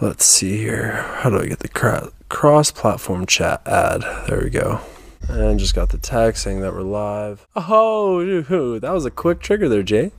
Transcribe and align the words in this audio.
Let's 0.00 0.24
see 0.24 0.56
here. 0.58 0.92
How 0.92 1.30
do 1.30 1.40
I 1.40 1.46
get 1.46 1.58
the 1.58 2.12
cross 2.28 2.70
platform 2.70 3.26
chat 3.26 3.66
ad? 3.66 4.02
There 4.28 4.40
we 4.44 4.48
go. 4.48 4.80
And 5.28 5.58
just 5.58 5.74
got 5.74 5.88
the 5.88 5.98
text 5.98 6.44
saying 6.44 6.60
that 6.60 6.72
we're 6.72 6.82
live. 6.82 7.48
Oh, 7.56 8.24
dude, 8.24 8.82
that 8.82 8.92
was 8.92 9.04
a 9.04 9.10
quick 9.10 9.40
trigger 9.40 9.68
there, 9.68 9.82
Jay. 9.82 10.12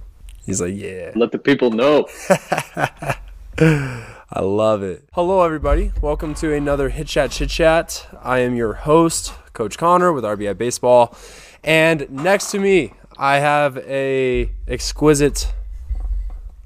He's 0.46 0.60
like, 0.60 0.74
yeah. 0.76 1.14
Let 1.16 1.32
the 1.32 1.38
people 1.38 1.72
know. 1.72 2.10
I 3.58 4.42
love 4.42 4.84
it. 4.84 5.08
Hello, 5.14 5.44
everybody. 5.44 5.94
Welcome 6.02 6.34
to 6.36 6.54
another 6.54 6.90
Hit 6.90 7.08
Chat 7.08 7.32
Chit 7.32 7.50
Chat. 7.50 8.06
I 8.22 8.40
am 8.40 8.56
your 8.56 8.74
host, 8.74 9.34
Coach 9.54 9.78
Connor 9.78 10.12
with 10.12 10.26
RBI 10.26 10.58
Baseball. 10.58 11.16
And 11.64 12.10
next 12.10 12.52
to 12.52 12.60
me, 12.60 12.96
I 13.18 13.38
have 13.38 13.78
a 13.78 14.52
exquisite, 14.68 15.54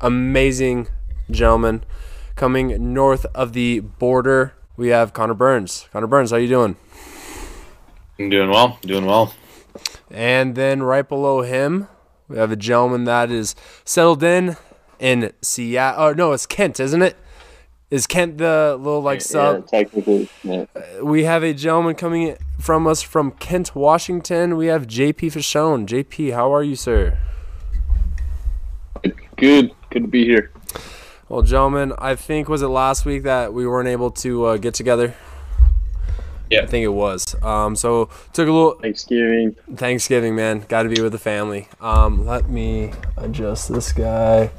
amazing 0.01 0.87
gentleman 1.29 1.83
coming 2.35 2.93
north 2.93 3.25
of 3.33 3.53
the 3.53 3.79
border. 3.79 4.53
We 4.75 4.89
have 4.89 5.13
Connor 5.13 5.33
Burns. 5.33 5.87
Connor 5.91 6.07
Burns, 6.07 6.31
how 6.31 6.37
you 6.37 6.47
doing? 6.47 6.75
I'm 8.19 8.29
doing 8.29 8.49
well. 8.49 8.79
Doing 8.81 9.05
well. 9.05 9.33
And 10.09 10.55
then 10.55 10.83
right 10.83 11.07
below 11.07 11.41
him, 11.41 11.87
we 12.27 12.37
have 12.37 12.51
a 12.51 12.55
gentleman 12.55 13.05
that 13.05 13.31
is 13.31 13.55
settled 13.83 14.23
in 14.23 14.57
in 14.99 15.31
Seattle. 15.41 16.03
Oh 16.03 16.13
no, 16.13 16.31
it's 16.31 16.45
Kent, 16.45 16.79
isn't 16.79 17.01
it? 17.01 17.17
Is 17.89 18.07
Kent 18.07 18.37
the 18.39 18.75
little 18.79 19.01
like 19.01 19.21
sub? 19.21 19.65
Yeah, 19.71 19.79
technically. 19.79 20.29
Yeah. 20.43 20.65
Uh, 20.75 21.05
we 21.05 21.25
have 21.25 21.43
a 21.43 21.53
gentleman 21.53 21.95
coming 21.95 22.37
from 22.59 22.87
us 22.87 23.01
from 23.01 23.31
Kent, 23.33 23.75
Washington. 23.75 24.55
We 24.57 24.67
have 24.67 24.87
JP 24.87 25.15
Fasone. 25.15 25.85
JP, 25.85 26.33
how 26.33 26.53
are 26.53 26.63
you, 26.63 26.75
sir? 26.75 27.17
Good. 29.37 29.71
Good 29.89 30.03
to 30.03 30.07
be 30.07 30.25
here. 30.25 30.51
Well, 31.33 31.41
gentlemen, 31.41 31.93
I 31.97 32.13
think 32.13 32.47
was 32.47 32.61
it 32.61 32.67
last 32.67 33.05
week 33.05 33.23
that 33.23 33.55
we 33.55 33.65
weren't 33.65 33.89
able 33.89 34.11
to 34.11 34.45
uh, 34.45 34.57
get 34.57 34.75
together. 34.75 35.15
Yeah. 36.51 36.61
I 36.61 36.67
think 36.67 36.83
it 36.83 36.89
was. 36.89 37.35
Um, 37.41 37.75
so 37.75 38.11
took 38.33 38.47
a 38.47 38.51
little 38.51 38.75
Thanksgiving. 38.75 39.55
Thanksgiving, 39.75 40.35
man. 40.35 40.59
Got 40.69 40.83
to 40.83 40.89
be 40.89 41.01
with 41.01 41.11
the 41.11 41.17
family. 41.17 41.69
Um, 41.81 42.27
let 42.27 42.49
me 42.49 42.93
adjust 43.17 43.73
this 43.73 43.91
guy. 43.91 44.51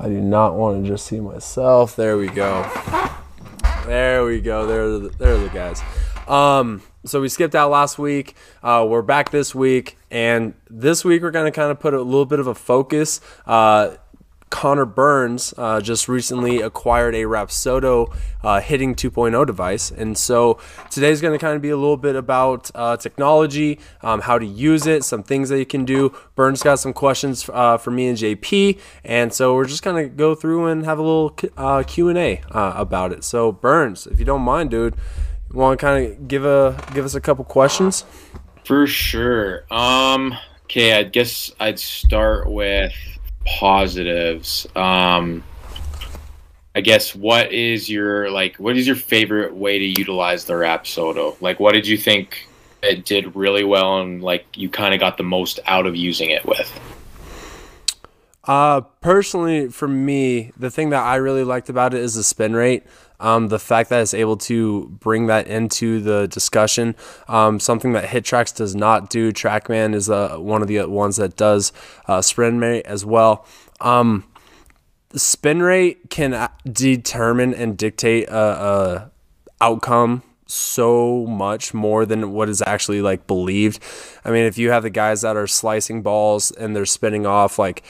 I 0.00 0.08
do 0.08 0.20
not 0.20 0.56
want 0.56 0.82
to 0.82 0.90
just 0.90 1.06
see 1.06 1.20
myself. 1.20 1.94
There 1.94 2.18
we 2.18 2.26
go. 2.26 2.68
There 3.86 4.24
we 4.24 4.40
go. 4.40 4.66
There, 4.66 4.82
are 4.82 4.98
the, 4.98 5.08
there 5.10 5.34
are 5.34 5.38
the 5.38 5.48
guys. 5.50 5.80
Um, 6.26 6.82
so 7.04 7.20
we 7.20 7.28
skipped 7.28 7.54
out 7.54 7.70
last 7.70 8.00
week. 8.00 8.34
Uh, 8.64 8.84
we're 8.88 9.02
back 9.02 9.30
this 9.30 9.54
week, 9.54 9.96
and 10.10 10.54
this 10.68 11.04
week 11.04 11.22
we're 11.22 11.30
going 11.30 11.44
to 11.44 11.52
kind 11.52 11.70
of 11.70 11.78
put 11.78 11.94
a 11.94 12.02
little 12.02 12.26
bit 12.26 12.40
of 12.40 12.48
a 12.48 12.54
focus. 12.54 13.20
Uh, 13.46 13.96
Connor 14.56 14.86
Burns 14.86 15.52
uh, 15.58 15.82
just 15.82 16.08
recently 16.08 16.62
acquired 16.62 17.14
a 17.14 17.24
Rapsodo 17.24 18.10
uh, 18.42 18.58
hitting 18.58 18.94
2.0 18.94 19.46
device. 19.46 19.90
And 19.90 20.16
so 20.16 20.58
today's 20.90 21.20
going 21.20 21.34
to 21.34 21.38
kind 21.38 21.54
of 21.54 21.60
be 21.60 21.68
a 21.68 21.76
little 21.76 21.98
bit 21.98 22.16
about 22.16 22.70
uh, 22.74 22.96
technology, 22.96 23.78
um, 24.00 24.22
how 24.22 24.38
to 24.38 24.46
use 24.46 24.86
it, 24.86 25.04
some 25.04 25.22
things 25.22 25.50
that 25.50 25.58
you 25.58 25.66
can 25.66 25.84
do. 25.84 26.16
Burns 26.36 26.62
got 26.62 26.78
some 26.78 26.94
questions 26.94 27.50
uh, 27.52 27.76
for 27.76 27.90
me 27.90 28.08
and 28.08 28.16
JP. 28.16 28.80
And 29.04 29.30
so 29.30 29.54
we're 29.54 29.66
just 29.66 29.82
going 29.82 30.02
to 30.02 30.08
go 30.08 30.34
through 30.34 30.68
and 30.68 30.86
have 30.86 30.98
a 30.98 31.02
little 31.02 31.38
uh, 31.58 31.82
Q&A 31.82 32.40
uh, 32.50 32.72
about 32.76 33.12
it. 33.12 33.24
So 33.24 33.52
Burns, 33.52 34.06
if 34.06 34.18
you 34.18 34.24
don't 34.24 34.40
mind, 34.40 34.70
dude, 34.70 34.96
want 35.52 35.78
to 35.78 35.84
kind 35.86 36.06
of 36.06 36.28
give 36.28 36.46
a 36.46 36.82
give 36.94 37.04
us 37.04 37.14
a 37.14 37.20
couple 37.20 37.44
questions? 37.44 38.06
For 38.64 38.86
sure. 38.86 39.66
Um. 39.70 40.34
Okay. 40.64 40.94
I 40.94 41.02
guess 41.02 41.52
I'd 41.60 41.78
start 41.78 42.50
with 42.50 42.92
positives. 43.46 44.66
Um. 44.76 45.42
I 46.74 46.82
guess 46.82 47.14
what 47.14 47.52
is 47.52 47.88
your 47.88 48.30
like? 48.30 48.56
What 48.56 48.76
is 48.76 48.86
your 48.86 48.96
favorite 48.96 49.54
way 49.54 49.78
to 49.78 49.84
utilize 49.98 50.44
the 50.44 50.52
Rapsodo? 50.52 51.34
Like, 51.40 51.58
what 51.58 51.72
did 51.72 51.86
you 51.86 51.96
think 51.96 52.46
it 52.82 53.06
did 53.06 53.34
really 53.34 53.64
well, 53.64 53.98
and 54.02 54.22
like 54.22 54.44
you 54.54 54.68
kind 54.68 54.92
of 54.92 55.00
got 55.00 55.16
the 55.16 55.22
most 55.22 55.58
out 55.64 55.86
of 55.86 55.96
using 55.96 56.28
it 56.28 56.44
with? 56.44 56.70
Uh, 58.44 58.82
personally, 59.00 59.68
for 59.68 59.88
me, 59.88 60.52
the 60.58 60.70
thing 60.70 60.90
that 60.90 61.02
I 61.02 61.16
really 61.16 61.44
liked 61.44 61.70
about 61.70 61.94
it 61.94 62.00
is 62.00 62.14
the 62.14 62.22
spin 62.22 62.54
rate. 62.54 62.84
Um, 63.20 63.48
the 63.48 63.58
fact 63.58 63.90
that 63.90 64.00
it's 64.00 64.14
able 64.14 64.36
to 64.38 64.88
bring 65.00 65.26
that 65.26 65.46
into 65.46 66.00
the 66.00 66.28
discussion, 66.28 66.94
um, 67.28 67.60
something 67.60 67.92
that 67.92 68.04
HitTrax 68.04 68.54
does 68.54 68.74
not 68.74 69.10
do. 69.10 69.32
TrackMan 69.32 69.94
is 69.94 70.10
uh, 70.10 70.36
one 70.36 70.62
of 70.62 70.68
the 70.68 70.84
ones 70.86 71.16
that 71.16 71.36
does 71.36 71.72
uh, 72.06 72.22
spin 72.22 72.58
rate 72.58 72.86
as 72.86 73.04
well. 73.04 73.46
Um, 73.80 74.24
spin 75.14 75.62
rate 75.62 76.10
can 76.10 76.48
determine 76.70 77.54
and 77.54 77.76
dictate 77.76 78.28
a, 78.28 78.36
a 78.36 79.10
outcome 79.60 80.22
so 80.46 81.26
much 81.26 81.74
more 81.74 82.06
than 82.06 82.32
what 82.32 82.48
is 82.48 82.62
actually 82.66 83.02
like 83.02 83.26
believed. 83.26 83.82
I 84.24 84.30
mean, 84.30 84.44
if 84.44 84.58
you 84.58 84.70
have 84.70 84.84
the 84.84 84.90
guys 84.90 85.22
that 85.22 85.36
are 85.36 85.46
slicing 85.46 86.02
balls 86.02 86.50
and 86.52 86.74
they're 86.74 86.86
spinning 86.86 87.26
off 87.26 87.58
like 87.58 87.82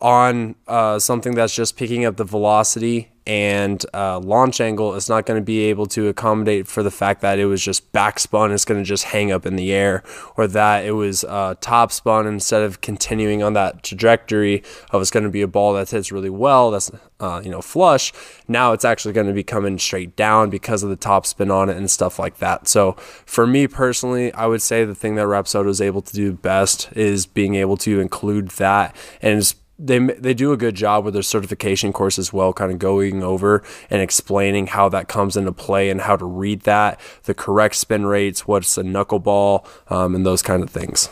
on 0.00 0.54
uh, 0.66 0.98
something 0.98 1.34
that's 1.34 1.54
just 1.54 1.76
picking 1.76 2.04
up 2.04 2.16
the 2.16 2.24
velocity 2.24 3.10
and 3.26 3.84
uh, 3.94 4.18
launch 4.18 4.60
angle, 4.60 4.94
it's 4.94 5.08
not 5.08 5.24
going 5.24 5.40
to 5.40 5.44
be 5.44 5.60
able 5.64 5.86
to 5.86 6.08
accommodate 6.08 6.68
for 6.68 6.82
the 6.82 6.90
fact 6.90 7.22
that 7.22 7.38
it 7.38 7.46
was 7.46 7.62
just 7.62 7.90
back 7.92 8.18
spun. 8.18 8.52
It's 8.52 8.66
going 8.66 8.82
to 8.82 8.86
just 8.86 9.04
hang 9.04 9.32
up 9.32 9.46
in 9.46 9.56
the 9.56 9.72
air, 9.72 10.02
or 10.36 10.46
that 10.48 10.84
it 10.84 10.92
was 10.92 11.24
uh, 11.24 11.54
top 11.60 11.92
instead 12.06 12.62
of 12.62 12.80
continuing 12.82 13.42
on 13.42 13.54
that 13.54 13.82
trajectory 13.82 14.62
of 14.90 15.00
it's 15.00 15.10
going 15.10 15.24
to 15.24 15.30
be 15.30 15.40
a 15.40 15.48
ball 15.48 15.72
that 15.74 15.88
hits 15.88 16.12
really 16.12 16.28
well. 16.28 16.70
That's 16.70 16.90
uh, 17.18 17.40
you 17.42 17.50
know 17.50 17.62
flush. 17.62 18.12
Now 18.46 18.72
it's 18.72 18.84
actually 18.84 19.14
going 19.14 19.28
to 19.28 19.32
be 19.32 19.44
coming 19.44 19.78
straight 19.78 20.16
down 20.16 20.50
because 20.50 20.82
of 20.82 20.90
the 20.90 20.96
top 20.96 21.24
spin 21.24 21.50
on 21.50 21.70
it 21.70 21.78
and 21.78 21.90
stuff 21.90 22.18
like 22.18 22.38
that. 22.38 22.68
So 22.68 22.92
for 23.24 23.46
me 23.46 23.66
personally, 23.66 24.32
I 24.34 24.46
would 24.46 24.60
say 24.60 24.84
the 24.84 24.94
thing 24.94 25.14
that 25.14 25.26
Rapsodo 25.26 25.68
is 25.68 25.80
able 25.80 26.02
to 26.02 26.12
do 26.12 26.32
best 26.34 26.90
is 26.94 27.24
being 27.24 27.54
able 27.54 27.78
to 27.78 28.00
include 28.00 28.48
that 28.50 28.94
and 29.22 29.54
they 29.78 29.98
they 29.98 30.34
do 30.34 30.52
a 30.52 30.56
good 30.56 30.74
job 30.74 31.04
with 31.04 31.14
their 31.14 31.22
certification 31.22 31.92
course 31.92 32.18
as 32.18 32.32
well, 32.32 32.52
kind 32.52 32.70
of 32.70 32.78
going 32.78 33.22
over 33.22 33.62
and 33.90 34.00
explaining 34.00 34.68
how 34.68 34.88
that 34.88 35.08
comes 35.08 35.36
into 35.36 35.52
play 35.52 35.90
and 35.90 36.02
how 36.02 36.16
to 36.16 36.24
read 36.24 36.60
that, 36.62 37.00
the 37.24 37.34
correct 37.34 37.74
spin 37.74 38.06
rates, 38.06 38.46
what's 38.46 38.78
a 38.78 38.82
knuckleball, 38.82 39.66
um, 39.90 40.14
and 40.14 40.24
those 40.24 40.42
kind 40.42 40.62
of 40.62 40.70
things. 40.70 41.08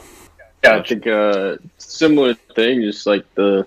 Yeah, 0.63 0.77
I 0.77 0.83
think 0.83 1.07
uh, 1.07 1.57
similar 1.79 2.35
thing, 2.55 2.83
just 2.83 3.07
like 3.07 3.25
the 3.35 3.67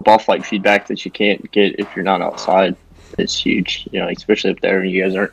ball 0.00 0.18
flight 0.18 0.44
feedback 0.44 0.86
that 0.88 1.04
you 1.04 1.10
can't 1.10 1.50
get 1.50 1.78
if 1.78 1.88
you're 1.96 2.04
not 2.04 2.20
outside 2.20 2.76
is 3.18 3.36
huge. 3.36 3.88
You 3.90 4.00
know, 4.00 4.08
especially 4.08 4.50
up 4.50 4.60
there 4.60 4.80
and 4.80 4.90
you 4.90 5.02
guys 5.02 5.14
aren't 5.14 5.32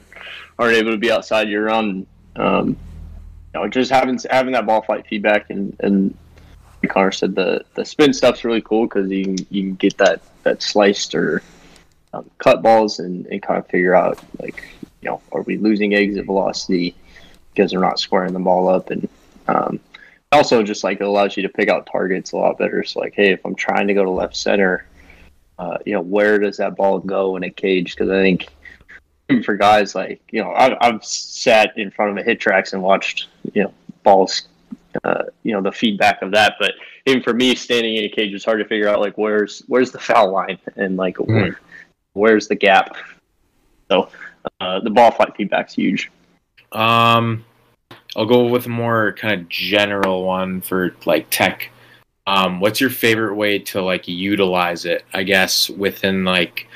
aren't 0.58 0.78
able 0.78 0.92
to 0.92 0.98
be 0.98 1.12
outside 1.12 1.50
year 1.50 1.66
round. 1.66 2.08
Um, 2.38 2.70
you 2.70 2.76
know, 3.60 3.68
just 3.68 3.92
having 3.92 4.18
having 4.30 4.54
that 4.54 4.66
ball 4.66 4.82
flight 4.82 5.06
feedback 5.08 5.50
and 5.50 5.76
and 5.82 6.18
Connor 6.88 7.12
said 7.12 7.36
the 7.36 7.64
the 7.76 7.86
spin 7.86 8.14
stuff's 8.14 8.44
really 8.44 8.62
cool 8.62 8.88
because 8.88 9.10
you 9.10 9.24
can 9.24 9.38
you 9.50 9.64
can 9.64 9.76
get 9.76 9.98
that 9.98 10.22
that 10.44 10.62
sliced 10.62 11.16
or 11.16 11.42
um, 12.14 12.30
cut 12.38 12.62
balls 12.62 13.00
and, 13.00 13.26
and 13.28 13.42
kind 13.42 13.60
of 13.60 13.68
figure 13.68 13.96
out 13.96 14.20
like 14.42 14.64
you 15.02 15.10
know 15.10 15.22
are 15.32 15.42
we 15.42 15.58
losing 15.58 15.94
exit 15.96 16.26
velocity 16.26 16.96
because 17.54 17.72
they're 17.72 17.80
not 17.80 18.00
squaring 18.00 18.34
the 18.34 18.40
ball 18.40 18.68
up 18.68 18.90
and 18.92 19.08
um, 19.48 19.80
also 20.32 20.64
just 20.64 20.84
like 20.84 21.00
it 21.00 21.06
allows 21.06 21.38
you 21.38 21.44
to 21.44 21.50
pick 21.50 21.70
out 21.70 21.86
targets 21.86 22.32
a 22.32 22.38
lot 22.38 22.58
better. 22.58 22.84
So 22.84 23.00
like 23.00 23.14
hey 23.14 23.32
if 23.32 23.46
I'm 23.46 23.56
trying 23.56 23.88
to 23.88 23.94
go 23.94 24.04
to 24.04 24.12
left 24.12 24.36
center, 24.36 24.86
uh, 25.60 25.78
you 25.86 25.94
know 25.94 26.02
where 26.02 26.40
does 26.40 26.58
that 26.58 26.76
ball 26.76 27.00
go 27.00 27.36
in 27.38 27.44
a 27.44 27.50
cage? 27.50 27.96
Because 27.96 28.10
I 28.10 28.22
think 28.22 28.48
for 29.44 29.56
guys 29.56 29.96
like 29.96 30.22
you 30.32 30.44
know 30.44 30.54
I've, 30.54 30.78
I've 30.82 31.06
sat 31.06 31.78
in 31.78 31.92
front 31.92 32.18
of 32.18 32.26
a 32.26 32.30
HitTrax 32.30 32.74
and 32.74 32.84
watched 32.84 33.28
you 33.54 33.64
know 33.64 33.74
balls 34.04 34.48
uh, 35.04 35.24
you 35.44 35.54
know 35.54 35.62
the 35.62 35.72
feedback 35.72 36.22
of 36.22 36.32
that. 36.32 36.56
But 36.60 36.74
even 37.06 37.24
for 37.24 37.34
me, 37.34 37.56
standing 37.56 37.96
in 37.96 38.06
a 38.06 38.10
cage, 38.10 38.34
it's 38.34 38.46
hard 38.46 38.60
to 38.60 38.66
figure 38.66 38.88
out 38.88 39.00
like 39.00 39.18
where's 39.18 39.64
where's 39.68 39.92
the 39.92 40.00
foul 40.00 40.32
line 40.32 40.60
and 40.76 40.98
like 40.98 41.18
mm. 41.18 41.28
where, 41.28 41.60
where's 42.14 42.48
the 42.48 42.56
gap. 42.56 42.96
So 43.92 44.10
uh, 44.60 44.80
the 44.80 44.90
ball 44.90 45.12
flight 45.12 45.36
feedback's 45.36 45.74
huge. 45.74 46.12
Um, 46.72 47.46
I'll 48.16 48.26
go 48.26 48.48
with 48.48 48.66
a 48.66 48.70
more 48.70 49.14
kind 49.14 49.42
of 49.42 49.50
general 49.50 50.24
one 50.24 50.62
for 50.62 50.96
like 51.06 51.28
tech. 51.30 51.70
Um, 52.26 52.60
what's 52.60 52.80
your 52.80 52.90
favorite 52.90 53.36
way 53.36 53.60
to 53.60 53.82
like 53.82 54.08
utilize 54.08 54.86
it? 54.86 55.04
I 55.14 55.24
guess 55.24 55.70
within 55.70 56.24
like, 56.24 56.68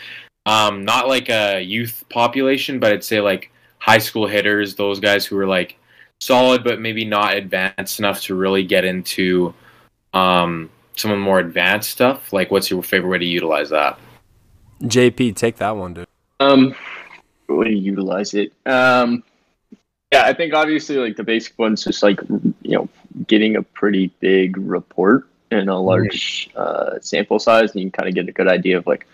um, 0.45 0.83
not 0.83 1.07
like 1.07 1.29
a 1.29 1.61
youth 1.61 2.03
population, 2.09 2.79
but 2.79 2.91
I'd 2.91 3.03
say 3.03 3.21
like 3.21 3.51
high 3.79 3.97
school 3.97 4.27
hitters, 4.27 4.75
those 4.75 4.99
guys 4.99 5.25
who 5.25 5.37
are 5.37 5.47
like 5.47 5.77
solid, 6.19 6.63
but 6.63 6.79
maybe 6.79 7.05
not 7.05 7.35
advanced 7.35 7.99
enough 7.99 8.21
to 8.23 8.35
really 8.35 8.63
get 8.63 8.85
into 8.85 9.53
um, 10.13 10.69
some 10.95 11.11
of 11.11 11.17
the 11.17 11.23
more 11.23 11.39
advanced 11.39 11.89
stuff. 11.89 12.33
Like, 12.33 12.51
what's 12.51 12.69
your 12.69 12.83
favorite 12.83 13.09
way 13.09 13.19
to 13.19 13.25
utilize 13.25 13.69
that? 13.69 13.99
JP, 14.83 15.35
take 15.35 15.57
that 15.57 15.75
one, 15.75 15.93
dude. 15.93 16.07
Um, 16.39 16.75
way 17.47 17.69
to 17.69 17.77
utilize 17.77 18.33
it. 18.33 18.53
Um, 18.65 19.23
yeah, 20.11 20.23
I 20.23 20.33
think 20.33 20.53
obviously 20.53 20.97
like 20.97 21.17
the 21.17 21.23
basic 21.23 21.57
one's 21.59 21.83
just 21.83 22.01
like 22.01 22.21
you 22.29 22.77
know 22.77 22.89
getting 23.27 23.57
a 23.57 23.63
pretty 23.63 24.07
big 24.19 24.55
report 24.57 25.27
and 25.51 25.69
a 25.69 25.75
large 25.75 26.49
uh, 26.55 26.99
sample 27.01 27.39
size, 27.39 27.71
and 27.71 27.81
you 27.81 27.89
can 27.89 28.03
kind 28.03 28.09
of 28.09 28.15
get 28.15 28.29
a 28.29 28.31
good 28.31 28.47
idea 28.47 28.77
of 28.77 28.87
like 28.87 29.05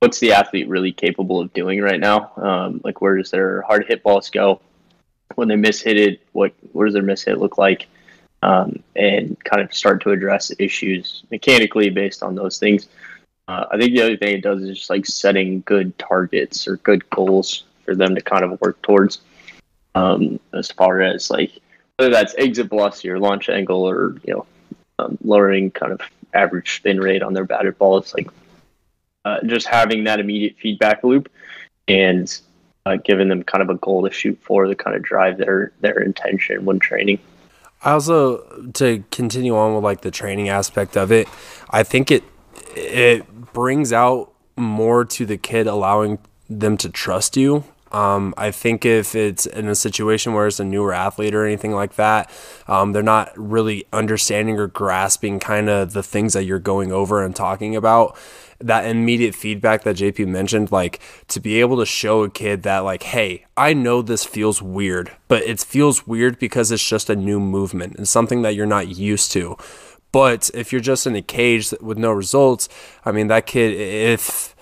what's 0.00 0.18
the 0.18 0.32
athlete 0.32 0.68
really 0.68 0.92
capable 0.92 1.40
of 1.40 1.52
doing 1.52 1.80
right 1.80 2.00
now? 2.00 2.32
Um, 2.36 2.80
like 2.84 3.00
where 3.00 3.16
does 3.16 3.30
their 3.30 3.62
hard 3.62 3.86
hit 3.86 4.02
balls 4.02 4.30
go? 4.30 4.60
When 5.40 5.48
they 5.48 5.56
miss 5.56 5.80
hit 5.80 5.96
it, 5.96 6.20
what 6.32 6.52
what 6.72 6.84
does 6.84 6.92
their 6.92 7.02
miss 7.02 7.22
hit 7.22 7.38
look 7.38 7.56
like? 7.56 7.86
Um, 8.42 8.82
and 8.94 9.42
kind 9.42 9.62
of 9.62 9.72
start 9.72 10.02
to 10.02 10.10
address 10.10 10.52
issues 10.58 11.24
mechanically 11.30 11.88
based 11.88 12.22
on 12.22 12.34
those 12.34 12.58
things. 12.58 12.88
Uh, 13.48 13.64
I 13.72 13.78
think 13.78 13.94
the 13.94 14.02
other 14.02 14.18
thing 14.18 14.36
it 14.36 14.42
does 14.42 14.62
is 14.62 14.76
just 14.76 14.90
like 14.90 15.06
setting 15.06 15.62
good 15.62 15.98
targets 15.98 16.68
or 16.68 16.76
good 16.76 17.08
goals 17.08 17.64
for 17.86 17.94
them 17.94 18.14
to 18.14 18.20
kind 18.20 18.44
of 18.44 18.60
work 18.60 18.82
towards. 18.82 19.22
Um, 19.94 20.38
as 20.52 20.70
far 20.70 21.00
as 21.00 21.30
like 21.30 21.52
whether 21.96 22.10
that's 22.10 22.34
exit 22.36 22.68
velocity 22.68 23.08
or 23.08 23.18
launch 23.18 23.48
angle 23.48 23.88
or 23.88 24.16
you 24.24 24.34
know 24.34 24.46
um, 24.98 25.16
lowering 25.24 25.70
kind 25.70 25.92
of 25.92 26.02
average 26.34 26.76
spin 26.76 27.00
rate 27.00 27.22
on 27.22 27.32
their 27.32 27.46
batted 27.46 27.78
ball, 27.78 27.96
it's 27.96 28.12
like 28.12 28.28
uh, 29.24 29.38
just 29.46 29.66
having 29.66 30.04
that 30.04 30.20
immediate 30.20 30.56
feedback 30.60 31.02
loop 31.02 31.30
and 31.88 32.42
uh, 32.86 32.96
giving 33.04 33.28
them 33.28 33.42
kind 33.42 33.62
of 33.62 33.70
a 33.70 33.74
goal 33.76 34.04
to 34.04 34.10
shoot 34.10 34.38
for 34.42 34.64
to 34.64 34.74
kind 34.74 34.96
of 34.96 35.02
drive 35.02 35.38
their 35.38 35.72
their 35.80 36.00
intention 36.00 36.64
when 36.64 36.78
training. 36.78 37.18
I 37.82 37.92
also 37.92 38.70
to 38.74 39.04
continue 39.10 39.56
on 39.56 39.74
with 39.74 39.84
like 39.84 40.02
the 40.02 40.10
training 40.10 40.48
aspect 40.48 40.96
of 40.96 41.10
it, 41.12 41.28
I 41.70 41.82
think 41.82 42.10
it 42.10 42.24
it 42.76 43.52
brings 43.52 43.92
out 43.92 44.32
more 44.56 45.04
to 45.04 45.26
the 45.26 45.36
kid 45.36 45.66
allowing 45.66 46.18
them 46.48 46.76
to 46.76 46.88
trust 46.88 47.36
you 47.36 47.64
um, 47.92 48.34
I 48.36 48.50
think 48.50 48.84
if 48.84 49.14
it's 49.14 49.46
in 49.46 49.68
a 49.68 49.74
situation 49.74 50.32
where 50.32 50.46
it's 50.46 50.60
a 50.60 50.64
newer 50.64 50.92
athlete 50.92 51.34
or 51.34 51.44
anything 51.44 51.72
like 51.72 51.94
that, 51.96 52.30
um, 52.68 52.92
they're 52.92 53.02
not 53.02 53.32
really 53.36 53.84
understanding 53.92 54.58
or 54.58 54.68
grasping 54.68 55.40
kind 55.40 55.68
of 55.68 55.92
the 55.92 56.02
things 56.02 56.34
that 56.34 56.44
you're 56.44 56.60
going 56.60 56.92
over 56.92 57.24
and 57.24 57.34
talking 57.34 57.74
about. 57.74 58.16
That 58.60 58.84
immediate 58.84 59.34
feedback 59.34 59.84
that 59.84 59.96
JP 59.96 60.26
mentioned, 60.28 60.70
like 60.70 61.00
to 61.28 61.40
be 61.40 61.60
able 61.60 61.78
to 61.78 61.86
show 61.86 62.24
a 62.24 62.30
kid 62.30 62.62
that, 62.64 62.80
like, 62.80 63.02
hey, 63.04 63.46
I 63.56 63.72
know 63.72 64.02
this 64.02 64.24
feels 64.24 64.60
weird, 64.60 65.12
but 65.28 65.42
it 65.42 65.60
feels 65.60 66.06
weird 66.06 66.38
because 66.38 66.70
it's 66.70 66.86
just 66.86 67.08
a 67.08 67.16
new 67.16 67.40
movement 67.40 67.96
and 67.96 68.06
something 68.06 68.42
that 68.42 68.54
you're 68.54 68.66
not 68.66 68.88
used 68.88 69.32
to. 69.32 69.56
But 70.12 70.50
if 70.54 70.72
you're 70.72 70.80
just 70.80 71.06
in 71.06 71.16
a 71.16 71.22
cage 71.22 71.72
with 71.80 71.96
no 71.96 72.10
results, 72.10 72.68
I 73.04 73.12
mean, 73.12 73.28
that 73.28 73.46
kid, 73.46 73.72
if 73.72 74.54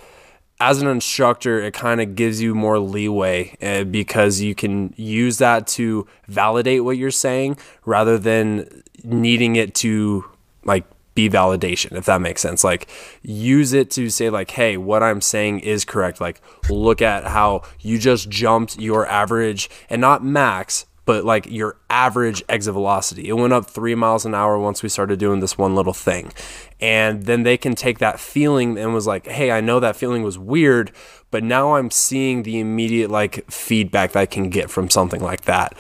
as 0.61 0.83
an 0.83 0.89
instructor, 0.89 1.61
it 1.61 1.73
kind 1.73 2.01
of 2.01 2.15
gives 2.15 2.43
you 2.43 2.55
more 2.55 2.79
leeway 2.79 3.57
uh, 3.63 3.85
because 3.85 4.41
you 4.41 4.55
can 4.55 4.93
use 4.97 5.39
that 5.39 5.67
to 5.69 6.07
validate 6.27 6.85
what 6.85 6.97
you're 6.97 7.11
saying 7.11 7.57
rather 7.85 8.19
than 8.19 8.83
needing 9.05 9.57
it 9.57 9.75
to 9.77 10.25
like 10.65 10.85
be 11.19 11.29
validation, 11.29 11.97
if 11.97 12.05
that 12.05 12.21
makes 12.21 12.41
sense. 12.41 12.63
Like, 12.63 12.89
use 13.23 13.73
it 13.73 13.91
to 13.93 14.09
say, 14.09 14.31
like, 14.31 14.53
hey, 14.53 14.77
what 14.77 15.03
I'm 15.03 15.21
saying 15.21 15.61
is 15.61 15.85
correct. 15.85 16.21
Like, 16.21 16.41
look 16.71 17.03
at 17.03 17.25
how 17.25 17.63
you 17.81 17.99
just 17.99 18.31
jumped 18.31 18.79
your 18.79 19.05
average 19.05 19.69
and 19.91 20.01
not 20.01 20.25
max, 20.25 20.87
but 21.07 21.25
like 21.25 21.51
your 21.51 21.77
average 21.91 22.45
exit 22.49 22.73
velocity. 22.73 23.29
It 23.29 23.33
went 23.33 23.53
up 23.53 23.69
three 23.69 23.97
miles 23.97 24.27
an 24.27 24.35
hour 24.35 24.61
once 24.61 24.83
we 24.83 24.89
started 24.89 25.19
doing 25.19 25.41
this 25.41 25.59
one 25.59 25.75
little 25.75 25.93
thing. 25.93 26.33
And 26.81 27.25
then 27.25 27.43
they 27.43 27.57
can 27.57 27.75
take 27.75 27.99
that 27.99 28.21
feeling 28.21 28.79
and 28.79 28.95
was 28.95 29.09
like, 29.09 29.27
hey, 29.27 29.51
I 29.51 29.61
know 29.61 29.81
that 29.81 29.97
feeling 29.97 30.23
was 30.23 30.39
weird, 30.39 30.93
but 31.31 31.45
now 31.45 31.77
I'm 31.77 31.91
seeing 31.91 32.43
the 32.43 32.59
immediate 32.59 33.11
like 33.11 33.51
feedback 33.51 34.13
that 34.13 34.21
I 34.21 34.27
can 34.27 34.49
get 34.49 34.71
from 34.71 34.89
something 34.89 35.23
like 35.23 35.43
that. 35.43 35.77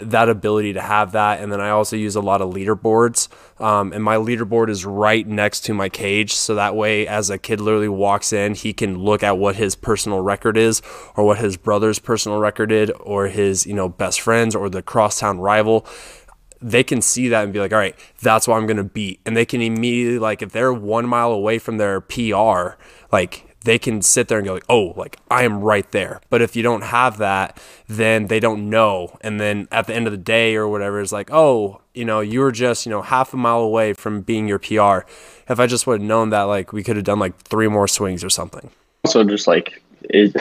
That 0.00 0.28
ability 0.28 0.72
to 0.72 0.80
have 0.80 1.12
that. 1.12 1.40
And 1.40 1.52
then 1.52 1.60
I 1.60 1.70
also 1.70 1.96
use 1.96 2.16
a 2.16 2.20
lot 2.20 2.42
of 2.42 2.52
leaderboards. 2.52 3.28
Um, 3.62 3.92
and 3.92 4.02
my 4.02 4.16
leaderboard 4.16 4.68
is 4.68 4.84
right 4.84 5.26
next 5.26 5.60
to 5.62 5.74
my 5.74 5.88
cage. 5.88 6.34
So 6.34 6.54
that 6.56 6.74
way, 6.74 7.06
as 7.06 7.30
a 7.30 7.38
kid 7.38 7.60
literally 7.60 7.88
walks 7.88 8.32
in, 8.32 8.54
he 8.54 8.72
can 8.72 8.98
look 8.98 9.22
at 9.22 9.38
what 9.38 9.56
his 9.56 9.76
personal 9.76 10.20
record 10.20 10.56
is 10.56 10.82
or 11.14 11.24
what 11.24 11.38
his 11.38 11.56
brother's 11.56 11.98
personal 11.98 12.38
record 12.38 12.72
is 12.72 12.90
or 13.00 13.28
his, 13.28 13.66
you 13.66 13.74
know, 13.74 13.88
best 13.88 14.20
friends 14.20 14.54
or 14.54 14.68
the 14.68 14.82
crosstown 14.82 15.38
rival 15.38 15.86
they 16.60 16.82
can 16.82 17.00
see 17.00 17.28
that 17.28 17.44
and 17.44 17.52
be 17.52 17.60
like, 17.60 17.72
all 17.72 17.78
right, 17.78 17.94
that's 18.20 18.48
what 18.48 18.56
I'm 18.56 18.66
going 18.66 18.78
to 18.78 18.84
beat. 18.84 19.20
And 19.24 19.36
they 19.36 19.44
can 19.44 19.62
immediately, 19.62 20.18
like, 20.18 20.42
if 20.42 20.50
they're 20.50 20.72
one 20.72 21.06
mile 21.06 21.30
away 21.30 21.60
from 21.60 21.76
their 21.76 22.00
PR, 22.00 22.70
like, 23.12 23.47
they 23.64 23.78
can 23.78 24.02
sit 24.02 24.28
there 24.28 24.38
and 24.38 24.46
go 24.46 24.54
like, 24.54 24.64
oh, 24.68 24.92
like 24.96 25.18
I 25.30 25.42
am 25.42 25.60
right 25.60 25.90
there. 25.92 26.20
But 26.30 26.42
if 26.42 26.54
you 26.54 26.62
don't 26.62 26.82
have 26.82 27.18
that, 27.18 27.60
then 27.88 28.28
they 28.28 28.40
don't 28.40 28.70
know. 28.70 29.18
And 29.20 29.40
then 29.40 29.68
at 29.72 29.86
the 29.86 29.94
end 29.94 30.06
of 30.06 30.12
the 30.12 30.18
day 30.18 30.56
or 30.56 30.68
whatever, 30.68 31.00
it's 31.00 31.12
like, 31.12 31.30
oh, 31.32 31.80
you 31.94 32.04
know, 32.04 32.20
you 32.20 32.40
were 32.40 32.52
just, 32.52 32.86
you 32.86 32.90
know, 32.90 33.02
half 33.02 33.34
a 33.34 33.36
mile 33.36 33.60
away 33.60 33.92
from 33.92 34.22
being 34.22 34.46
your 34.46 34.58
PR. 34.58 35.08
If 35.48 35.58
I 35.58 35.66
just 35.66 35.86
would 35.86 36.00
have 36.00 36.08
known 36.08 36.30
that, 36.30 36.42
like 36.42 36.72
we 36.72 36.84
could 36.84 36.96
have 36.96 37.04
done 37.04 37.18
like 37.18 37.36
three 37.38 37.68
more 37.68 37.88
swings 37.88 38.22
or 38.22 38.30
something. 38.30 38.70
Also, 39.04 39.24
just 39.24 39.46
like 39.46 39.82
is 40.10 40.34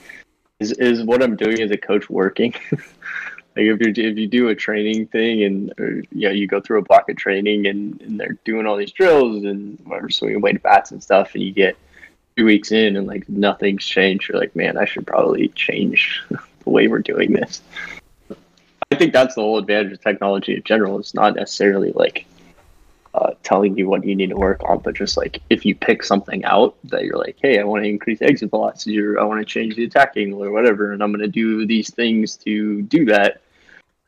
is, 0.60 0.72
is 0.72 1.02
what 1.04 1.22
I'm 1.22 1.36
doing 1.36 1.60
as 1.60 1.70
a 1.70 1.78
coach 1.78 2.10
working? 2.10 2.54
like 2.70 3.66
if 3.66 3.80
you 3.80 4.04
if 4.04 4.18
you 4.18 4.26
do 4.26 4.48
a 4.48 4.54
training 4.54 5.06
thing 5.06 5.42
and 5.42 5.72
or, 5.78 6.02
you 6.12 6.28
know 6.28 6.30
you 6.30 6.46
go 6.46 6.60
through 6.60 6.78
a 6.78 6.82
block 6.82 7.08
of 7.08 7.16
training 7.16 7.66
and, 7.66 8.00
and 8.02 8.20
they're 8.20 8.38
doing 8.44 8.66
all 8.66 8.76
these 8.76 8.92
drills 8.92 9.44
and 9.44 9.78
whatever 9.84 10.10
swinging 10.10 10.40
weight 10.40 10.62
bats 10.62 10.90
and 10.92 11.02
stuff 11.02 11.34
and 11.34 11.42
you 11.42 11.52
get 11.52 11.76
two 12.38 12.44
weeks 12.44 12.70
in 12.70 12.96
and 12.96 13.06
like 13.06 13.28
nothing's 13.28 13.84
changed, 13.84 14.28
you're 14.28 14.38
like, 14.38 14.54
man, 14.54 14.78
I 14.78 14.84
should 14.84 15.06
probably 15.06 15.48
change 15.48 16.22
the 16.28 16.70
way 16.70 16.86
we're 16.86 17.00
doing 17.00 17.32
this. 17.32 17.62
I 18.90 18.94
think 18.94 19.12
that's 19.12 19.34
the 19.34 19.42
whole 19.42 19.58
advantage 19.58 19.92
of 19.92 20.00
technology 20.00 20.54
in 20.54 20.62
general. 20.62 20.98
It's 20.98 21.14
not 21.14 21.34
necessarily 21.34 21.92
like 21.92 22.26
uh, 23.14 23.32
telling 23.42 23.76
you 23.76 23.88
what 23.88 24.04
you 24.04 24.14
need 24.14 24.30
to 24.30 24.36
work 24.36 24.62
on, 24.64 24.78
but 24.78 24.94
just 24.94 25.16
like 25.16 25.42
if 25.50 25.66
you 25.66 25.74
pick 25.74 26.04
something 26.04 26.44
out 26.44 26.76
that 26.84 27.04
you're 27.04 27.18
like, 27.18 27.36
hey, 27.42 27.58
I 27.58 27.64
want 27.64 27.82
to 27.82 27.88
increase 27.88 28.22
exit 28.22 28.50
velocity 28.50 28.98
or 29.00 29.18
I 29.18 29.24
want 29.24 29.40
to 29.40 29.44
change 29.44 29.74
the 29.74 29.84
attack 29.84 30.12
angle 30.16 30.42
or 30.42 30.52
whatever, 30.52 30.92
and 30.92 31.02
I'm 31.02 31.10
going 31.10 31.20
to 31.20 31.28
do 31.28 31.66
these 31.66 31.92
things 31.92 32.36
to 32.38 32.82
do 32.82 33.04
that. 33.06 33.42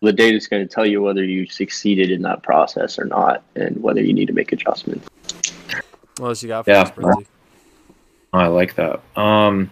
The 0.02 0.12
data 0.12 0.36
is 0.36 0.46
going 0.46 0.66
to 0.66 0.72
tell 0.72 0.86
you 0.86 1.02
whether 1.02 1.24
you 1.24 1.46
succeeded 1.46 2.10
in 2.10 2.22
that 2.22 2.42
process 2.42 2.98
or 2.98 3.04
not, 3.04 3.42
and 3.56 3.82
whether 3.82 4.00
you 4.00 4.14
need 4.14 4.26
to 4.26 4.32
make 4.32 4.52
adjustments. 4.52 5.08
What 6.16 6.28
else 6.28 6.42
you 6.42 6.48
got 6.48 6.64
for 6.64 6.70
yeah. 6.70 6.82
us, 6.82 6.90
I 8.32 8.46
like 8.46 8.74
that. 8.76 9.00
Um, 9.16 9.70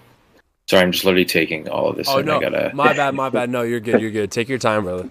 sorry, 0.69 0.83
I'm 0.83 0.93
just 0.93 1.05
literally 1.05 1.25
taking 1.25 1.69
all 1.69 1.89
of 1.89 1.97
this. 1.97 2.09
Oh 2.09 2.21
no, 2.21 2.41
gotta... 2.41 2.73
my 2.75 2.93
bad, 2.93 3.15
my 3.15 3.29
bad. 3.29 3.51
No, 3.51 3.63
you're 3.63 3.81
good. 3.81 4.01
You're 4.01 4.11
good. 4.11 4.31
Take 4.31 4.49
your 4.49 4.59
time, 4.59 4.85
brother. 4.85 5.09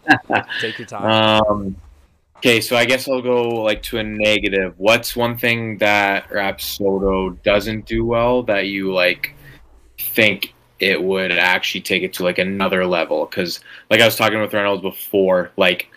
Take 0.60 0.78
your 0.78 0.86
time. 0.86 1.04
Um, 1.04 1.76
okay, 2.38 2.60
so 2.60 2.76
I 2.76 2.84
guess 2.84 3.08
I'll 3.08 3.22
go 3.22 3.48
like 3.48 3.82
to 3.84 3.98
a 3.98 4.02
negative. 4.02 4.74
What's 4.76 5.16
one 5.16 5.36
thing 5.36 5.78
that 5.78 6.28
Rapsodo 6.28 7.42
doesn't 7.42 7.86
do 7.86 8.04
well 8.04 8.42
that 8.44 8.66
you 8.66 8.92
like 8.92 9.34
think 9.98 10.54
it 10.78 11.02
would 11.02 11.32
actually 11.32 11.82
take 11.82 12.02
it 12.02 12.12
to 12.14 12.24
like 12.24 12.38
another 12.38 12.86
level? 12.86 13.24
Because 13.24 13.60
like 13.88 14.00
I 14.00 14.04
was 14.04 14.16
talking 14.16 14.40
with 14.40 14.52
Reynolds 14.52 14.82
before, 14.82 15.52
like 15.56 15.88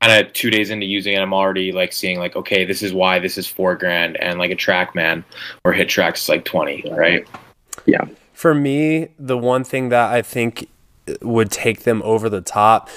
kind 0.00 0.26
of 0.26 0.32
two 0.32 0.50
days 0.50 0.70
into 0.70 0.86
using 0.86 1.14
it, 1.14 1.18
I'm 1.18 1.34
already 1.34 1.72
like 1.72 1.92
seeing 1.92 2.18
like, 2.18 2.36
okay, 2.36 2.64
this 2.64 2.82
is 2.82 2.92
why 2.92 3.18
this 3.18 3.36
is 3.36 3.46
four 3.46 3.76
grand, 3.76 4.16
and 4.16 4.38
like 4.38 4.50
a 4.50 4.56
TrackMan 4.56 5.24
or 5.64 5.74
HitTrax 5.74 6.28
like 6.28 6.44
twenty, 6.44 6.84
right? 6.90 7.26
Yeah. 7.86 8.06
For 8.32 8.54
me, 8.54 9.08
the 9.18 9.36
one 9.36 9.64
thing 9.64 9.90
that 9.90 10.12
I 10.12 10.22
think 10.22 10.68
would 11.20 11.50
take 11.50 11.82
them 11.82 12.02
over 12.04 12.28
the 12.28 12.40
top. 12.40 12.88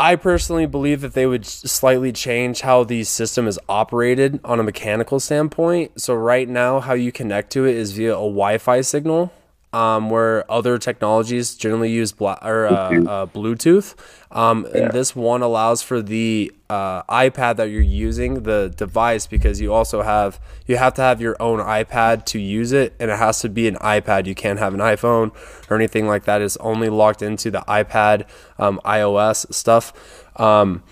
I 0.00 0.14
personally 0.14 0.66
believe 0.66 1.00
that 1.00 1.14
they 1.14 1.26
would 1.26 1.44
slightly 1.44 2.12
change 2.12 2.60
how 2.60 2.84
the 2.84 3.02
system 3.02 3.48
is 3.48 3.58
operated 3.68 4.38
on 4.44 4.60
a 4.60 4.62
mechanical 4.62 5.18
standpoint. 5.18 6.00
So 6.00 6.14
right 6.14 6.48
now, 6.48 6.78
how 6.78 6.94
you 6.94 7.10
connect 7.10 7.50
to 7.54 7.64
it 7.64 7.74
is 7.74 7.90
via 7.92 8.12
a 8.12 8.20
Wi-Fi 8.20 8.82
signal, 8.82 9.32
um, 9.72 10.08
where 10.10 10.50
other 10.50 10.78
technologies 10.78 11.54
generally 11.54 11.90
use 11.90 12.12
bla- 12.12 12.38
or 12.42 12.66
uh, 12.66 12.72
uh, 12.72 13.26
Bluetooth. 13.26 13.94
Um, 14.30 14.66
yeah. 14.68 14.82
And 14.82 14.92
this 14.92 15.14
one 15.14 15.42
allows 15.42 15.82
for 15.82 16.02
the 16.02 16.52
uh, 16.70 17.02
iPad 17.04 17.56
that 17.56 17.70
you're 17.70 17.80
using, 17.80 18.42
the 18.42 18.72
device, 18.76 19.26
because 19.26 19.60
you 19.60 19.72
also 19.72 20.02
have 20.02 20.40
you 20.66 20.76
have 20.76 20.94
to 20.94 21.02
have 21.02 21.20
your 21.20 21.36
own 21.40 21.60
iPad 21.60 22.24
to 22.26 22.38
use 22.38 22.72
it, 22.72 22.94
and 22.98 23.10
it 23.10 23.18
has 23.18 23.40
to 23.40 23.48
be 23.48 23.68
an 23.68 23.76
iPad. 23.76 24.26
You 24.26 24.34
can't 24.34 24.58
have 24.58 24.74
an 24.74 24.80
iPhone 24.80 25.34
or 25.70 25.76
anything 25.76 26.06
like 26.06 26.24
that. 26.24 26.42
It's 26.42 26.56
only 26.58 26.88
locked 26.88 27.22
into 27.22 27.50
the 27.50 27.64
iPad 27.68 28.26
um, 28.58 28.80
iOS 28.84 29.52
stuff. 29.52 29.92
Um, 30.36 30.82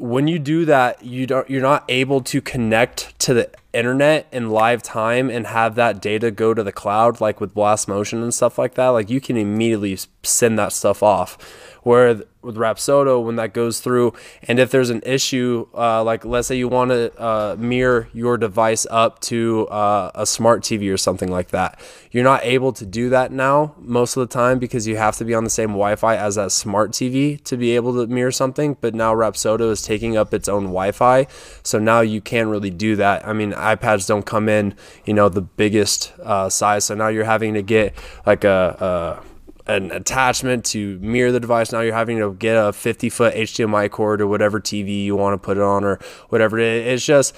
when 0.00 0.26
you 0.26 0.38
do 0.38 0.64
that, 0.64 1.04
you 1.04 1.26
don't 1.26 1.48
you're 1.50 1.60
not 1.60 1.84
able 1.88 2.22
to 2.22 2.40
connect 2.40 3.18
to 3.20 3.34
the 3.34 3.50
internet 3.72 4.26
in 4.32 4.50
live 4.50 4.82
time 4.82 5.30
and 5.30 5.46
have 5.46 5.74
that 5.76 6.00
data 6.00 6.30
go 6.30 6.54
to 6.54 6.62
the 6.62 6.72
cloud 6.72 7.20
like 7.20 7.40
with 7.40 7.54
blast 7.54 7.88
motion 7.88 8.22
and 8.22 8.34
stuff 8.34 8.58
like 8.58 8.74
that. 8.74 8.88
Like 8.88 9.10
you 9.10 9.20
can 9.20 9.36
immediately 9.36 9.98
send 10.22 10.58
that 10.58 10.72
stuff 10.72 11.02
off. 11.02 11.38
Where 11.82 12.22
with 12.42 12.56
Rapsodo 12.56 13.22
when 13.22 13.36
that 13.36 13.52
goes 13.52 13.80
through. 13.80 14.14
And 14.42 14.58
if 14.58 14.70
there's 14.70 14.90
an 14.90 15.02
issue, 15.04 15.66
uh, 15.74 16.02
like 16.02 16.24
let's 16.24 16.48
say 16.48 16.56
you 16.56 16.68
want 16.68 16.90
to 16.90 17.12
uh, 17.20 17.56
mirror 17.58 18.08
your 18.12 18.38
device 18.38 18.86
up 18.90 19.20
to 19.22 19.68
uh, 19.68 20.10
a 20.14 20.26
smart 20.26 20.62
TV 20.62 20.92
or 20.92 20.96
something 20.96 21.30
like 21.30 21.48
that, 21.48 21.78
you're 22.10 22.24
not 22.24 22.44
able 22.44 22.72
to 22.72 22.86
do 22.86 23.10
that 23.10 23.30
now 23.30 23.74
most 23.78 24.16
of 24.16 24.26
the 24.26 24.32
time 24.32 24.58
because 24.58 24.86
you 24.86 24.96
have 24.96 25.16
to 25.16 25.24
be 25.24 25.34
on 25.34 25.44
the 25.44 25.50
same 25.50 25.70
Wi-Fi 25.70 26.16
as 26.16 26.36
that 26.36 26.52
smart 26.52 26.92
TV 26.92 27.42
to 27.44 27.56
be 27.56 27.76
able 27.76 27.94
to 27.94 28.06
mirror 28.12 28.32
something. 28.32 28.76
But 28.80 28.94
now 28.94 29.14
Rapsodo 29.14 29.70
is 29.70 29.82
taking 29.82 30.16
up 30.16 30.32
its 30.32 30.48
own 30.48 30.64
Wi-Fi, 30.64 31.26
so 31.62 31.78
now 31.78 32.00
you 32.00 32.20
can't 32.20 32.48
really 32.48 32.70
do 32.70 32.96
that. 32.96 33.26
I 33.26 33.32
mean, 33.32 33.52
iPads 33.60 34.06
don't 34.06 34.26
come 34.26 34.48
in, 34.48 34.74
you 35.04 35.14
know, 35.14 35.28
the 35.28 35.42
biggest 35.42 36.12
uh, 36.22 36.48
size. 36.48 36.84
So 36.84 36.94
now 36.94 37.08
you're 37.08 37.24
having 37.24 37.54
to 37.54 37.62
get 37.62 37.94
like 38.26 38.44
a, 38.44 39.22
an 39.70 39.92
attachment 39.92 40.64
to 40.64 40.98
mirror 40.98 41.30
the 41.30 41.38
device. 41.38 41.70
Now 41.70 41.80
you're 41.80 41.94
having 41.94 42.18
to 42.18 42.34
get 42.34 42.54
a 42.54 42.72
50 42.72 43.08
foot 43.08 43.34
HDMI 43.34 43.88
cord 43.88 44.20
or 44.20 44.26
whatever 44.26 44.58
TV 44.58 45.04
you 45.04 45.14
want 45.14 45.40
to 45.40 45.44
put 45.44 45.56
it 45.56 45.62
on 45.62 45.84
or 45.84 46.00
whatever. 46.28 46.58
It's 46.58 47.04
just, 47.04 47.36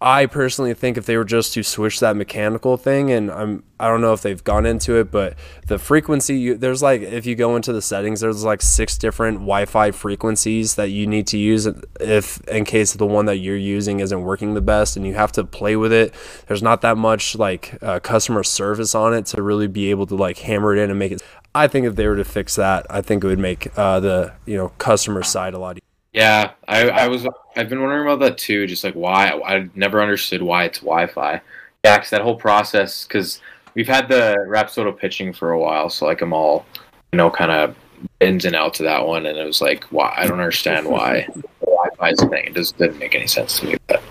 I 0.00 0.24
personally 0.24 0.72
think 0.72 0.96
if 0.96 1.04
they 1.04 1.18
were 1.18 1.26
just 1.26 1.52
to 1.54 1.62
switch 1.62 2.00
that 2.00 2.16
mechanical 2.16 2.78
thing, 2.78 3.10
and 3.10 3.30
I'm, 3.30 3.64
I 3.78 3.88
don't 3.88 4.00
know 4.00 4.14
if 4.14 4.22
they've 4.22 4.42
gone 4.42 4.64
into 4.64 4.96
it, 4.96 5.10
but 5.10 5.34
the 5.66 5.78
frequency, 5.78 6.38
you, 6.38 6.56
there's 6.56 6.82
like, 6.82 7.02
if 7.02 7.26
you 7.26 7.34
go 7.34 7.54
into 7.54 7.72
the 7.72 7.82
settings, 7.82 8.20
there's 8.20 8.44
like 8.44 8.62
six 8.62 8.96
different 8.96 9.38
Wi 9.40 9.66
Fi 9.66 9.90
frequencies 9.90 10.76
that 10.76 10.88
you 10.88 11.06
need 11.06 11.26
to 11.28 11.38
use 11.38 11.68
if, 12.00 12.40
in 12.48 12.64
case 12.64 12.94
the 12.94 13.06
one 13.06 13.26
that 13.26 13.36
you're 13.36 13.56
using 13.58 14.00
isn't 14.00 14.22
working 14.22 14.54
the 14.54 14.62
best 14.62 14.96
and 14.96 15.06
you 15.06 15.14
have 15.14 15.32
to 15.32 15.44
play 15.44 15.76
with 15.76 15.92
it. 15.92 16.14
There's 16.46 16.62
not 16.62 16.80
that 16.80 16.96
much 16.96 17.36
like 17.36 17.76
uh, 17.82 18.00
customer 18.00 18.42
service 18.42 18.94
on 18.94 19.12
it 19.12 19.26
to 19.26 19.42
really 19.42 19.66
be 19.66 19.90
able 19.90 20.06
to 20.06 20.14
like 20.14 20.38
hammer 20.38 20.74
it 20.74 20.82
in 20.82 20.88
and 20.88 20.98
make 20.98 21.12
it. 21.12 21.22
I 21.54 21.68
think 21.68 21.86
if 21.86 21.94
they 21.94 22.06
were 22.08 22.16
to 22.16 22.24
fix 22.24 22.56
that, 22.56 22.86
I 22.90 23.00
think 23.00 23.22
it 23.22 23.26
would 23.26 23.38
make 23.38 23.76
uh, 23.78 24.00
the 24.00 24.32
you 24.46 24.56
know 24.56 24.70
customer 24.78 25.22
side 25.22 25.54
a 25.54 25.58
lot. 25.58 25.76
easier. 25.76 25.80
Yeah, 26.12 26.52
I, 26.68 26.88
I 26.90 27.08
was 27.08 27.26
I've 27.56 27.68
been 27.68 27.80
wondering 27.80 28.02
about 28.06 28.20
that 28.20 28.38
too. 28.38 28.66
Just 28.66 28.84
like 28.84 28.94
why 28.94 29.28
I 29.30 29.68
never 29.74 30.00
understood 30.00 30.42
why 30.42 30.64
it's 30.64 30.78
Wi-Fi. 30.78 31.40
Yeah, 31.84 31.98
cause 31.98 32.10
that 32.10 32.22
whole 32.22 32.36
process 32.36 33.04
because 33.06 33.40
we've 33.74 33.88
had 33.88 34.08
the 34.08 34.36
Rapsodo 34.48 34.96
pitching 34.96 35.32
for 35.32 35.52
a 35.52 35.60
while, 35.60 35.90
so 35.90 36.06
like 36.06 36.22
I'm 36.22 36.32
all 36.32 36.66
you 37.12 37.16
know 37.16 37.30
kind 37.30 37.50
of 37.50 37.76
ins 38.20 38.44
and 38.44 38.54
outs 38.56 38.80
of 38.80 38.84
that 38.84 39.06
one, 39.06 39.26
and 39.26 39.38
it 39.38 39.44
was 39.44 39.60
like 39.60 39.84
why 39.84 40.12
I 40.16 40.26
don't 40.26 40.40
understand 40.40 40.88
why 40.88 41.26
Wi-Fi 41.60 42.10
is 42.10 42.22
a 42.22 42.28
thing. 42.28 42.46
It 42.46 42.54
just 42.54 42.76
didn't 42.78 42.98
make 42.98 43.14
any 43.14 43.26
sense 43.26 43.60
to 43.60 43.66
me. 43.66 43.76
But 43.86 44.02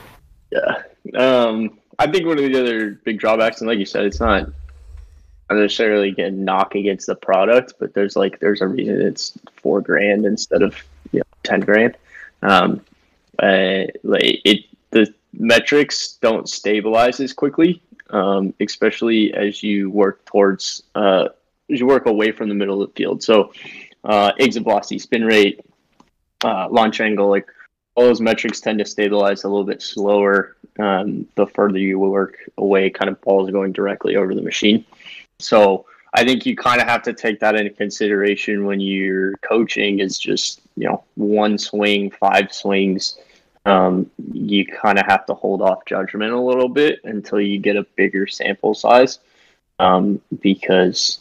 Yeah. 0.51 0.83
Um, 1.15 1.79
I 1.99 2.07
think 2.11 2.25
one 2.25 2.37
of 2.37 2.43
the 2.43 2.59
other 2.59 2.91
big 3.03 3.19
drawbacks, 3.19 3.61
and 3.61 3.67
like 3.69 3.79
you 3.79 3.85
said, 3.85 4.05
it's 4.05 4.19
not 4.19 4.49
necessarily 5.55 6.13
a 6.17 6.31
knock 6.31 6.75
against 6.75 7.07
the 7.07 7.15
product, 7.15 7.73
but 7.79 7.93
there's 7.93 8.15
like 8.15 8.39
there's 8.39 8.61
a 8.61 8.67
reason 8.67 9.01
it's 9.01 9.33
four 9.55 9.81
grand 9.81 10.25
instead 10.25 10.61
of 10.61 10.75
you 11.11 11.19
know 11.19 11.25
ten 11.43 11.59
grand. 11.59 11.95
Um, 12.41 12.81
uh, 13.41 13.85
like 14.03 14.41
it, 14.45 14.65
the 14.91 15.13
metrics 15.33 16.17
don't 16.21 16.47
stabilize 16.47 17.19
as 17.19 17.33
quickly, 17.33 17.81
um, 18.09 18.53
especially 18.59 19.33
as 19.33 19.63
you 19.63 19.89
work 19.89 20.23
towards 20.25 20.83
uh, 20.95 21.29
as 21.69 21.79
you 21.79 21.87
work 21.87 22.05
away 22.05 22.31
from 22.31 22.49
the 22.49 22.55
middle 22.55 22.81
of 22.81 22.89
the 22.89 22.95
field. 22.95 23.23
So, 23.23 23.53
uh, 24.03 24.33
exit 24.39 24.63
velocity, 24.63 24.99
spin 24.99 25.25
rate, 25.25 25.65
uh, 26.43 26.67
launch 26.69 27.01
angle, 27.01 27.29
like 27.29 27.47
all 27.95 28.05
those 28.05 28.21
metrics 28.21 28.59
tend 28.59 28.79
to 28.79 28.85
stabilize 28.85 29.43
a 29.43 29.47
little 29.47 29.63
bit 29.63 29.81
slower 29.81 30.55
um, 30.79 31.27
the 31.35 31.45
further 31.45 31.77
you 31.77 31.99
work 31.99 32.37
away, 32.57 32.89
kind 32.89 33.09
of 33.09 33.21
balls 33.21 33.51
going 33.51 33.71
directly 33.71 34.15
over 34.15 34.33
the 34.33 34.41
machine. 34.41 34.85
So 35.39 35.85
I 36.13 36.23
think 36.23 36.45
you 36.45 36.55
kind 36.55 36.79
of 36.81 36.87
have 36.87 37.01
to 37.03 37.13
take 37.13 37.39
that 37.39 37.55
into 37.55 37.71
consideration 37.71 38.65
when 38.65 38.79
you're 38.79 39.35
coaching. 39.37 39.99
Is 39.99 40.19
just 40.19 40.61
you 40.75 40.87
know 40.87 41.03
one 41.15 41.57
swing, 41.57 42.11
five 42.11 42.53
swings. 42.53 43.19
Um, 43.65 44.11
you 44.33 44.65
kind 44.65 44.99
of 44.99 45.05
have 45.05 45.25
to 45.27 45.33
hold 45.33 45.61
off 45.61 45.85
judgment 45.85 46.33
a 46.33 46.39
little 46.39 46.67
bit 46.67 46.99
until 47.05 47.39
you 47.39 47.59
get 47.59 47.77
a 47.77 47.87
bigger 47.95 48.27
sample 48.27 48.73
size, 48.73 49.19
um, 49.79 50.21
because 50.41 51.19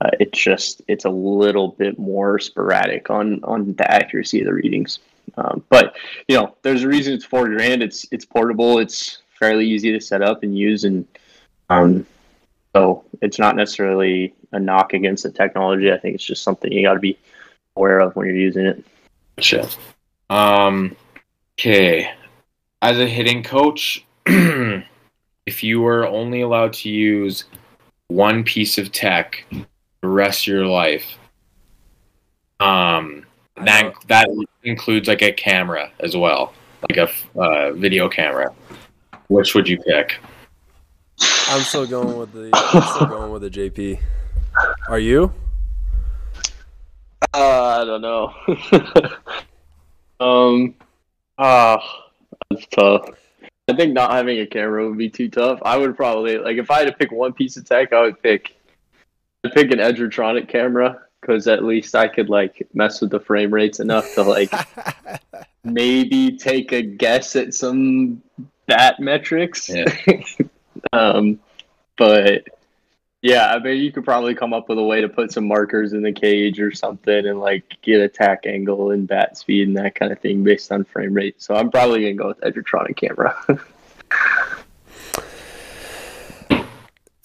uh, 0.00 0.10
it's 0.18 0.38
just 0.38 0.82
it's 0.88 1.04
a 1.04 1.10
little 1.10 1.68
bit 1.68 1.98
more 1.98 2.38
sporadic 2.38 3.10
on 3.10 3.42
on 3.44 3.74
the 3.74 3.90
accuracy 3.90 4.40
of 4.40 4.46
the 4.46 4.54
readings. 4.54 4.98
Um, 5.36 5.62
but 5.68 5.96
you 6.28 6.36
know, 6.36 6.56
there's 6.62 6.82
a 6.82 6.88
reason 6.88 7.14
it's 7.14 7.24
four 7.24 7.48
grand. 7.48 7.82
It's 7.82 8.06
it's 8.10 8.24
portable. 8.24 8.78
It's 8.78 9.18
fairly 9.38 9.66
easy 9.68 9.92
to 9.92 10.00
set 10.00 10.22
up 10.22 10.42
and 10.42 10.56
use, 10.56 10.84
and 10.84 11.06
um, 11.68 12.06
so 12.76 13.04
it's 13.22 13.38
not 13.38 13.56
necessarily 13.56 14.34
a 14.52 14.60
knock 14.60 14.92
against 14.92 15.22
the 15.22 15.30
technology. 15.30 15.90
I 15.90 15.98
think 15.98 16.14
it's 16.14 16.24
just 16.24 16.42
something 16.42 16.70
you 16.70 16.82
got 16.82 16.94
to 16.94 17.00
be 17.00 17.18
aware 17.74 18.00
of 18.00 18.14
when 18.14 18.26
you're 18.26 18.36
using 18.36 18.66
it. 18.66 18.84
Gotcha. 19.36 19.68
Um, 20.28 20.94
okay. 21.58 22.10
As 22.82 22.98
a 22.98 23.06
hitting 23.06 23.42
coach, 23.42 24.04
if 24.26 25.62
you 25.62 25.80
were 25.80 26.06
only 26.06 26.42
allowed 26.42 26.74
to 26.74 26.90
use 26.90 27.44
one 28.08 28.44
piece 28.44 28.76
of 28.76 28.92
tech 28.92 29.44
the 30.02 30.08
rest 30.08 30.42
of 30.42 30.48
your 30.48 30.66
life, 30.66 31.16
um, 32.60 33.24
that 33.56 33.94
that 34.08 34.28
includes 34.64 35.08
like 35.08 35.22
a 35.22 35.32
camera 35.32 35.90
as 36.00 36.14
well, 36.14 36.52
like 36.90 36.98
a 36.98 37.40
uh, 37.40 37.72
video 37.72 38.06
camera. 38.08 38.54
Which 39.28 39.54
would 39.54 39.66
you 39.66 39.78
pick? 39.78 40.18
I'm 41.48 41.62
still 41.62 41.86
going 41.86 42.18
with 42.18 42.32
the 42.32 42.50
I'm 42.52 42.82
still 42.82 43.06
going 43.06 43.30
with 43.30 43.42
the 43.42 43.50
JP. 43.50 44.00
Are 44.88 44.98
you? 44.98 45.32
Uh, 47.32 47.80
I 47.80 47.84
don't 47.84 48.00
know. 48.00 48.34
um, 50.20 50.74
ah, 51.38 52.02
that's 52.50 52.66
tough. 52.66 53.10
I 53.68 53.74
think 53.74 53.92
not 53.92 54.12
having 54.12 54.40
a 54.40 54.46
camera 54.46 54.88
would 54.88 54.98
be 54.98 55.10
too 55.10 55.28
tough. 55.28 55.60
I 55.64 55.76
would 55.76 55.96
probably 55.96 56.38
like 56.38 56.56
if 56.56 56.70
I 56.70 56.80
had 56.80 56.88
to 56.88 56.92
pick 56.92 57.12
one 57.12 57.32
piece 57.32 57.56
of 57.56 57.64
tech, 57.64 57.92
I 57.92 58.02
would 58.02 58.22
pick 58.22 58.56
I'd 59.44 59.52
pick 59.52 59.70
an 59.70 59.78
Edgertronic 59.78 60.48
camera 60.48 61.00
because 61.20 61.46
at 61.46 61.64
least 61.64 61.94
I 61.94 62.08
could 62.08 62.28
like 62.28 62.66
mess 62.74 63.00
with 63.00 63.10
the 63.10 63.20
frame 63.20 63.52
rates 63.52 63.78
enough 63.78 64.14
to 64.14 64.22
like 64.22 64.52
maybe 65.64 66.36
take 66.36 66.72
a 66.72 66.82
guess 66.82 67.36
at 67.36 67.54
some 67.54 68.22
bat 68.66 68.98
metrics. 68.98 69.68
Yeah. 69.68 69.84
um, 70.92 71.38
but 71.96 72.46
yeah, 73.22 73.52
I 73.52 73.58
mean, 73.58 73.82
you 73.82 73.90
could 73.90 74.04
probably 74.04 74.34
come 74.34 74.52
up 74.52 74.68
with 74.68 74.78
a 74.78 74.82
way 74.82 75.00
to 75.00 75.08
put 75.08 75.32
some 75.32 75.46
markers 75.46 75.92
in 75.92 76.02
the 76.02 76.12
cage 76.12 76.60
or 76.60 76.72
something 76.72 77.26
and 77.26 77.40
like 77.40 77.76
get 77.82 78.00
attack 78.00 78.46
angle 78.46 78.90
and 78.90 79.08
bat 79.08 79.36
speed 79.36 79.68
and 79.68 79.76
that 79.76 79.94
kind 79.94 80.12
of 80.12 80.20
thing 80.20 80.44
based 80.44 80.70
on 80.70 80.84
frame 80.84 81.14
rate. 81.14 81.42
So 81.42 81.54
I'm 81.54 81.70
probably 81.70 82.02
gonna 82.02 82.14
go 82.14 82.28
with 82.28 82.40
Edgertronic 82.40 82.96
camera. 82.96 83.36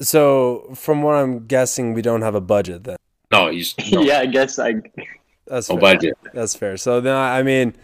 So 0.02 0.72
from 0.76 1.04
what 1.04 1.16
I'm 1.16 1.46
guessing, 1.46 1.94
we 1.94 2.02
don't 2.02 2.24
have 2.24 2.36
a 2.36 2.42
budget 2.42 2.84
then. 2.84 2.98
No, 3.32 3.50
you 3.50 3.64
no, 3.92 4.02
yeah, 4.02 4.20
I 4.20 4.26
guess 4.26 4.60
I. 4.60 4.82
That's 5.46 5.70
no 5.70 5.76
fair. 5.76 5.80
budget. 5.80 6.18
That's 6.34 6.56
fair. 6.56 6.78
So 6.78 7.02
then 7.02 7.16
I 7.16 7.44
mean, 7.44 7.76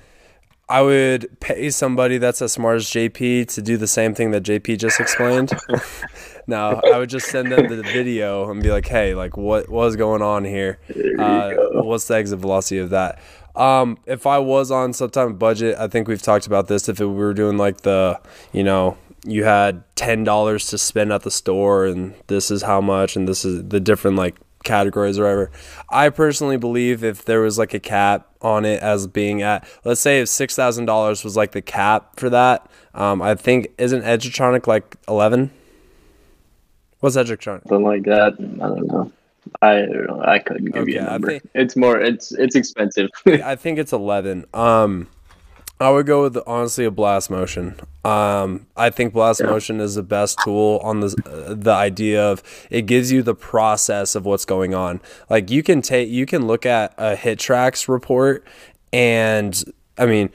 I 0.70 0.82
would 0.82 1.40
pay 1.40 1.70
somebody 1.70 2.18
that's 2.18 2.42
as 2.42 2.52
smart 2.52 2.78
as 2.78 2.86
JP 2.88 3.48
to 3.54 3.62
do 3.62 3.78
the 3.78 3.88
same 3.88 4.14
thing 4.14 4.32
that 4.32 4.44
JP 4.44 4.80
just 4.80 5.00
explained. 5.00 5.54
no, 6.48 6.82
I 6.84 6.98
would 6.98 7.10
just 7.10 7.28
send 7.28 7.52
them 7.52 7.68
the 7.68 7.84
video 7.84 8.50
and 8.50 8.62
be 8.62 8.70
like, 8.70 8.88
"Hey, 8.88 9.16
like, 9.16 9.38
what 9.38 9.70
is 9.70 9.96
going 9.96 10.22
on 10.22 10.44
here? 10.44 10.80
Uh, 11.18 11.54
what's 11.72 12.08
the 12.08 12.16
exit 12.16 12.40
velocity 12.40 12.80
of 12.80 12.90
that?" 12.90 13.20
Um, 13.56 13.98
if 14.06 14.28
I 14.28 14.38
was 14.38 14.70
on 14.70 14.94
some 14.94 15.10
type 15.10 15.28
of 15.28 15.40
budget, 15.40 15.78
I 15.80 15.88
think 15.88 16.08
we've 16.08 16.22
talked 16.22 16.46
about 16.46 16.68
this. 16.68 16.88
If 16.88 17.00
it, 17.00 17.06
we 17.08 17.16
were 17.16 17.34
doing 17.34 17.58
like 17.58 17.82
the, 17.82 18.20
you 18.52 18.64
know, 18.64 18.98
you 19.26 19.46
had 19.46 19.84
ten 19.96 20.24
dollars 20.24 20.68
to 20.68 20.78
spend 20.78 21.14
at 21.14 21.24
the 21.24 21.32
store, 21.32 21.86
and 21.86 22.14
this 22.28 22.52
is 22.52 22.62
how 22.62 22.82
much, 22.82 23.16
and 23.16 23.28
this 23.28 23.46
is 23.46 23.68
the 23.68 23.80
different 23.80 24.18
like 24.18 24.36
categories 24.68 25.18
or 25.18 25.24
whatever. 25.24 25.52
I 25.90 26.10
personally 26.10 26.58
believe 26.58 27.04
if 27.04 27.26
there 27.26 27.42
was 27.42 27.58
like 27.58 27.74
a 27.74 27.80
cap 27.80 28.28
on 28.42 28.66
it 28.66 28.84
as 28.84 29.08
being 29.08 29.42
at, 29.42 29.68
let's 29.84 30.00
say 30.02 30.20
if 30.22 30.30
six 30.30 30.56
thousand 30.56 30.86
dollars 30.86 31.24
was 31.24 31.36
like 31.36 31.54
the 31.54 31.62
cap 31.64 32.20
for 32.20 32.30
that, 32.30 32.70
um, 32.94 33.22
I 33.22 33.34
think 33.34 33.70
isn't 33.80 34.04
Edgertronic 34.04 34.68
like 34.68 34.96
eleven? 35.08 35.50
What's 37.00 37.16
Edgertronic? 37.16 37.68
Something 37.68 37.84
like 37.84 38.04
that. 38.04 38.34
I 38.40 38.68
don't 38.68 38.88
know. 38.88 39.12
I 39.62 39.74
don't 39.76 40.08
know. 40.08 40.22
I 40.24 40.40
couldn't 40.40 40.72
give 40.72 40.90
you 40.90 40.96
Okay, 40.98 41.06
a 41.06 41.10
I 41.10 41.12
number. 41.14 41.28
think- 41.30 41.50
It's 41.56 41.76
more. 41.76 42.00
It's 42.00 42.32
it's 42.34 42.56
expensive. 42.56 43.10
I 43.26 43.56
think 43.56 43.80
it's 43.80 43.94
11. 43.94 44.46
Um, 44.54 45.08
I 45.80 45.92
would 45.92 46.08
go 46.08 46.24
with 46.24 46.38
honestly 46.48 46.86
a 46.86 46.92
blast 46.92 47.30
motion. 47.30 47.80
Um, 48.04 48.66
I 48.76 48.90
think 48.90 49.14
blast 49.14 49.44
motion 49.44 49.80
is 49.80 49.96
the 49.96 50.04
best 50.04 50.40
tool 50.44 50.80
on 50.84 51.02
the 51.02 51.16
uh, 51.26 51.54
the 51.54 51.72
idea 51.72 52.24
of 52.24 52.42
it 52.72 52.84
gives 52.88 53.12
you 53.12 53.22
the 53.22 53.36
process 53.36 54.16
of 54.16 54.26
what's 54.26 54.46
going 54.46 54.74
on. 54.74 55.02
Like 55.30 55.52
you 55.52 55.62
can 55.62 55.82
take 55.82 56.10
you 56.10 56.26
can 56.26 56.48
look 56.48 56.66
at 56.66 56.94
a 56.98 57.16
HitTrax 57.16 57.88
report 57.88 58.44
and 58.92 59.64
I 59.98 60.06
mean, 60.06 60.30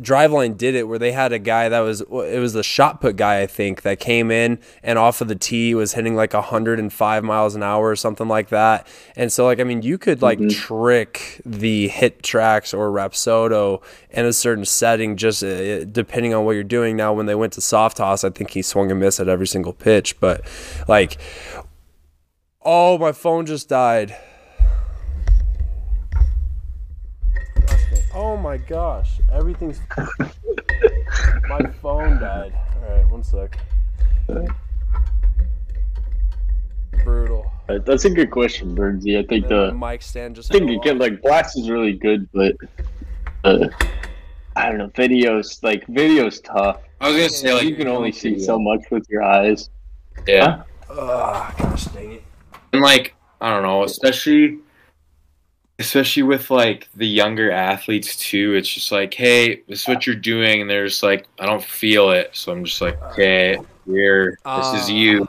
Driveline 0.00 0.56
did 0.56 0.74
it 0.74 0.88
where 0.88 0.98
they 0.98 1.12
had 1.12 1.32
a 1.32 1.38
guy 1.38 1.68
that 1.68 1.80
was 1.80 2.00
it 2.00 2.38
was 2.38 2.52
the 2.52 2.62
shot 2.62 3.00
put 3.00 3.16
guy 3.16 3.40
I 3.40 3.46
think 3.46 3.82
that 3.82 4.00
came 4.00 4.30
in 4.30 4.58
and 4.82 4.98
off 4.98 5.20
of 5.20 5.28
the 5.28 5.34
tee 5.34 5.74
was 5.74 5.92
hitting 5.92 6.16
like 6.16 6.32
105 6.32 7.24
miles 7.24 7.54
an 7.54 7.62
hour 7.62 7.88
or 7.88 7.96
something 7.96 8.28
like 8.28 8.48
that. 8.48 8.86
And 9.14 9.32
so 9.32 9.44
like 9.44 9.60
I 9.60 9.64
mean, 9.64 9.82
you 9.82 9.98
could 9.98 10.22
like 10.22 10.48
trick 10.48 11.40
the 11.44 11.90
HitTrax 11.90 12.76
or 12.76 12.90
Rapsodo 12.90 13.82
in 14.10 14.24
a 14.24 14.32
certain 14.32 14.64
setting 14.64 15.16
just 15.16 15.44
uh, 15.44 15.84
depending 15.84 16.32
on 16.34 16.44
what 16.44 16.52
you're 16.52 16.64
doing. 16.64 16.96
Now 16.96 17.12
when 17.12 17.26
they 17.26 17.34
went 17.34 17.52
to 17.54 17.60
soft 17.60 17.98
toss, 17.98 18.24
I 18.24 18.30
think 18.30 18.50
he 18.50 18.62
swung 18.62 18.90
and 18.90 18.98
missed 18.98 19.20
at 19.20 19.28
every 19.28 19.46
single 19.46 19.72
pitch, 19.72 20.18
but 20.20 20.42
like 20.88 21.18
oh, 22.64 22.98
my 22.98 23.12
phone 23.12 23.46
just 23.46 23.68
died. 23.68 24.16
Oh 28.14 28.36
my 28.36 28.58
gosh, 28.58 29.20
everything's 29.30 29.80
My 31.48 31.62
phone 31.80 32.20
died. 32.20 32.52
All 32.82 32.96
right, 32.96 33.08
one 33.08 33.22
sec. 33.22 33.58
Brutal. 37.04 37.50
That's 37.68 38.04
a 38.04 38.10
good 38.10 38.30
question, 38.30 38.76
Bergsy. 38.76 39.18
I 39.18 39.26
think 39.26 39.44
And 39.44 39.52
then 39.52 39.66
the 39.68 39.72
my 39.72 39.92
mic 39.92 40.02
stand 40.02 40.36
just. 40.36 40.50
I 40.50 40.58
think 40.58 40.70
fell 40.70 40.80
again, 40.80 40.98
like 40.98 41.22
Blast 41.22 41.58
is 41.58 41.70
really 41.70 41.94
good, 41.94 42.28
but 42.32 42.54
uh, 43.44 43.68
I 44.56 44.68
don't 44.68 44.78
know. 44.78 44.88
Videos, 44.88 45.62
like 45.62 45.86
videos, 45.86 46.42
tough. 46.42 46.80
I 47.00 47.08
was 47.08 47.16
gonna 47.16 47.28
say 47.30 47.54
like 47.54 47.64
you 47.64 47.76
can 47.76 47.88
only 47.88 48.12
see 48.12 48.38
so 48.38 48.58
much 48.58 48.82
with 48.90 49.06
your 49.08 49.22
eyes. 49.22 49.70
Yeah. 50.26 50.62
Ugh, 50.90 51.54
gosh 51.58 51.86
dang 51.86 52.12
it. 52.12 52.22
And 52.72 52.82
like 52.82 53.14
I 53.40 53.50
don't 53.50 53.62
know, 53.62 53.84
especially 53.84 54.58
especially 55.86 56.22
with 56.24 56.50
like 56.50 56.88
the 56.94 57.06
younger 57.06 57.50
athletes 57.50 58.16
too. 58.16 58.54
It's 58.54 58.68
just 58.68 58.92
like, 58.92 59.12
hey, 59.14 59.62
this 59.68 59.82
is 59.82 59.88
what 59.88 60.06
you're 60.06 60.16
doing, 60.16 60.60
and 60.60 60.68
they're 60.70 60.86
just 60.86 61.02
like, 61.02 61.26
I 61.38 61.46
don't 61.46 61.62
feel 61.62 62.10
it, 62.10 62.30
so 62.32 62.52
I'm 62.52 62.64
just 62.64 62.80
like, 62.80 63.00
okay, 63.12 63.58
here, 63.86 64.38
this 64.44 64.66
is 64.82 64.88
Uh. 64.90 64.92
you. 64.92 65.28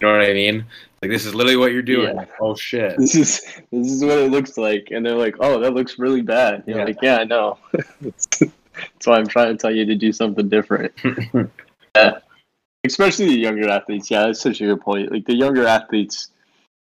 You 0.00 0.08
know 0.08 0.12
what 0.18 0.22
I 0.28 0.32
mean? 0.32 0.64
Like 1.00 1.10
this 1.12 1.24
is 1.26 1.34
literally 1.34 1.56
what 1.56 1.72
you're 1.72 1.82
doing. 1.82 2.16
Yeah. 2.16 2.24
Oh 2.40 2.54
shit. 2.56 2.96
This 2.98 3.14
is 3.14 3.40
this 3.72 3.90
is 3.92 4.04
what 4.04 4.18
it 4.18 4.30
looks 4.30 4.56
like, 4.58 4.88
and 4.90 5.04
they're 5.06 5.14
like, 5.16 5.36
"Oh, 5.40 5.60
that 5.60 5.74
looks 5.74 5.98
really 5.98 6.22
bad." 6.22 6.64
You're 6.66 6.78
Yeah. 6.78 6.84
like, 6.84 6.98
"Yeah, 7.02 7.16
I 7.18 7.24
know." 7.24 7.58
That's 8.00 9.06
why 9.06 9.18
I'm 9.18 9.26
trying 9.28 9.56
to 9.56 9.60
tell 9.60 9.70
you 9.74 9.84
to 9.84 9.94
do 9.94 10.12
something 10.12 10.48
different. 10.48 10.92
yeah. 11.94 12.18
Especially 12.84 13.26
the 13.26 13.38
younger 13.38 13.68
athletes. 13.68 14.10
Yeah, 14.10 14.26
that's 14.26 14.40
such 14.40 14.60
a 14.60 14.64
good 14.66 14.80
point. 14.80 15.12
Like 15.12 15.24
the 15.26 15.34
younger 15.36 15.66
athletes, 15.66 16.30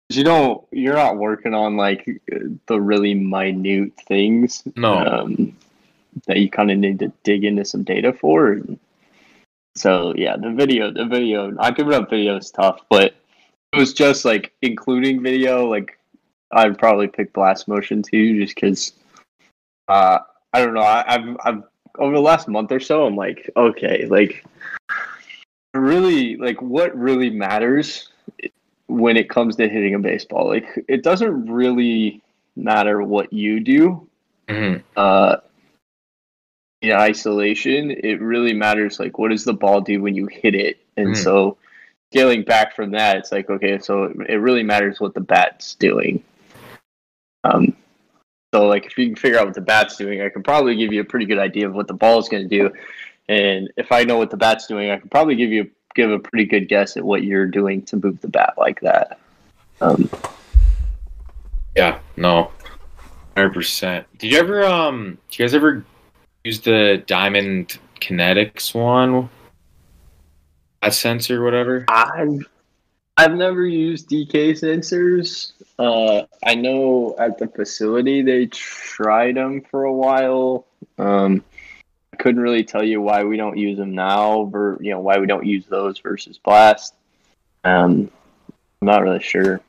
you 0.10 0.24
don't, 0.24 0.66
you're 0.72 0.96
not 0.96 1.18
working 1.18 1.54
on 1.54 1.78
like 1.78 2.22
the 2.68 2.80
really 2.80 3.14
minute 3.14 3.94
things. 4.08 4.64
No. 4.76 4.94
Um, 4.96 5.56
that 6.28 6.38
you 6.38 6.50
kind 6.50 6.72
of 6.72 6.78
need 6.78 7.00
to 7.00 7.12
dig 7.24 7.44
into 7.44 7.66
some 7.66 7.84
data 7.84 8.14
for. 8.14 8.54
And 8.54 8.80
so 9.76 10.14
yeah, 10.16 10.38
the 10.38 10.52
video, 10.52 10.92
the 10.92 11.06
video, 11.06 11.50
not 11.50 11.76
giving 11.76 11.94
up 11.94 12.10
video 12.10 12.38
is 12.38 12.52
tough, 12.52 12.82
but 12.90 13.16
it 13.74 13.78
was 13.78 13.94
just 13.94 14.24
like 14.24 14.54
including 14.62 15.22
video. 15.22 15.66
Like 15.66 15.98
I'd 16.52 16.78
probably 16.78 17.08
pick 17.08 17.34
Blast 17.34 17.68
Motion 17.68 18.02
too, 18.02 18.40
just 18.40 18.56
because. 18.56 18.94
Uh, 19.88 20.20
I 20.54 20.64
don't 20.64 20.74
know. 20.74 20.82
I, 20.82 21.04
I've 21.14 21.38
I've 21.44 21.64
over 22.00 22.14
the 22.14 22.22
last 22.22 22.48
month 22.48 22.72
or 22.72 22.80
so, 22.80 23.06
I'm 23.06 23.16
like, 23.16 23.50
okay, 23.56 24.06
like 24.06 24.46
really, 25.74 26.38
like 26.38 26.62
what 26.62 26.98
really 26.98 27.30
matters 27.30 28.10
when 28.88 29.18
it 29.18 29.30
comes 29.30 29.56
to 29.56 29.68
hitting 29.68 29.96
a 29.96 30.00
baseball. 30.00 30.48
Like 30.48 30.68
it 30.88 31.04
doesn't 31.04 31.50
really 31.50 32.22
matter 32.56 33.02
what 33.02 33.34
you 33.34 33.60
do 33.60 34.08
Mhm. 34.48 34.82
uh, 34.96 35.38
in 36.82 36.92
isolation, 36.92 37.92
it 37.92 38.22
really 38.22 38.54
matters 38.54 39.00
like 39.00 39.18
what 39.18 39.32
does 39.32 39.44
the 39.44 39.54
ball 39.54 39.82
do 39.82 40.02
when 40.02 40.14
you 40.16 40.28
hit 40.28 40.54
it, 40.54 40.78
and 40.98 41.10
Mhm. 41.10 41.18
so 41.18 41.58
scaling 42.12 42.44
back 42.44 42.76
from 42.76 42.92
that, 42.92 43.18
it's 43.18 43.32
like 43.32 43.50
okay, 43.50 43.80
so 43.80 44.14
it 44.30 44.36
really 44.36 44.64
matters 44.64 45.00
what 45.00 45.14
the 45.16 45.22
bat's 45.22 45.74
doing. 45.76 46.24
Um, 47.44 47.76
so 48.54 48.68
like 48.68 48.86
if 48.86 48.98
you 48.98 49.08
can 49.08 49.16
figure 49.16 49.40
out 49.40 49.46
what 49.46 49.56
the 49.56 49.62
bat's 49.62 49.98
doing, 49.98 50.22
I 50.22 50.30
can 50.30 50.44
probably 50.44 50.76
give 50.76 50.94
you 50.94 51.02
a 51.02 51.06
pretty 51.06 51.26
good 51.26 51.40
idea 51.40 51.68
of 51.68 51.74
what 51.74 51.88
the 51.88 51.94
ball 51.94 52.20
is 52.20 52.30
going 52.30 52.48
to 52.48 52.58
do, 52.58 52.72
and 53.30 53.72
if 53.78 53.92
I 53.92 54.04
know 54.04 54.18
what 54.18 54.30
the 54.30 54.38
bat's 54.38 54.68
doing, 54.68 54.92
I 54.92 54.98
can 54.98 55.10
probably 55.10 55.36
give 55.36 55.52
you 55.52 55.72
give 55.96 56.12
a 56.12 56.20
pretty 56.20 56.46
good 56.46 56.68
guess 56.68 56.96
at 56.98 57.04
what 57.04 57.24
you're 57.24 57.48
doing 57.48 57.82
to 57.84 57.96
move 57.98 58.22
the 58.22 58.28
bat 58.28 58.54
like 58.58 58.82
that. 58.82 59.20
Um, 59.82 60.10
Yeah, 61.76 62.00
no. 62.16 62.52
Hundred 63.36 63.54
percent. 63.54 64.06
Did 64.18 64.32
you 64.32 64.40
ever 64.40 64.64
um 64.64 65.18
did 65.30 65.40
you 65.40 65.46
guys 65.46 65.54
ever 65.54 65.86
use 66.44 66.62
the 66.62 67.04
Diamond 67.06 67.80
Kinetics 68.00 68.74
one? 68.74 69.30
That 70.82 70.94
sensor, 70.94 71.44
whatever? 71.44 71.86
I've 71.90 72.48
I've 73.18 73.34
never 73.34 73.66
used 73.66 74.10
DK 74.10 74.52
sensors. 74.52 75.54
Uh, 75.80 76.26
I 76.46 76.56
know 76.56 77.16
at 77.18 77.38
the 77.38 77.48
facility 77.48 78.22
they 78.22 78.46
tried 78.48 79.36
them 79.36 79.62
for 79.70 79.84
a 79.84 79.94
while. 79.94 80.68
Um, 80.98 81.44
couldn't 82.16 82.42
really 82.42 82.64
tell 82.64 82.84
you 82.84 83.00
why 83.02 83.24
we 83.24 83.38
don't 83.38 83.58
use 83.58 83.78
them 83.78 83.94
now, 83.94 84.50
or 84.52 84.78
you 84.82 84.90
know 84.92 85.00
why 85.00 85.20
we 85.20 85.28
don't 85.28 85.46
use 85.46 85.66
those 85.68 86.00
versus 86.00 86.40
Blast. 86.40 86.96
Um, 87.64 88.10
I'm 88.82 88.88
not 88.88 89.04
really 89.04 89.22
sure. 89.22 89.62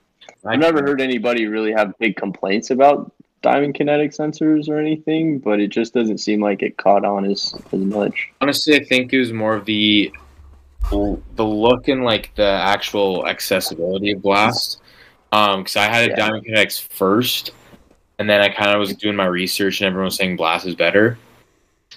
I've 0.45 0.59
never 0.59 0.83
heard 0.83 1.01
anybody 1.01 1.47
really 1.47 1.73
have 1.73 1.99
big 1.99 2.17
complaints 2.17 2.71
about 2.71 3.13
Diamond 3.43 3.75
Kinetic 3.75 4.13
sensors 4.13 4.69
or 4.69 4.79
anything, 4.79 5.39
but 5.39 5.61
it 5.61 5.69
just 5.69 5.93
doesn't 5.93 6.19
seem 6.19 6.41
like 6.41 6.63
it 6.63 6.77
caught 6.79 7.05
on 7.05 7.25
as 7.25 7.55
as 7.73 7.81
much. 7.81 8.31
honestly 8.41 8.75
i 8.81 8.83
think 8.85 9.13
it 9.13 9.19
was 9.19 9.33
more 9.33 9.55
of 9.55 9.65
the 9.67 10.11
the 10.91 11.45
look 11.45 11.89
and 11.89 12.05
like 12.05 12.33
the 12.37 12.47
actual 12.47 13.27
accessibility 13.27 14.13
of 14.13 14.23
blast 14.23 14.81
um 15.33 15.61
because 15.61 15.77
i 15.77 15.85
had 15.85 16.05
a 16.07 16.11
Yeah. 16.11 16.17
diamond 16.17 16.47
kinetics 16.47 16.81
first 16.81 17.51
and 18.21 18.31
then 18.31 18.41
i 18.41 18.49
kind 18.49 18.71
of 18.71 18.79
was 18.79 18.95
doing 18.95 19.17
my 19.17 19.27
research 19.27 19.81
and 19.81 19.89
everyone 19.89 20.05
was 20.07 20.17
saying 20.17 20.37
blast 20.37 20.65
is 20.67 20.75
better 20.77 21.19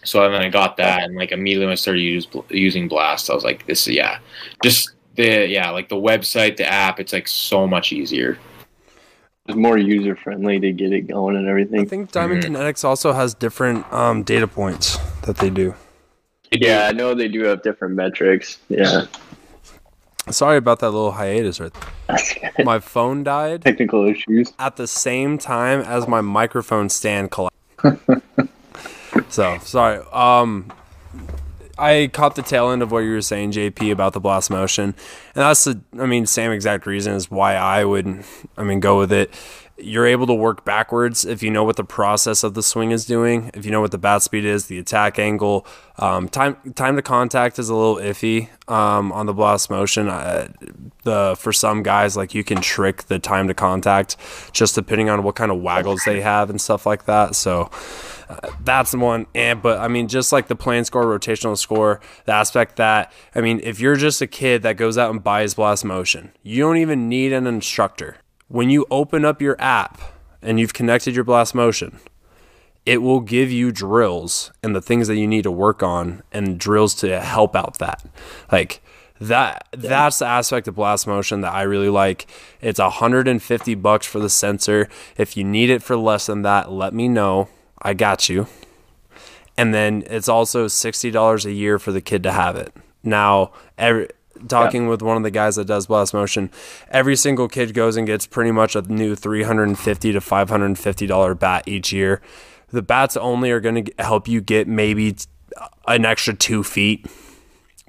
so 0.04 0.22
then 0.30 0.42
i 0.42 0.50
got 0.50 0.78
that 0.78 1.04
and 1.04 1.16
like 1.16 1.32
immediately 1.32 1.66
when 1.66 1.72
i 1.74 1.76
started 1.76 2.02
use, 2.02 2.28
using 2.50 2.88
blast 2.88 3.30
i 3.30 3.34
was 3.34 3.44
like 3.44 3.66
this 3.68 3.88
yeah 3.88 4.20
just 4.64 4.92
the 5.16 5.48
yeah 5.48 5.70
like 5.72 5.90
the 5.90 5.96
website 5.96 6.58
the 6.58 6.66
app 6.66 7.00
it's 7.00 7.14
like 7.14 7.28
so 7.28 7.68
much 7.68 7.92
easier 7.92 8.38
It's 9.48 9.58
more 9.58 9.78
user 9.78 10.16
friendly 10.16 10.60
to 10.60 10.72
get 10.72 10.94
it 10.94 11.08
going 11.08 11.36
and 11.36 11.48
everything. 11.48 11.82
I 11.82 11.86
think 11.86 12.12
Diamond 12.12 12.44
Mhm. 12.44 12.50
Kinetics 12.56 12.84
also 12.86 13.14
has 13.14 13.34
different 13.34 13.82
um, 13.92 14.22
data 14.22 14.48
points 14.48 14.98
that 15.26 15.38
they 15.38 15.50
do. 15.50 15.74
Yeah, 16.52 16.86
I 16.88 16.92
know 16.94 17.16
they 17.16 17.28
do 17.28 17.42
have 17.46 17.64
different 17.64 17.96
metrics. 17.96 18.60
Yeah. 18.70 19.08
Sorry 20.30 20.58
about 20.58 20.80
that 20.82 20.92
little 20.92 21.14
hiatus 21.14 21.60
right 21.60 21.74
there. 21.74 22.54
My 22.66 22.78
phone 22.80 23.24
died 23.24 23.64
Technical 23.64 24.06
issues. 24.08 24.54
at 24.60 24.76
the 24.76 24.86
same 24.88 25.40
time 25.40 25.80
as 25.82 26.08
my 26.08 26.22
microphone 26.22 26.88
stand 26.90 27.32
collapsed. 27.32 27.58
so 29.30 29.58
sorry. 29.60 30.04
Um, 30.12 30.72
I 31.78 32.10
caught 32.12 32.36
the 32.36 32.42
tail 32.42 32.72
end 32.72 32.82
of 32.82 32.92
what 32.92 33.00
you 33.00 33.12
were 33.12 33.22
saying, 33.22 33.54
JP, 33.54 33.92
about 33.92 34.14
the 34.14 34.20
blast 34.20 34.50
motion, 34.50 34.84
and 34.84 34.96
that's 35.34 35.64
the, 35.64 35.80
I 35.98 36.06
mean, 36.06 36.26
same 36.26 36.52
exact 36.52 36.86
reason 36.86 37.14
as 37.14 37.32
why 37.32 37.56
I 37.56 37.86
would, 37.86 38.24
I 38.58 38.64
mean, 38.64 38.82
go 38.82 38.98
with 38.98 39.14
it. 39.14 39.34
You're 39.82 40.08
able 40.08 40.28
to 40.28 40.34
work 40.34 40.66
backwards 40.66 41.26
if 41.26 41.42
you 41.42 41.50
know 41.50 41.64
what 41.64 41.76
the 41.76 41.84
process 41.84 42.44
of 42.44 42.54
the 42.54 42.64
swing 42.64 42.92
is 42.92 43.06
doing. 43.06 43.52
If 43.54 43.66
you 43.66 43.72
know 43.72 43.82
what 43.82 43.92
the 43.92 43.98
bat 43.98 44.22
speed 44.22 44.46
is, 44.46 44.68
the 44.68 44.80
attack 44.80 45.20
angle, 45.20 45.66
um, 45.98 46.30
time 46.30 46.58
time 46.76 46.96
to 46.96 47.02
contact 47.02 47.60
is 47.60 47.70
a 47.70 47.76
little 47.76 47.98
iffy 47.98 48.50
um, 48.70 49.12
on 49.12 49.26
the 49.26 49.34
blast 49.34 49.70
motion. 49.70 50.08
Uh, 50.08 50.50
the 51.04 51.36
for 51.38 51.52
some 51.52 51.84
guys, 51.84 52.16
like 52.16 52.34
you 52.34 52.44
can 52.44 52.62
trick 52.62 53.04
the 53.04 53.20
time 53.20 53.48
to 53.48 53.54
contact 53.54 54.18
just 54.52 54.76
depending 54.76 55.10
on 55.10 55.24
what 55.24 55.36
kind 55.36 55.52
of 55.52 55.62
waggles 55.62 56.02
they 56.06 56.22
have 56.22 56.50
and 56.50 56.60
stuff 56.60 56.86
like 56.86 57.06
that. 57.06 57.36
So 57.36 57.70
that's 58.64 58.94
one. 58.94 59.26
And 59.34 59.62
but 59.62 59.80
I 59.80 59.88
mean, 59.88 60.08
just 60.08 60.32
like 60.32 60.48
the 60.48 60.56
plan 60.56 60.86
score, 60.86 61.04
rotational 61.04 61.58
score, 61.58 62.00
the 62.26 62.34
aspect 62.34 62.76
that 62.78 63.12
I 63.36 63.42
mean, 63.42 63.60
if 63.64 63.80
you're 63.80 63.96
just 63.96 64.22
a 64.22 64.28
kid 64.28 64.62
that 64.64 64.78
goes 64.78 64.98
out 64.98 65.12
and 65.12 65.24
buys 65.24 65.54
blast 65.54 65.86
motion, 65.86 66.32
you 66.44 66.64
don't 66.64 66.78
even 66.78 67.10
need 67.10 67.34
an 67.34 67.48
instructor. 67.48 68.18
When 68.50 68.70
you 68.70 68.86
open 68.90 69.24
up 69.24 69.42
your 69.42 69.56
app 69.60 70.02
and 70.42 70.60
you've 70.60 70.74
connected 70.74 71.16
your 71.16 71.24
blast 71.24 71.54
motion, 71.54 72.00
it 72.86 73.04
will 73.04 73.20
give 73.20 73.52
you 73.52 73.72
drills 73.72 74.52
and 74.64 74.76
the 74.76 74.82
things 74.82 75.08
that 75.08 75.18
you 75.18 75.28
need 75.28 75.44
to 75.44 75.52
work 75.52 75.84
on 75.84 76.24
and 76.32 76.60
drills 76.60 76.96
to 76.96 77.20
help 77.20 77.56
out 77.56 77.78
that. 77.78 78.04
Like 78.52 78.82
that 79.22 79.68
that's 79.72 80.20
the 80.20 80.26
aspect 80.26 80.68
of 80.68 80.76
blast 80.76 81.06
motion 81.06 81.42
that 81.42 81.54
I 81.54 81.62
really 81.62 81.90
like. 81.90 82.26
It's 82.60 82.80
150 82.80 83.76
bucks 83.76 84.08
for 84.08 84.20
the 84.20 84.30
sensor. 84.30 84.90
If 85.16 85.38
you 85.38 85.44
need 85.44 85.70
it 85.70 85.84
for 85.84 85.96
less 85.96 86.26
than 86.26 86.42
that, 86.42 86.72
let 86.72 86.94
me 86.94 87.08
know. 87.08 87.50
I 87.82 87.94
got 87.94 88.30
you. 88.30 88.48
And 89.58 89.74
then 89.74 90.04
it's 90.08 90.30
also 90.30 90.66
$60 90.66 91.46
a 91.46 91.52
year 91.52 91.78
for 91.78 91.92
the 91.92 92.02
kid 92.02 92.24
to 92.24 92.32
have 92.32 92.56
it. 92.56 92.74
Now, 93.04 93.52
every 93.78 94.08
talking 94.48 94.88
with 94.88 95.02
one 95.02 95.18
of 95.18 95.24
the 95.24 95.32
guys 95.32 95.56
that 95.56 95.66
does 95.66 95.88
blast 95.88 96.14
motion, 96.14 96.50
every 96.90 97.16
single 97.16 97.48
kid 97.48 97.74
goes 97.74 97.98
and 97.98 98.08
gets 98.08 98.26
pretty 98.26 98.52
much 98.52 98.76
a 98.76 98.82
new 98.82 99.16
350 99.16 100.12
to 100.12 100.22
550 100.22 101.08
dollar 101.08 101.36
bat 101.36 101.64
each 101.68 101.92
year. 101.92 102.22
The 102.72 102.82
bats 102.82 103.18
only 103.18 103.52
are 103.52 103.60
going 103.60 103.86
to 103.86 103.94
help 104.00 104.28
you 104.28 104.42
get 104.42 104.68
maybe 104.68 105.16
an 105.88 106.06
extra 106.06 106.34
two 106.34 106.64
feet. 106.64 107.08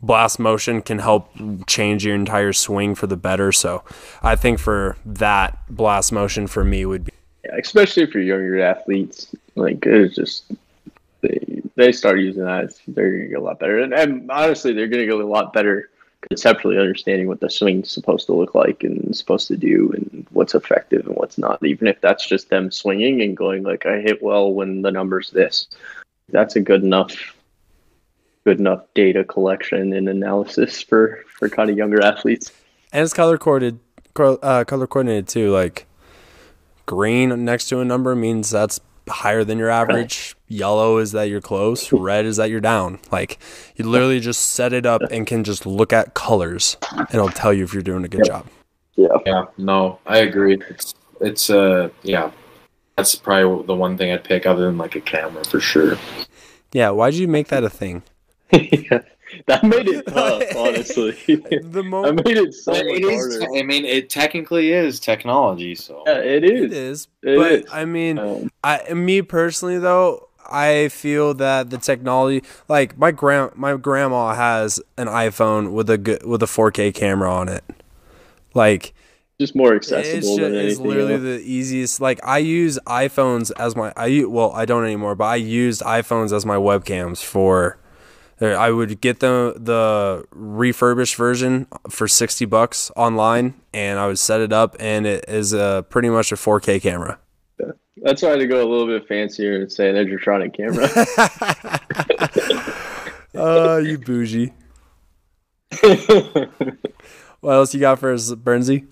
Blast 0.02 0.38
motion 0.38 0.80
can 0.80 0.98
help 0.98 1.28
change 1.66 2.06
your 2.06 2.14
entire 2.14 2.54
swing 2.54 2.94
for 2.94 3.06
the 3.06 3.18
better. 3.18 3.52
So, 3.52 3.84
I 4.22 4.34
think 4.34 4.58
for 4.58 4.96
that, 5.04 5.58
blast 5.68 6.10
motion 6.10 6.46
for 6.46 6.64
me 6.64 6.86
would 6.86 7.04
be 7.04 7.12
Yeah, 7.44 7.56
especially 7.62 8.06
for 8.06 8.18
younger 8.18 8.62
athletes. 8.62 9.34
Like 9.56 9.84
it's 9.84 10.14
just 10.14 10.44
they 11.20 11.60
they 11.76 11.92
start 11.92 12.18
using 12.18 12.44
that, 12.44 12.72
they're 12.88 13.10
gonna 13.10 13.28
get 13.28 13.38
a 13.38 13.42
lot 13.42 13.58
better. 13.60 13.80
And, 13.80 13.92
and 13.92 14.30
honestly, 14.30 14.72
they're 14.72 14.88
gonna 14.88 15.04
get 15.04 15.14
a 15.14 15.26
lot 15.26 15.52
better 15.52 15.90
conceptually 16.28 16.78
understanding 16.78 17.28
what 17.28 17.40
the 17.40 17.50
swing's 17.50 17.90
supposed 17.90 18.26
to 18.26 18.34
look 18.34 18.54
like 18.54 18.84
and 18.84 19.16
supposed 19.16 19.48
to 19.48 19.56
do 19.56 19.90
and 19.94 20.26
what's 20.30 20.54
effective 20.54 21.06
and 21.06 21.16
what's 21.16 21.38
not. 21.38 21.64
Even 21.64 21.88
if 21.88 22.00
that's 22.00 22.26
just 22.26 22.50
them 22.50 22.70
swinging 22.70 23.22
and 23.22 23.36
going 23.36 23.62
like 23.62 23.86
I 23.86 24.00
hit 24.00 24.22
well 24.22 24.52
when 24.52 24.82
the 24.82 24.90
number's 24.90 25.30
this. 25.30 25.68
That's 26.28 26.56
a 26.56 26.60
good 26.60 26.82
enough 26.82 27.34
good 28.44 28.58
enough 28.58 28.82
data 28.94 29.22
collection 29.24 29.92
and 29.92 30.08
analysis 30.08 30.82
for 30.82 31.22
for 31.26 31.48
kind 31.48 31.70
of 31.70 31.76
younger 31.76 32.02
athletes. 32.02 32.52
And 32.92 33.02
it's 33.02 33.12
color 33.12 33.38
coded, 33.38 33.78
uh, 34.18 34.64
color 34.64 34.86
coordinated 34.86 35.28
too. 35.28 35.50
Like 35.50 35.86
green 36.86 37.44
next 37.44 37.68
to 37.68 37.80
a 37.80 37.84
number 37.84 38.14
means 38.14 38.50
that's 38.50 38.80
higher 39.08 39.44
than 39.44 39.58
your 39.58 39.70
average. 39.70 40.34
Right. 40.50 40.58
Yellow 40.58 40.98
is 40.98 41.12
that 41.12 41.24
you're 41.24 41.40
close. 41.40 41.92
Red 41.92 42.24
is 42.24 42.36
that 42.36 42.50
you're 42.50 42.60
down. 42.60 42.98
Like 43.10 43.38
you 43.76 43.84
literally 43.84 44.20
just 44.20 44.48
set 44.48 44.72
it 44.72 44.84
up 44.84 45.02
and 45.10 45.26
can 45.26 45.44
just 45.44 45.64
look 45.66 45.92
at 45.92 46.14
colors 46.14 46.76
and 46.96 47.06
it'll 47.12 47.28
tell 47.28 47.52
you 47.52 47.64
if 47.64 47.72
you're 47.72 47.82
doing 47.82 48.04
a 48.04 48.08
good 48.08 48.24
job. 48.24 48.46
Yeah. 48.96 49.08
Yeah. 49.24 49.44
No, 49.56 49.98
I 50.06 50.18
agree. 50.18 50.60
It's 50.68 50.94
it's 51.20 51.50
uh 51.50 51.90
yeah. 52.02 52.30
That's 52.96 53.14
probably 53.14 53.66
the 53.66 53.74
one 53.74 53.96
thing 53.96 54.12
I'd 54.12 54.24
pick 54.24 54.44
other 54.44 54.66
than 54.66 54.76
like 54.76 54.96
a 54.96 55.00
camera 55.00 55.44
for 55.44 55.60
sure. 55.60 55.96
Yeah, 56.72 56.90
why'd 56.90 57.14
you 57.14 57.26
make 57.26 57.48
that 57.48 57.64
a 57.64 57.70
thing? 57.70 58.02
yeah. 58.52 59.02
That 59.46 59.62
made 59.62 59.88
it 59.88 60.06
tough, 60.08 60.42
honestly. 60.56 61.12
the 61.62 61.82
mo- 61.82 62.04
I 62.04 62.10
made 62.10 62.36
it 62.36 62.54
so 62.54 62.72
it 62.74 62.86
much 62.86 63.02
harder. 63.02 63.56
I 63.56 63.62
mean, 63.62 63.84
it 63.84 64.10
technically 64.10 64.72
is 64.72 65.00
technology, 65.00 65.74
so 65.74 66.02
yeah, 66.06 66.18
it 66.18 66.44
is. 66.44 66.62
It 66.62 66.72
is. 66.72 67.08
It 67.22 67.36
but 67.36 67.52
is. 67.52 67.64
I 67.72 67.84
mean, 67.84 68.18
um, 68.18 68.50
I 68.64 68.92
me 68.92 69.22
personally 69.22 69.78
though, 69.78 70.28
I 70.50 70.88
feel 70.88 71.34
that 71.34 71.70
the 71.70 71.78
technology, 71.78 72.44
like 72.68 72.98
my 72.98 73.10
grand 73.10 73.56
my 73.56 73.76
grandma 73.76 74.34
has 74.34 74.80
an 74.96 75.06
iPhone 75.06 75.72
with 75.72 75.88
a 75.90 75.98
good 75.98 76.24
with 76.24 76.42
a 76.42 76.46
4K 76.46 76.94
camera 76.94 77.32
on 77.32 77.48
it, 77.48 77.64
like 78.54 78.92
just 79.40 79.56
more 79.56 79.74
accessible 79.74 80.16
it's, 80.16 80.36
just, 80.36 80.54
it's 80.54 80.80
literally 80.80 81.14
else. 81.14 81.22
the 81.22 81.40
easiest 81.40 81.98
like 81.98 82.20
i 82.26 82.36
use 82.36 82.78
iphones 82.86 83.50
as 83.58 83.74
my 83.74 83.90
i 83.96 84.22
well 84.26 84.52
i 84.52 84.66
don't 84.66 84.84
anymore 84.84 85.14
but 85.14 85.24
i 85.24 85.34
used 85.34 85.80
iphones 85.80 86.30
as 86.30 86.44
my 86.44 86.56
webcams 86.56 87.24
for 87.24 87.78
I 88.42 88.70
would 88.70 89.00
get 89.00 89.20
the 89.20 89.54
the 89.56 90.24
refurbished 90.30 91.16
version 91.16 91.66
for 91.90 92.08
sixty 92.08 92.46
bucks 92.46 92.90
online, 92.96 93.60
and 93.74 93.98
I 93.98 94.06
would 94.06 94.18
set 94.18 94.40
it 94.40 94.52
up, 94.52 94.76
and 94.80 95.06
it 95.06 95.26
is 95.28 95.52
a 95.52 95.84
pretty 95.90 96.08
much 96.08 96.32
a 96.32 96.36
4K 96.36 96.80
camera. 96.80 97.18
That's 98.02 98.22
why 98.22 98.28
I 98.28 98.30
had 98.32 98.40
to 98.40 98.46
go 98.46 98.66
a 98.66 98.68
little 98.68 98.86
bit 98.86 99.06
fancier 99.06 99.60
and 99.60 99.70
say 99.70 99.90
an 99.90 99.96
Edgertronic 99.96 100.54
camera. 100.56 100.88
Oh, 103.32 103.74
uh, 103.74 103.78
you 103.78 103.96
bougie. 103.96 104.52
what 107.40 107.52
else 107.54 107.72
you 107.72 107.80
got 107.80 108.00
for 108.00 108.12
us, 108.12 108.34
Burnsey? 108.34 108.86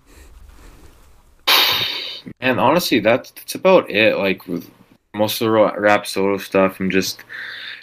And 2.40 2.61
honestly, 2.61 3.01
that's 3.01 3.31
that's 3.33 3.55
about 3.57 3.90
it. 3.90 4.16
Like 4.16 4.47
with 4.47 4.71
most 5.14 5.40
of 5.40 5.51
the 5.51 5.55
Rapsodo 5.55 6.40
stuff, 6.40 6.79
I'm 6.79 6.90
just 6.90 7.25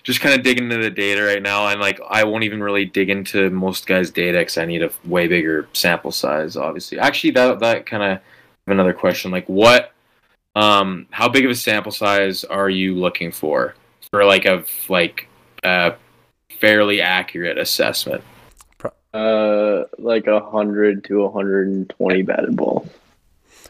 just 0.04 0.22
kind 0.22 0.36
of 0.36 0.44
digging 0.44 0.66
into 0.66 0.78
the 0.78 0.90
data 0.90 1.24
right 1.24 1.42
now, 1.42 1.68
and 1.68 1.82
like 1.82 2.00
I 2.10 2.24
won't 2.24 2.44
even 2.44 2.64
really 2.64 2.86
dig 2.86 3.10
into 3.10 3.50
most 3.50 3.86
guys' 3.88 4.12
data 4.12 4.38
because 4.40 4.58
I 4.58 4.66
need 4.66 4.84
a 4.84 4.92
way 5.04 5.28
bigger 5.28 5.68
sample 5.74 6.12
size. 6.12 6.56
Obviously, 6.56 7.00
actually, 7.00 7.32
that 7.32 7.60
that 7.60 7.86
kind 7.86 8.04
of 8.04 8.20
another 8.68 8.94
question. 8.94 9.32
Like, 9.32 9.50
what, 9.50 9.92
um, 10.56 11.08
how 11.12 11.30
big 11.30 11.46
of 11.46 11.52
a 11.52 11.56
sample 11.56 11.92
size 11.92 12.44
are 12.44 12.70
you 12.70 12.96
looking 12.96 13.32
for 13.32 13.76
for 14.12 14.26
like 14.26 14.46
a 14.46 14.64
like 14.90 15.28
a 15.64 15.96
fairly 16.60 17.02
accurate 17.02 17.58
assessment? 17.58 18.24
Uh, 19.14 19.86
like 19.98 20.28
a 20.28 20.42
hundred 20.42 21.04
to 21.06 21.24
a 21.24 21.32
hundred 21.32 21.68
and 21.68 21.90
twenty 21.90 22.22
batted 22.22 22.56
balls 22.56 22.90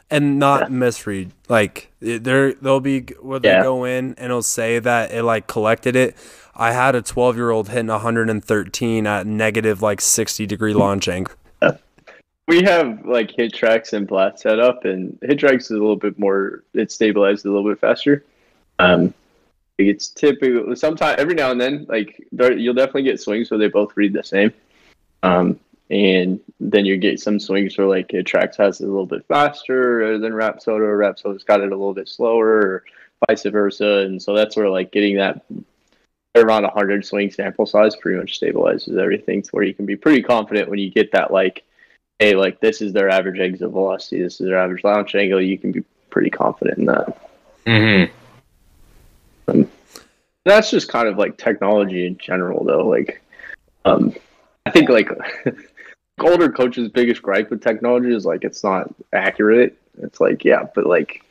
and 0.10 0.39
not 0.39 0.62
yeah. 0.62 0.67
misread. 0.69 1.32
Like 1.50 1.91
there, 2.00 2.54
they'll 2.54 2.80
be 2.80 3.02
where 3.21 3.39
they 3.39 3.50
yeah. 3.50 3.63
go 3.63 3.84
in 3.86 4.15
and 4.17 4.26
it'll 4.26 4.41
say 4.41 4.80
that 4.80 5.12
it 5.12 5.24
like 5.24 5.48
collected 5.48 5.95
it. 5.95 6.15
I 6.56 6.71
had 6.71 6.95
a 6.95 7.02
12 7.02 7.36
year 7.36 7.50
old 7.52 7.69
hitting 7.69 7.88
113 7.88 9.08
at 9.08 9.28
negative 9.28 9.82
like 9.82 10.02
60 10.02 10.45
degree 10.45 10.74
launch 10.74 11.08
angle. 11.08 11.34
We 12.47 12.62
have 12.63 13.05
like 13.05 13.31
HitTrax 13.31 13.93
and 13.93 14.08
blast 14.08 14.39
set 14.39 14.60
up, 14.60 14.86
and 14.86 15.19
HitTrax 15.21 15.62
is 15.62 15.71
a 15.71 15.73
little 15.73 15.95
bit 15.95 16.19
more. 16.19 16.63
It 16.73 16.89
stabilizes 16.89 17.45
a 17.45 17.49
little 17.49 17.67
bit 17.67 17.79
faster. 17.79 18.23
Um, 18.77 19.13
it's 19.77 20.10
typically 20.10 20.75
sometimes 20.75 21.19
every 21.19 21.36
now 21.36 21.51
and 21.51 21.60
then, 21.60 21.86
like 21.89 22.21
you'll 22.31 22.73
definitely 22.73 23.03
get 23.03 23.19
swings 23.19 23.49
where 23.49 23.58
they 23.58 23.67
both 23.67 23.97
read 23.97 24.13
the 24.13 24.23
same. 24.23 24.53
Um, 25.23 25.60
and 25.89 26.39
then 26.60 26.86
you 26.86 26.97
get 26.97 27.19
some 27.19 27.39
swings 27.39 27.77
where 27.77 27.88
like 27.88 28.08
HitTrax 28.08 28.58
has 28.58 28.81
it 28.81 28.86
a 28.86 28.88
little 28.88 29.05
bit 29.05 29.25
faster 29.27 30.17
than 30.19 30.34
Rapsodo, 30.34 30.79
or 30.79 30.97
Rapsodo's 30.97 31.43
got 31.43 31.62
it 31.62 31.67
a 31.67 31.77
little 31.77 31.93
bit 31.93 32.10
slower, 32.10 32.47
or 32.47 32.84
vice 33.27 33.43
versa. 33.43 34.05
And 34.05 34.21
so 34.21 34.36
that's 34.36 34.55
where 34.55 34.69
like 34.69 34.91
getting 34.91 35.17
that 35.17 35.45
around 36.36 36.63
100 36.63 37.05
swing 37.05 37.31
sample 37.31 37.65
size 37.65 37.95
pretty 37.95 38.19
much 38.19 38.39
stabilizes 38.39 38.99
everything 38.99 39.41
to 39.41 39.49
where 39.51 39.63
you 39.63 39.73
can 39.73 39.86
be 39.86 39.95
pretty 39.95 40.21
confident 40.21 40.69
when 40.69 40.79
you 40.79 40.91
get 40.91 41.12
that 41.12 41.31
like, 41.31 41.63
hey, 42.19 42.36
like 42.36 42.60
this 42.60 42.82
is 42.82 42.93
their 42.93 43.10
average 43.10 43.39
exit 43.39 43.69
velocity, 43.69 44.21
this 44.21 44.39
is 44.39 44.47
their 44.47 44.60
average 44.60 44.84
launch 44.84 45.15
angle. 45.15 45.41
You 45.41 45.58
can 45.58 45.71
be 45.71 45.84
pretty 46.10 46.30
confident 46.30 46.78
in 46.78 46.86
that. 46.86 47.30
Mm-hmm. 47.65 48.13
Um, 49.47 49.69
that's 50.43 50.69
just 50.69 50.88
kind 50.88 51.08
of 51.08 51.17
like 51.17 51.38
technology 51.38 52.06
in 52.06 52.17
general, 52.17 52.63
though. 52.63 52.88
Like, 52.88 53.21
um, 53.84 54.13
I 54.65 54.71
think 54.71 54.89
like 54.89 55.10
older 56.19 56.49
coaches' 56.49 56.89
biggest 56.89 57.21
gripe 57.21 57.49
with 57.49 57.62
technology 57.62 58.13
is 58.13 58.25
like 58.25 58.43
it's 58.43 58.63
not 58.63 58.93
accurate. 59.13 59.78
It's 60.01 60.19
like 60.19 60.43
yeah, 60.43 60.63
but 60.73 60.86
like 60.86 61.23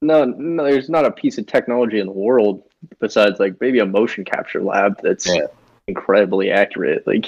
no, 0.00 0.24
no, 0.24 0.64
there's 0.64 0.88
not 0.88 1.04
a 1.04 1.10
piece 1.10 1.38
of 1.38 1.46
technology 1.46 1.98
in 1.98 2.06
the 2.06 2.12
world 2.12 2.62
besides 3.00 3.40
like 3.40 3.60
maybe 3.60 3.80
a 3.80 3.86
motion 3.86 4.24
capture 4.24 4.62
lab 4.62 5.00
that's 5.02 5.26
yeah. 5.26 5.46
incredibly 5.88 6.50
accurate. 6.50 7.06
Like, 7.06 7.26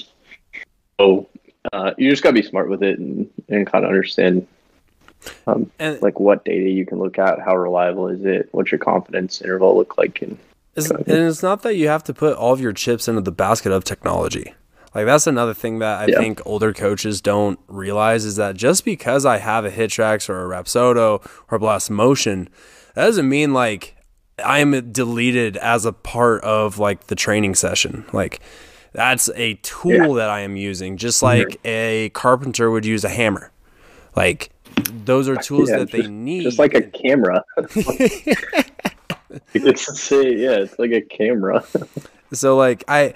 so 1.01 1.29
uh, 1.73 1.93
you 1.99 2.11
just 2.11 2.23
gotta 2.23 2.35
be 2.35 2.43
smart 2.43 2.69
with 2.69 2.83
it 2.83 2.99
and, 2.99 3.31
and 3.49 3.67
kind 3.67 3.85
of 3.85 3.89
understand 3.89 4.47
um, 5.47 5.71
and, 5.79 6.01
like 6.01 6.19
what 6.19 6.45
data 6.45 6.71
you 6.71 6.87
can 6.87 6.99
look 6.99 7.19
at, 7.19 7.41
how 7.41 7.57
reliable 7.57 8.09
is 8.09 8.25
it, 8.25 8.49
what's 8.53 8.73
your 8.73 8.79
confidence 8.79 9.41
interval 9.41 9.77
look 9.77 9.99
like, 9.99 10.23
and, 10.23 10.39
and 10.77 11.09
it's 11.09 11.43
not 11.43 11.63
that 11.63 11.77
you 11.77 11.89
have 11.89 12.05
to 12.05 12.15
put 12.15 12.37
all 12.37 12.53
of 12.53 12.61
your 12.61 12.73
chips 12.73 13.09
into 13.09 13.21
the 13.21 13.33
basket 13.33 13.73
of 13.73 13.85
technology. 13.85 14.55
Like 14.95 15.07
that's 15.07 15.27
another 15.27 15.55
thing 15.55 15.79
that 15.81 16.01
I 16.01 16.07
yeah. 16.07 16.19
think 16.19 16.41
older 16.45 16.73
coaches 16.73 17.21
don't 17.21 17.61
realize 17.69 18.25
is 18.25 18.37
that 18.37 18.57
just 18.57 18.85
because 18.85 19.25
I 19.25 19.39
have 19.39 19.65
a 19.65 19.71
HitTrax 19.71 20.29
or 20.29 20.53
a 20.53 20.57
Rapsodo 20.57 21.25
or 21.49 21.57
a 21.57 21.59
Blast 21.59 21.91
Motion, 21.91 22.49
that 22.95 23.05
doesn't 23.05 23.29
mean 23.29 23.53
like 23.53 23.97
I'm 24.45 24.91
deleted 24.91 25.57
as 25.59 25.85
a 25.85 25.93
part 25.93 26.43
of 26.43 26.79
like 26.79 27.07
the 27.07 27.15
training 27.15 27.55
session. 27.55 28.05
Like 28.13 28.41
that's 28.93 29.31
a 29.35 29.55
tool 29.55 29.93
yeah. 29.93 30.15
that 30.15 30.31
I 30.31 30.41
am 30.41 30.57
using, 30.57 30.97
just 30.97 31.23
like 31.23 31.49
mm-hmm. 31.49 31.67
a 31.67 32.11
carpenter 32.11 32.71
would 32.71 32.85
use 32.85 33.05
a 33.05 33.09
hammer. 33.09 33.53
Like 34.17 34.51
those 34.93 35.29
are 35.29 35.37
tools 35.37 35.71
yeah, 35.71 35.79
that 35.79 35.91
just, 35.91 36.03
they 36.03 36.11
need. 36.11 36.43
Just 36.43 36.59
like 36.59 36.75
a 36.75 36.83
camera. 36.83 37.45
it's 39.55 40.11
yeah, 40.11 40.57
it's 40.57 40.79
like 40.79 40.93
a 40.93 41.03
camera. 41.03 41.65
so 42.33 42.57
like 42.57 42.85
I, 42.89 43.15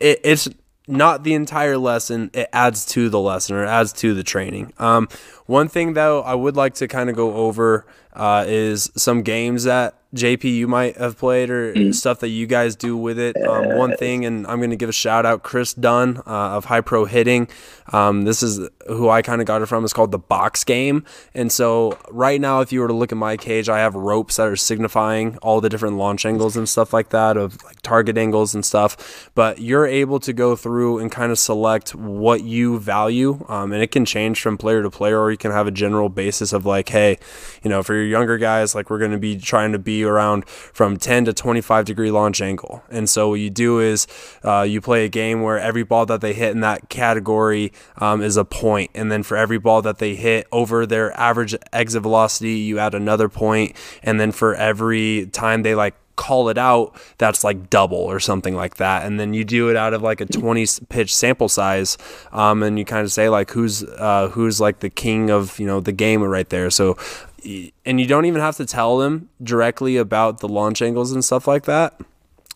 it, 0.00 0.20
it's 0.22 0.48
not 0.86 1.24
the 1.24 1.34
entire 1.34 1.78
lesson. 1.78 2.30
It 2.32 2.48
adds 2.52 2.84
to 2.86 3.08
the 3.08 3.20
lesson 3.20 3.56
or 3.56 3.64
adds 3.64 3.92
to 3.94 4.14
the 4.14 4.22
training. 4.22 4.72
Um, 4.78 5.08
one 5.46 5.68
thing 5.68 5.94
though, 5.94 6.22
I 6.22 6.34
would 6.34 6.56
like 6.56 6.74
to 6.74 6.88
kind 6.88 7.10
of 7.10 7.16
go 7.16 7.34
over 7.34 7.86
uh, 8.12 8.44
is 8.46 8.90
some 8.96 9.22
games 9.22 9.64
that 9.64 9.95
JP 10.14 10.44
you 10.44 10.68
might 10.68 10.96
have 10.96 11.18
played 11.18 11.50
or 11.50 11.74
mm. 11.74 11.94
stuff 11.94 12.20
that 12.20 12.28
you 12.28 12.46
guys 12.46 12.76
do 12.76 12.96
with 12.96 13.18
it. 13.18 13.36
Um, 13.46 13.76
one 13.76 13.96
thing, 13.96 14.24
and 14.24 14.46
I'm 14.46 14.58
going 14.58 14.70
to 14.70 14.76
give 14.76 14.88
a 14.88 14.92
shout 14.92 15.26
out, 15.26 15.42
Chris 15.42 15.74
Dunn 15.74 16.18
uh, 16.18 16.56
of 16.56 16.66
High 16.66 16.80
Pro 16.80 17.04
Hitting. 17.04 17.48
Um, 17.92 18.22
this 18.22 18.42
is 18.42 18.68
who 18.88 19.08
I 19.08 19.22
kind 19.22 19.40
of 19.40 19.46
got 19.46 19.62
it 19.62 19.66
from. 19.66 19.84
It's 19.84 19.92
called 19.92 20.10
the 20.10 20.18
Box 20.18 20.64
Game. 20.64 21.04
And 21.34 21.52
so 21.52 21.98
right 22.10 22.40
now, 22.40 22.60
if 22.60 22.72
you 22.72 22.80
were 22.80 22.88
to 22.88 22.94
look 22.94 23.12
at 23.12 23.18
my 23.18 23.36
cage, 23.36 23.68
I 23.68 23.78
have 23.78 23.94
ropes 23.94 24.36
that 24.36 24.46
are 24.46 24.56
signifying 24.56 25.36
all 25.38 25.60
the 25.60 25.68
different 25.68 25.96
launch 25.96 26.24
angles 26.24 26.56
and 26.56 26.68
stuff 26.68 26.92
like 26.92 27.10
that 27.10 27.36
of 27.36 27.62
like 27.64 27.80
target 27.82 28.18
angles 28.18 28.54
and 28.54 28.64
stuff. 28.64 29.30
But 29.34 29.60
you're 29.60 29.86
able 29.86 30.20
to 30.20 30.32
go 30.32 30.56
through 30.56 30.98
and 30.98 31.10
kind 31.10 31.30
of 31.30 31.38
select 31.38 31.94
what 31.94 32.42
you 32.42 32.78
value, 32.78 33.44
um, 33.48 33.72
and 33.72 33.82
it 33.82 33.90
can 33.90 34.04
change 34.04 34.40
from 34.40 34.56
player 34.56 34.82
to 34.82 34.90
player, 34.90 35.20
or 35.20 35.30
you 35.30 35.36
can 35.36 35.50
have 35.50 35.66
a 35.66 35.70
general 35.70 36.08
basis 36.08 36.52
of 36.52 36.66
like, 36.66 36.88
hey, 36.88 37.18
you 37.62 37.70
know, 37.70 37.82
for 37.82 37.94
your 37.94 38.06
younger 38.06 38.38
guys, 38.38 38.74
like 38.74 38.90
we're 38.90 38.98
going 38.98 39.12
to 39.12 39.18
be 39.18 39.36
trying 39.36 39.72
to 39.72 39.78
be 39.78 39.95
around 40.04 40.48
from 40.48 40.96
10 40.96 41.26
to 41.26 41.32
25 41.32 41.84
degree 41.84 42.10
launch 42.10 42.40
angle. 42.40 42.82
And 42.90 43.08
so 43.08 43.30
what 43.30 43.40
you 43.40 43.50
do 43.50 43.80
is 43.80 44.06
uh, 44.44 44.62
you 44.62 44.80
play 44.80 45.04
a 45.04 45.08
game 45.08 45.42
where 45.42 45.58
every 45.58 45.82
ball 45.82 46.06
that 46.06 46.20
they 46.20 46.32
hit 46.32 46.52
in 46.52 46.60
that 46.60 46.88
category 46.88 47.72
um, 47.98 48.22
is 48.22 48.36
a 48.36 48.44
point, 48.44 48.90
and 48.94 49.10
then 49.10 49.22
for 49.22 49.36
every 49.36 49.58
ball 49.58 49.82
that 49.82 49.98
they 49.98 50.14
hit 50.14 50.46
over 50.52 50.86
their 50.86 51.18
average 51.18 51.54
exit 51.72 52.02
velocity, 52.02 52.54
you 52.58 52.78
add 52.78 52.94
another 52.94 53.28
point, 53.28 53.76
and 54.02 54.20
then 54.20 54.32
for 54.32 54.54
every 54.54 55.26
time 55.32 55.62
they 55.62 55.74
like 55.74 55.94
call 56.16 56.48
it 56.48 56.58
out, 56.58 56.98
that's 57.18 57.44
like 57.44 57.70
double 57.70 57.98
or 57.98 58.18
something 58.18 58.54
like 58.54 58.76
that. 58.76 59.06
And 59.06 59.20
then 59.20 59.34
you 59.34 59.44
do 59.44 59.68
it 59.68 59.76
out 59.76 59.94
of 59.94 60.02
like 60.02 60.20
a 60.20 60.26
20 60.26 60.66
pitch 60.88 61.14
sample 61.14 61.48
size. 61.48 61.96
Um, 62.32 62.62
and 62.62 62.78
you 62.78 62.84
kind 62.84 63.04
of 63.04 63.12
say 63.12 63.28
like, 63.28 63.50
who's, 63.50 63.84
uh, 63.84 64.30
who's 64.32 64.60
like 64.60 64.80
the 64.80 64.90
king 64.90 65.30
of, 65.30 65.58
you 65.60 65.66
know, 65.66 65.80
the 65.80 65.92
game 65.92 66.22
right 66.22 66.48
there. 66.48 66.70
So 66.70 66.96
and 67.44 68.00
you 68.00 68.06
don't 68.06 68.24
even 68.24 68.40
have 68.40 68.56
to 68.56 68.66
tell 68.66 68.98
them 68.98 69.28
directly 69.42 69.96
about 69.96 70.40
the 70.40 70.48
launch 70.48 70.82
angles 70.82 71.12
and 71.12 71.24
stuff 71.24 71.46
like 71.46 71.64
that. 71.64 72.00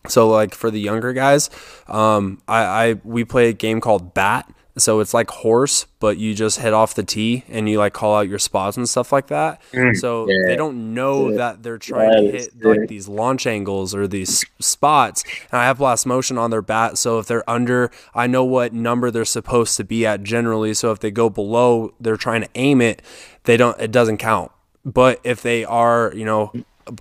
So 0.07 0.27
like 0.27 0.55
for 0.55 0.71
the 0.71 0.79
younger 0.79 1.13
guys, 1.13 1.49
um, 1.87 2.41
I, 2.47 2.63
I 2.63 2.93
we 3.03 3.23
play 3.23 3.49
a 3.49 3.53
game 3.53 3.81
called 3.81 4.13
Bat. 4.13 4.51
So 4.77 5.01
it's 5.01 5.13
like 5.13 5.29
horse, 5.29 5.85
but 5.99 6.17
you 6.17 6.33
just 6.33 6.57
hit 6.59 6.73
off 6.73 6.95
the 6.95 7.03
tee 7.03 7.43
and 7.49 7.67
you 7.67 7.77
like 7.77 7.91
call 7.91 8.15
out 8.15 8.29
your 8.29 8.39
spots 8.39 8.77
and 8.77 8.87
stuff 8.87 9.11
like 9.11 9.27
that. 9.27 9.61
Mm, 9.73 9.97
so 9.97 10.29
yeah. 10.29 10.43
they 10.47 10.55
don't 10.55 10.93
know 10.93 11.29
Yeah. 11.29 11.37
that 11.37 11.61
they're 11.61 11.77
trying 11.77 12.09
That 12.09 12.21
to 12.21 12.31
hit 12.31 12.63
like 12.63 12.87
these 12.87 13.09
launch 13.09 13.45
angles 13.45 13.93
or 13.93 14.07
these 14.07 14.45
spots. 14.61 15.25
And 15.51 15.59
I 15.59 15.65
have 15.65 15.79
blast 15.79 16.05
motion 16.05 16.37
on 16.37 16.51
their 16.51 16.61
bat, 16.61 16.97
so 16.97 17.19
if 17.19 17.27
they're 17.27 17.47
under, 17.49 17.91
I 18.15 18.27
know 18.27 18.45
what 18.45 18.71
number 18.71 19.11
they're 19.11 19.25
supposed 19.25 19.75
to 19.75 19.83
be 19.83 20.05
at 20.05 20.23
generally. 20.23 20.73
So 20.73 20.91
if 20.93 20.99
they 20.99 21.11
go 21.11 21.29
below, 21.29 21.93
they're 21.99 22.15
trying 22.15 22.41
to 22.41 22.49
aim 22.55 22.79
it. 22.81 23.01
They 23.43 23.57
don't. 23.57 23.79
It 23.79 23.91
doesn't 23.91 24.17
count. 24.17 24.53
But 24.83 25.19
if 25.23 25.41
they 25.41 25.63
are, 25.63 26.11
you 26.15 26.25
know, 26.25 26.51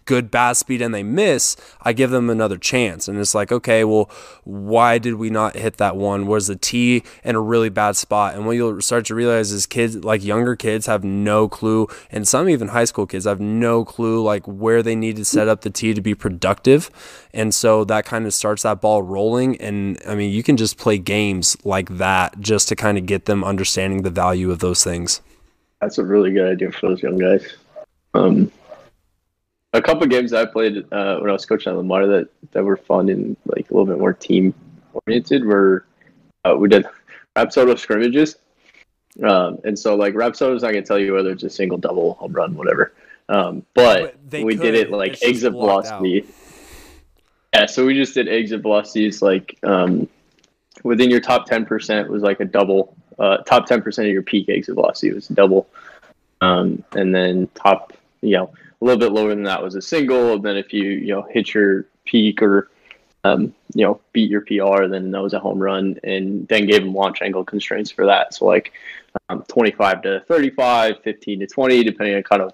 good 0.05 0.31
bat 0.31 0.57
speed 0.57 0.83
and 0.83 0.95
they 0.95 1.03
miss, 1.03 1.57
I 1.83 1.93
give 1.93 2.11
them 2.11 2.31
another 2.31 2.59
chance. 2.59 3.09
And 3.09 3.19
it's 3.19 3.35
like, 3.35 3.51
okay, 3.51 3.85
well, 3.85 4.11
why 4.45 4.99
did 4.99 5.15
we 5.15 5.31
not 5.31 5.57
hit 5.57 5.77
that 5.79 5.97
one? 5.97 6.27
Was 6.27 6.47
the 6.47 6.57
tee 6.57 7.03
in 7.25 7.37
a 7.37 7.41
really 7.41 7.69
bad 7.69 7.97
spot? 7.97 8.35
And 8.35 8.47
what 8.47 8.53
you'll 8.53 8.81
start 8.81 9.07
to 9.07 9.15
realize 9.15 9.53
is 9.53 9.67
kids, 9.67 9.97
like 9.97 10.25
younger 10.25 10.57
kids, 10.57 10.87
have 10.87 11.05
no 11.05 11.49
clue, 11.49 11.89
and 12.11 12.27
some 12.27 12.49
even 12.49 12.69
high 12.69 12.85
school 12.85 13.07
kids 13.07 13.25
have 13.25 13.41
no 13.41 13.85
clue 13.85 14.23
like 14.23 14.45
where 14.47 14.83
they 14.83 14.95
need 14.95 15.17
to 15.17 15.25
set 15.25 15.49
up 15.49 15.63
the 15.63 15.71
tee 15.71 15.95
to 15.95 16.01
be 16.01 16.15
productive. 16.15 16.91
And 17.33 17.55
so 17.55 17.85
that 17.85 18.05
kind 18.05 18.27
of 18.27 18.35
starts 18.35 18.63
that 18.63 18.81
ball 18.81 19.03
rolling. 19.03 19.61
And 19.61 19.99
I 20.07 20.15
mean, 20.15 20.33
you 20.33 20.43
can 20.43 20.57
just 20.57 20.79
play 20.79 20.99
games 20.99 21.57
like 21.65 21.89
that 21.99 22.41
just 22.41 22.69
to 22.69 22.77
kind 22.77 22.99
of 22.99 23.07
get 23.07 23.25
them 23.25 23.45
understanding 23.45 24.03
the 24.03 24.11
value 24.11 24.51
of 24.51 24.59
those 24.59 24.85
things. 24.85 25.21
That's 25.81 25.97
a 25.97 26.05
really 26.05 26.31
good 26.31 26.53
idea 26.53 26.71
for 26.73 26.91
those 26.91 27.03
young 27.03 27.17
guys. 27.17 27.57
Um, 28.15 28.51
a 29.73 29.81
couple 29.81 30.07
games 30.07 30.33
I 30.33 30.45
played 30.47 30.79
uh, 30.93 31.19
when 31.19 31.31
I 31.31 31.33
was 31.33 31.47
coaching 31.47 31.73
at 31.73 31.77
Lamar 31.77 32.07
that, 32.07 32.29
that 32.53 32.65
were 32.65 32.77
fun 32.77 33.09
and 33.09 33.37
like 33.47 33.71
a 33.71 33.75
little 33.75 33.87
bit 33.87 33.99
more 33.99 34.13
team 34.13 34.53
oriented 35.07 35.45
were 35.45 35.85
uh, 36.45 36.57
we 36.57 36.69
did 36.69 36.87
Rapsodo 37.37 37.79
scrimmages. 37.79 38.37
Um, 39.23 39.59
and 39.65 39.79
so 39.79 39.95
like 39.95 40.15
Rapsodo's 40.15 40.63
not 40.63 40.73
gonna 40.73 40.83
tell 40.83 40.99
you 40.99 41.13
whether 41.13 41.31
it's 41.31 41.43
a 41.43 41.51
single, 41.51 41.79
double, 41.79 42.15
home 42.15 42.33
run, 42.33 42.55
whatever. 42.57 42.93
Um, 43.29 43.65
but, 43.75 44.17
But 44.29 44.43
we 44.43 44.57
could. 44.57 44.63
did 44.63 44.75
it 44.75 44.91
like 44.91 45.13
It's 45.13 45.23
exit 45.23 45.53
velocity. 45.53 46.27
Yeah, 47.55 47.67
so 47.67 47.85
we 47.85 47.95
just 47.95 48.15
did 48.15 48.29
exit 48.29 48.63
velocities 48.63 49.23
like 49.23 49.59
um, 49.63 50.09
within 50.85 51.11
your 51.11 51.21
top 51.21 51.47
ten 51.47 51.65
percent 51.65 52.09
was 52.09 52.23
like 52.23 52.41
a 52.41 52.45
double. 52.45 52.97
Uh, 53.19 53.39
top 53.39 53.67
ten 53.67 53.83
percent 53.83 54.07
of 54.07 54.13
your 54.13 54.23
peak 54.23 54.49
exit 54.49 54.75
velocity 54.75 55.13
was 55.13 55.29
a 55.31 55.35
double, 55.35 55.69
um, 56.41 56.83
and 56.93 57.15
then 57.15 57.49
top, 57.55 57.93
you 58.23 58.37
know, 58.37 58.53
a 58.81 58.85
little 58.85 58.99
bit 58.99 59.13
lower 59.13 59.31
than 59.31 59.45
that 59.45 59.63
was 59.63 59.75
a 59.75 59.83
single. 59.83 60.35
And 60.35 60.43
then 60.43 60.57
if 60.57 60.73
you 60.73 60.85
you 60.85 61.15
know 61.15 61.23
hit 61.23 61.55
your 61.55 61.87
peak 62.05 62.43
or 62.43 62.71
um, 63.25 63.55
you 63.75 63.85
know 63.85 64.01
beat 64.13 64.31
your 64.31 64.43
PR, 64.43 64.87
then 64.87 65.11
that 65.11 65.23
was 65.23 65.35
a 65.35 65.41
home 65.41 65.59
run. 65.59 65.99
And 66.05 66.47
then 66.49 66.67
gave 66.67 66.83
them 66.83 66.95
launch 66.95 67.23
angle 67.23 67.45
constraints 67.45 67.91
for 67.91 68.07
that. 68.07 68.35
So 68.35 68.47
like 68.47 68.73
um, 69.29 69.45
25 69.49 70.03
to 70.03 70.21
35, 70.21 71.03
15 71.03 71.41
to 71.41 71.47
20, 71.47 71.85
depending 71.85 72.17
on 72.17 72.23
kind 72.23 72.43
of 72.43 72.53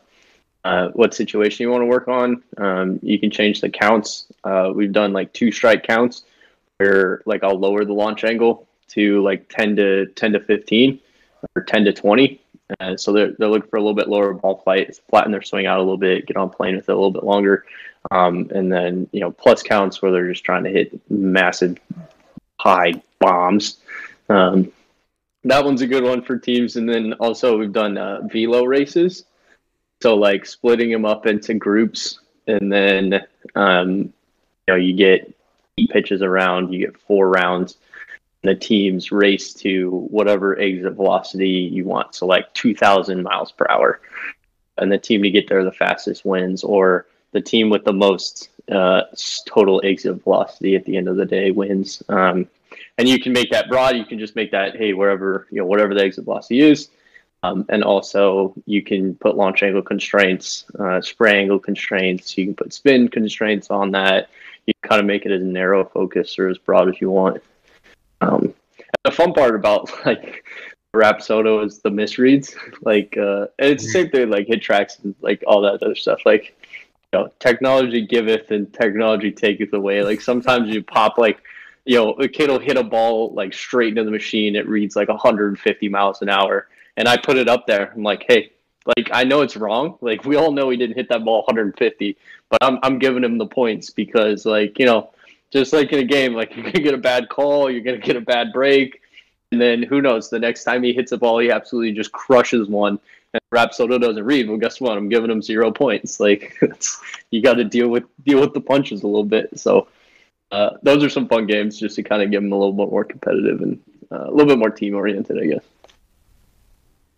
uh, 0.65 0.89
what 0.95 1.15
situation 1.15 1.63
you 1.63 1.71
want 1.71 1.83
to 1.83 1.87
work 1.87 2.09
on. 2.09 2.43
Um, 2.59 2.99
you 3.03 3.19
can 3.19 3.31
change 3.31 3.61
the 3.61 3.71
counts. 3.71 4.27
Uh, 4.43 4.73
we've 4.75 4.93
done 4.93 5.13
like 5.13 5.33
two 5.33 5.53
strike 5.53 5.85
counts 5.85 6.25
where 6.79 7.23
like 7.25 7.45
I'll 7.45 7.59
lower 7.59 7.85
the 7.85 7.93
launch 7.93 8.25
angle 8.25 8.67
to 8.89 9.23
like 9.23 9.49
10 9.49 9.77
to 9.77 10.07
10 10.07 10.33
to 10.33 10.41
15 10.41 10.99
or 11.55 11.63
10 11.63 11.85
to 11.85 11.93
20. 11.93 12.41
Uh, 12.81 12.97
so 12.97 13.13
they're, 13.13 13.33
they're 13.39 13.49
looking 13.49 13.71
for 13.71 13.77
a 13.77 13.81
little 13.81 13.95
bit 13.95 14.09
lower 14.09 14.35
ball 14.35 14.61
flight, 14.65 14.99
flatten 15.09 15.33
their 15.33 15.43
swing 15.43 15.67
out 15.67 15.79
a 15.79 15.83
little 15.83 15.97
bit, 15.97 16.27
get 16.27 16.37
on 16.37 16.51
plane 16.51 16.77
with 16.77 16.89
it 16.89 16.93
a 16.93 16.95
little 16.95 17.11
bit 17.11 17.25
longer. 17.25 17.65
Um, 18.11 18.51
and 18.55 18.73
then, 18.73 19.09
you 19.13 19.21
know, 19.21 19.31
plus 19.31 19.63
counts 19.63 20.01
where 20.01 20.13
they're 20.13 20.31
just 20.31 20.45
trying 20.45 20.65
to 20.65 20.71
hit 20.71 20.99
massive 21.11 21.79
high 22.59 23.01
bombs. 23.19 23.79
Um, 24.29 24.73
that 25.45 25.65
one's 25.65 25.83
a 25.83 25.87
good 25.87 26.05
one 26.05 26.23
for 26.23 26.39
teams. 26.39 26.77
And 26.77 26.89
then 26.89 27.13
also 27.15 27.57
we've 27.57 27.73
done 27.73 27.97
uh, 27.97 28.23
velo 28.23 28.65
races. 28.65 29.25
So 30.03 30.15
like 30.15 30.45
splitting 30.45 30.91
them 30.91 31.05
up 31.05 31.27
into 31.27 31.55
groups, 31.55 32.21
and 32.47 32.71
then 32.71 33.27
um, 33.55 33.93
you 33.97 34.13
know 34.69 34.75
you 34.75 34.93
get 34.93 35.35
pitches 35.91 36.23
around, 36.23 36.73
you 36.73 36.81
get 36.85 37.01
four 37.01 37.31
rounds. 37.31 37.79
The 38.47 38.55
teams 38.55 39.11
race 39.11 39.53
to 39.55 39.91
whatever 39.91 40.57
exit 40.59 40.93
velocity 40.93 41.49
you 41.49 41.85
want, 41.85 42.15
so 42.15 42.27
like 42.27 42.55
two 42.55 42.77
thousand 42.77 43.25
miles 43.25 43.51
per 43.51 43.67
hour, 43.69 44.01
and 44.79 44.91
the 44.91 44.99
team 44.99 45.23
to 45.25 45.31
get 45.31 45.49
there 45.49 45.65
the 45.65 45.73
fastest 45.73 46.25
wins, 46.25 46.63
or 46.63 47.07
the 47.33 47.41
team 47.41 47.71
with 47.71 47.85
the 47.85 47.93
most 47.93 48.51
uh, 48.71 49.03
total 49.47 49.83
exit 49.85 50.23
velocity 50.23 50.77
at 50.77 50.85
the 50.85 50.97
end 50.97 51.09
of 51.09 51.17
the 51.17 51.27
day 51.27 51.51
wins. 51.51 52.03
Um, 52.09 52.49
and 52.99 53.09
you 53.09 53.21
can 53.21 53.33
make 53.33 53.51
that 53.51 53.69
broad. 53.69 53.97
You 53.97 54.05
can 54.05 54.21
just 54.21 54.37
make 54.37 54.53
that 54.53 54.77
hey 54.77 54.93
wherever 54.93 55.49
you 55.51 55.59
know 55.59 55.67
whatever 55.67 55.93
the 55.93 56.05
exit 56.05 56.25
velocity 56.25 56.61
is. 56.61 56.89
Um, 57.43 57.67
and 57.69 57.83
also, 57.83 58.55
you 58.65 58.81
can 58.83 59.15
put 59.17 59.37
launch 59.37 59.63
angle 59.63 59.83
constraints, 59.83 60.65
uh, 60.79 61.01
spray 61.01 61.41
angle 61.41 61.59
constraints. 61.59 62.39
You 62.39 62.47
can 62.47 62.55
put 62.55 62.73
spin 62.73 63.09
constraints 63.09 63.71
on 63.71 63.91
that. 63.91 64.31
You 64.67 64.75
kind 64.83 65.01
of 65.01 65.07
make 65.07 65.27
it 65.27 65.33
as 65.33 65.43
narrow 65.43 65.85
focus 65.85 66.39
or 66.39 66.49
as 66.49 66.59
broad 66.59 66.89
as 66.89 67.01
you 67.01 67.11
want. 67.11 67.43
Um, 68.21 68.55
the 69.05 69.11
fun 69.11 69.33
part 69.33 69.55
about 69.55 69.91
like 70.07 70.45
Rapsodo 70.95 71.65
is 71.65 71.81
the 71.81 71.91
misreads. 71.91 72.55
Like, 72.83 73.17
uh, 73.17 73.47
and 73.59 73.73
it's 73.73 73.85
the 73.85 73.91
same 73.91 74.11
thing 74.11 74.31
like 74.31 74.47
HitTrax 74.47 75.05
and 75.05 75.15
like 75.21 75.43
all 75.47 75.61
that 75.63 75.83
other 75.83 75.95
stuff. 75.95 76.21
Like, 76.25 76.57
you 77.13 77.21
know, 77.21 77.29
technology 77.39 78.07
giveth 78.07 78.51
and 78.51 78.73
technology 78.73 79.31
taketh 79.31 79.73
away. 79.73 80.03
Like 80.03 80.21
sometimes 80.21 80.75
you 80.75 80.83
pop 80.83 81.19
like 81.19 81.43
you 81.87 81.97
know, 81.97 82.11
a 82.15 82.29
kid 82.29 82.51
will 82.51 82.59
hit 82.59 82.77
a 82.77 82.83
ball 82.83 83.33
like 83.33 83.55
straight 83.55 83.91
into 83.91 84.05
the 84.05 84.11
machine. 84.11 84.57
It 84.57 84.69
reads 84.69 84.97
like 84.97 85.09
150 85.09 85.89
miles 85.89 86.21
an 86.21 86.29
hour. 86.29 86.69
And 86.97 87.09
I 87.09 87.17
put 87.17 87.37
it 87.37 87.49
up 87.49 87.67
there. 87.67 87.93
I'm 87.95 88.03
like, 88.03 88.25
hey, 88.29 88.51
like 88.97 89.09
I 89.13 89.23
know 89.23 89.43
it's 89.43 89.57
wrong. 89.57 89.97
Like 90.01 90.25
we 90.25 90.37
all 90.37 90.51
know 90.51 90.69
he 90.69 90.77
didn't 90.77 90.97
hit 90.97 91.09
that 91.11 91.25
ball 91.25 91.43
150, 91.47 92.17
but 92.51 92.63
I'm 92.63 92.79
I'm 92.83 92.99
giving 92.99 93.23
him 93.23 93.39
the 93.39 93.47
points 93.47 93.91
because 93.91 94.45
like, 94.45 94.79
you 94.79 94.87
know, 94.87 95.11
just 95.53 95.73
like 95.73 95.93
in 95.93 96.01
a 96.01 96.05
game, 96.05 96.35
like 96.35 96.53
you're 96.57 96.65
gonna 96.65 96.81
get 96.81 96.95
a 96.95 96.99
bad 96.99 97.29
call, 97.29 97.71
you're 97.71 97.83
gonna 97.83 97.99
get 97.99 98.17
a 98.17 98.21
bad 98.21 98.53
break, 98.53 99.01
and 99.53 99.61
then 99.61 99.83
who 99.83 100.03
knows, 100.03 100.29
the 100.29 100.39
next 100.39 100.65
time 100.65 100.83
he 100.83 100.93
hits 100.93 101.13
a 101.13 101.19
ball, 101.19 101.39
he 101.39 101.51
absolutely 101.51 101.93
just 101.93 102.13
crushes 102.13 102.69
one. 102.69 102.99
And 103.33 103.43
Rapsodo 103.53 104.01
doesn't 104.01 104.25
read. 104.25 104.49
Well, 104.49 104.59
guess 104.59 104.81
what? 104.81 104.97
I'm 104.97 105.09
giving 105.09 105.31
him 105.31 105.43
zero 105.43 105.71
points. 105.71 106.21
Like 106.27 106.59
you 107.31 107.43
got 107.43 107.55
to 107.55 107.65
deal 107.65 107.89
with 107.89 108.05
deal 108.25 108.41
with 108.41 108.55
the 108.55 108.61
punches 108.61 109.03
a 109.03 109.07
little 109.07 109.25
bit. 109.25 109.59
So 109.59 109.89
uh, 110.53 110.71
those 110.83 111.05
are 111.05 111.11
some 111.11 111.29
fun 111.29 111.47
games 111.47 111.79
just 111.79 111.97
to 111.97 112.03
kind 112.03 112.23
of 112.23 112.31
give 112.31 112.43
them 112.43 112.53
a 112.53 112.57
little 112.57 112.73
bit 112.73 112.91
more 112.91 113.05
competitive 113.05 113.61
and 113.61 113.81
uh, 114.11 114.25
a 114.29 114.31
little 114.31 114.47
bit 114.47 114.59
more 114.59 114.71
team 114.71 114.95
oriented, 114.95 115.39
I 115.41 115.47
guess. 115.47 115.65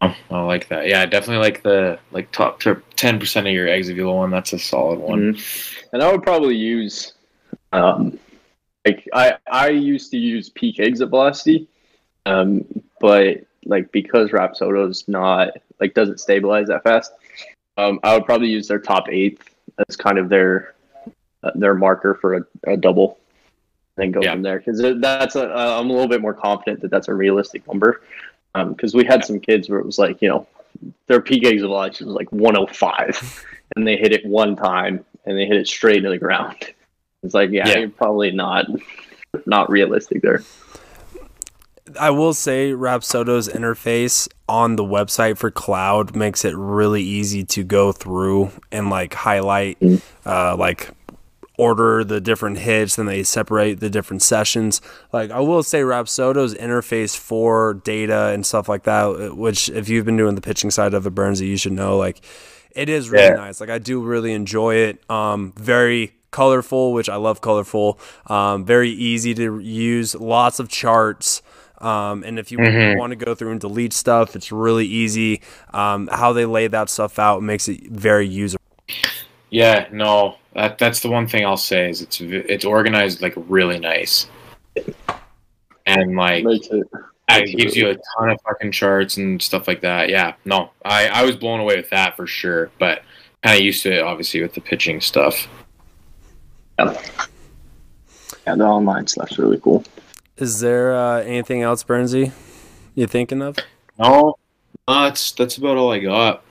Oh, 0.00 0.14
I 0.30 0.42
like 0.42 0.68
that. 0.68 0.86
Yeah, 0.86 1.02
I 1.02 1.06
definitely 1.06 1.42
like 1.42 1.62
the 1.62 1.98
like 2.12 2.30
top 2.30 2.60
ten 2.60 3.18
percent 3.18 3.46
of 3.46 3.52
your 3.52 3.68
eggs 3.68 3.88
exit 3.88 3.96
velo 3.96 4.16
one. 4.16 4.30
That's 4.30 4.52
a 4.52 4.58
solid 4.58 4.98
one. 5.00 5.36
And 5.92 6.02
I 6.02 6.12
would 6.12 6.22
probably 6.22 6.54
use, 6.54 7.14
um, 7.72 8.18
like 8.86 9.08
I 9.12 9.36
I 9.50 9.68
used 9.68 10.10
to 10.12 10.16
use 10.16 10.48
peak 10.50 10.80
exit 10.80 11.10
velocity, 11.10 11.68
um, 12.26 12.64
but 13.00 13.38
like 13.64 13.90
because 13.92 14.30
Rapsodo's 14.30 15.06
not 15.08 15.50
like 15.80 15.94
doesn't 15.94 16.20
stabilize 16.20 16.68
that 16.68 16.82
fast, 16.84 17.12
um, 17.76 18.00
I 18.02 18.14
would 18.14 18.24
probably 18.24 18.48
use 18.48 18.68
their 18.68 18.78
top 18.78 19.08
eighth 19.10 19.54
as 19.88 19.96
kind 19.96 20.18
of 20.18 20.28
their 20.28 20.74
uh, 21.42 21.50
their 21.54 21.74
marker 21.74 22.14
for 22.14 22.34
a, 22.34 22.40
a 22.66 22.76
double, 22.76 23.18
and 23.96 24.04
then 24.04 24.12
go 24.12 24.20
Yeah. 24.22 24.32
from 24.32 24.42
there 24.42 24.58
because 24.58 24.82
that's 25.00 25.36
a 25.36 25.50
uh, 25.54 25.78
I'm 25.80 25.90
a 25.90 25.92
little 25.92 26.08
bit 26.08 26.20
more 26.22 26.34
confident 26.34 26.80
that 26.82 26.90
that's 26.90 27.08
a 27.08 27.14
realistic 27.14 27.66
number, 27.66 28.02
because 28.54 28.94
we 28.94 29.04
had 29.04 29.24
some 29.24 29.38
kids 29.38 29.68
where 29.68 29.80
it 29.80 29.86
was 29.86 29.98
like 29.98 30.22
you 30.22 30.28
know 30.28 30.46
their 31.08 31.20
peak 31.20 31.44
exit 31.44 31.66
velocity 31.66 32.04
was 32.04 32.14
like 32.14 32.30
105 32.30 33.44
and 33.76 33.86
they 33.86 33.96
hit 33.96 34.12
it 34.12 34.24
one 34.24 34.54
time 34.54 35.04
and 35.24 35.36
they 35.36 35.44
hit 35.44 35.56
it 35.56 35.66
straight 35.66 35.96
into 35.98 36.10
the 36.10 36.18
ground. 36.18 36.56
It's 37.22 37.34
like, 37.34 37.50
yeah, 37.50 37.68
Yeah. 37.68 37.78
you're 37.78 37.88
probably 37.90 38.30
not 38.30 38.66
not 39.46 39.70
realistic 39.70 40.22
there. 40.22 40.42
I 41.98 42.10
will 42.10 42.34
say 42.34 42.72
Rapsodo's 42.72 43.48
interface 43.48 44.28
on 44.48 44.76
the 44.76 44.84
website 44.84 45.38
for 45.38 45.50
cloud 45.50 46.14
makes 46.14 46.44
it 46.44 46.54
really 46.56 47.02
easy 47.02 47.44
to 47.44 47.62
go 47.64 47.92
through 47.92 48.50
and 48.70 48.90
like 48.90 49.14
highlight 49.14 49.78
uh, 50.26 50.54
like 50.56 50.90
order 51.58 52.04
the 52.04 52.20
different 52.20 52.58
hits 52.58 52.94
then 52.96 53.06
they 53.06 53.22
separate 53.24 53.80
the 53.80 53.90
different 53.90 54.22
sessions 54.22 54.80
like 55.12 55.28
i 55.32 55.40
will 55.40 55.60
say 55.64 55.80
rapsodo's 55.80 56.54
interface 56.54 57.18
for 57.18 57.74
data 57.82 58.26
and 58.32 58.46
stuff 58.46 58.68
like 58.68 58.84
that 58.84 59.36
which 59.36 59.68
if 59.70 59.88
you've 59.88 60.04
been 60.06 60.16
doing 60.16 60.36
the 60.36 60.40
pitching 60.40 60.70
side 60.70 60.94
of 60.94 61.04
it 61.04 61.10
burns 61.10 61.40
you 61.40 61.56
should 61.56 61.72
know 61.72 61.96
like 61.98 62.20
it 62.76 62.88
is 62.88 63.10
really 63.10 63.24
Yeah. 63.24 63.30
nice 63.34 63.60
like 63.60 63.70
i 63.70 63.78
do 63.78 64.00
really 64.00 64.32
enjoy 64.34 64.76
it 64.76 65.02
um 65.10 65.52
very 65.56 66.12
colorful 66.30 66.92
which 66.92 67.08
i 67.08 67.16
love 67.16 67.40
colorful 67.40 67.98
um 68.26 68.64
very 68.64 68.90
easy 68.90 69.34
to 69.34 69.58
use 69.58 70.14
lots 70.14 70.58
of 70.58 70.68
charts 70.68 71.42
um, 71.80 72.24
and 72.24 72.38
if 72.38 72.50
you 72.50 72.58
want 72.58 73.10
to 73.10 73.16
go 73.16 73.34
through 73.34 73.52
and 73.52 73.60
delete 73.60 73.92
stuff, 73.92 74.34
it's 74.34 74.50
really 74.50 74.86
easy. 74.86 75.40
Um, 75.72 76.08
how 76.08 76.32
they 76.32 76.44
lay 76.44 76.66
that 76.66 76.90
stuff 76.90 77.18
out 77.18 77.42
makes 77.42 77.68
it 77.68 77.88
very 77.88 78.26
user. 78.26 78.58
Yeah, 79.50 79.88
no, 79.92 80.36
that 80.54 80.78
that's 80.78 81.00
the 81.00 81.08
one 81.08 81.26
thing 81.26 81.46
I'll 81.46 81.56
say 81.56 81.88
is 81.88 82.02
it's 82.02 82.20
it's 82.20 82.64
organized 82.64 83.22
like 83.22 83.34
really 83.36 83.78
nice, 83.78 84.28
and 85.86 86.16
like 86.16 86.44
Makes 86.44 86.66
it. 86.68 86.86
it 87.30 87.56
gives 87.56 87.76
you 87.76 87.90
a 87.90 87.94
ton 87.94 88.30
of 88.30 88.40
fucking 88.42 88.72
charts 88.72 89.16
and 89.16 89.40
stuff 89.40 89.68
like 89.68 89.80
that. 89.82 90.08
Yeah, 90.10 90.34
no, 90.44 90.70
I 90.84 91.06
I 91.08 91.24
was 91.24 91.36
blown 91.36 91.60
away 91.60 91.76
with 91.76 91.90
that 91.90 92.16
for 92.16 92.26
sure, 92.26 92.70
but 92.78 93.02
kind 93.42 93.56
of 93.56 93.62
used 93.62 93.84
to 93.84 93.92
it 93.92 94.02
obviously 94.02 94.42
with 94.42 94.52
the 94.52 94.60
pitching 94.60 95.00
stuff. 95.00 95.48
Yeah, 96.78 98.54
the 98.54 98.64
online 98.64 99.06
stuff's 99.06 99.38
really 99.38 99.58
cool. 99.60 99.84
Is 100.36 100.60
there 100.60 100.94
uh, 100.94 101.20
anything 101.22 101.62
else, 101.62 101.82
Burnsey, 101.82 102.32
you 102.94 103.06
thinking 103.06 103.42
of? 103.42 103.58
No, 103.98 104.36
that's 104.86 105.32
that's 105.32 105.56
about 105.56 105.76
all 105.76 105.92
I 105.92 105.98
got. 105.98 106.44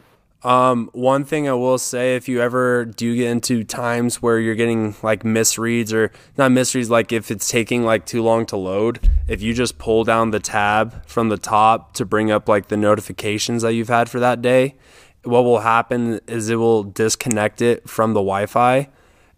Um, 0.43 0.89
one 0.93 1.25
thing 1.25 1.49
I 1.49 1.53
will 1.53 1.77
say, 1.77 2.15
if 2.15 2.29
you 2.29 2.41
ever 2.41 2.85
do 2.85 3.15
get 3.15 3.29
into 3.31 3.63
times 3.63 4.21
where 4.21 4.39
you're 4.39 4.55
getting 4.55 4.95
like 5.01 5.23
misreads 5.23 5.91
or 5.91 6.11
not 6.37 6.51
misreads, 6.51 6.89
like 6.89 7.11
if 7.11 7.31
it's 7.31 7.49
taking 7.49 7.83
like 7.83 8.05
too 8.05 8.21
long 8.21 8.45
to 8.47 8.57
load, 8.57 9.09
if 9.27 9.41
you 9.41 9.53
just 9.53 9.77
pull 9.77 10.03
down 10.03 10.31
the 10.31 10.39
tab 10.39 11.05
from 11.07 11.29
the 11.29 11.37
top 11.37 11.93
to 11.95 12.05
bring 12.05 12.29
up 12.29 12.47
like 12.47 12.67
the 12.67 12.77
notifications 12.77 13.63
that 13.63 13.73
you've 13.73 13.87
had 13.87 14.09
for 14.09 14.19
that 14.19 14.41
day, 14.41 14.75
what 15.23 15.43
will 15.43 15.59
happen 15.59 16.19
is 16.27 16.49
it 16.49 16.55
will 16.57 16.83
disconnect 16.83 17.61
it 17.61 17.89
from 17.89 18.13
the 18.13 18.19
Wi-Fi 18.19 18.89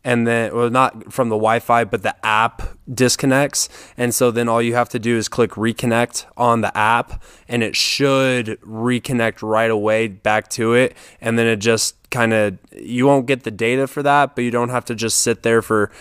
and 0.03 0.25
then 0.25 0.55
well 0.55 0.69
not 0.69 1.11
from 1.11 1.29
the 1.29 1.35
Wi-Fi 1.35 1.83
but 1.83 2.03
the 2.03 2.15
app 2.25 2.77
disconnects. 2.91 3.69
And 3.97 4.13
so 4.13 4.31
then 4.31 4.47
all 4.47 4.61
you 4.61 4.75
have 4.75 4.89
to 4.89 4.99
do 4.99 5.17
is 5.17 5.27
click 5.27 5.51
reconnect 5.51 6.25
on 6.37 6.61
the 6.61 6.75
app 6.77 7.21
and 7.47 7.63
it 7.63 7.75
should 7.75 8.59
reconnect 8.61 9.41
right 9.41 9.71
away 9.71 10.07
back 10.07 10.49
to 10.51 10.73
it. 10.73 10.95
And 11.21 11.37
then 11.37 11.47
it 11.47 11.57
just 11.57 11.95
kind 12.09 12.33
of 12.33 12.57
you 12.75 13.05
won't 13.05 13.25
get 13.27 13.43
the 13.43 13.51
data 13.51 13.87
for 13.87 14.01
that 14.03 14.35
but 14.35 14.43
you 14.43 14.51
don't 14.51 14.69
have 14.69 14.85
to 14.85 14.95
just 14.95 15.19
sit 15.19 15.43
there 15.43 15.61
for 15.61 15.91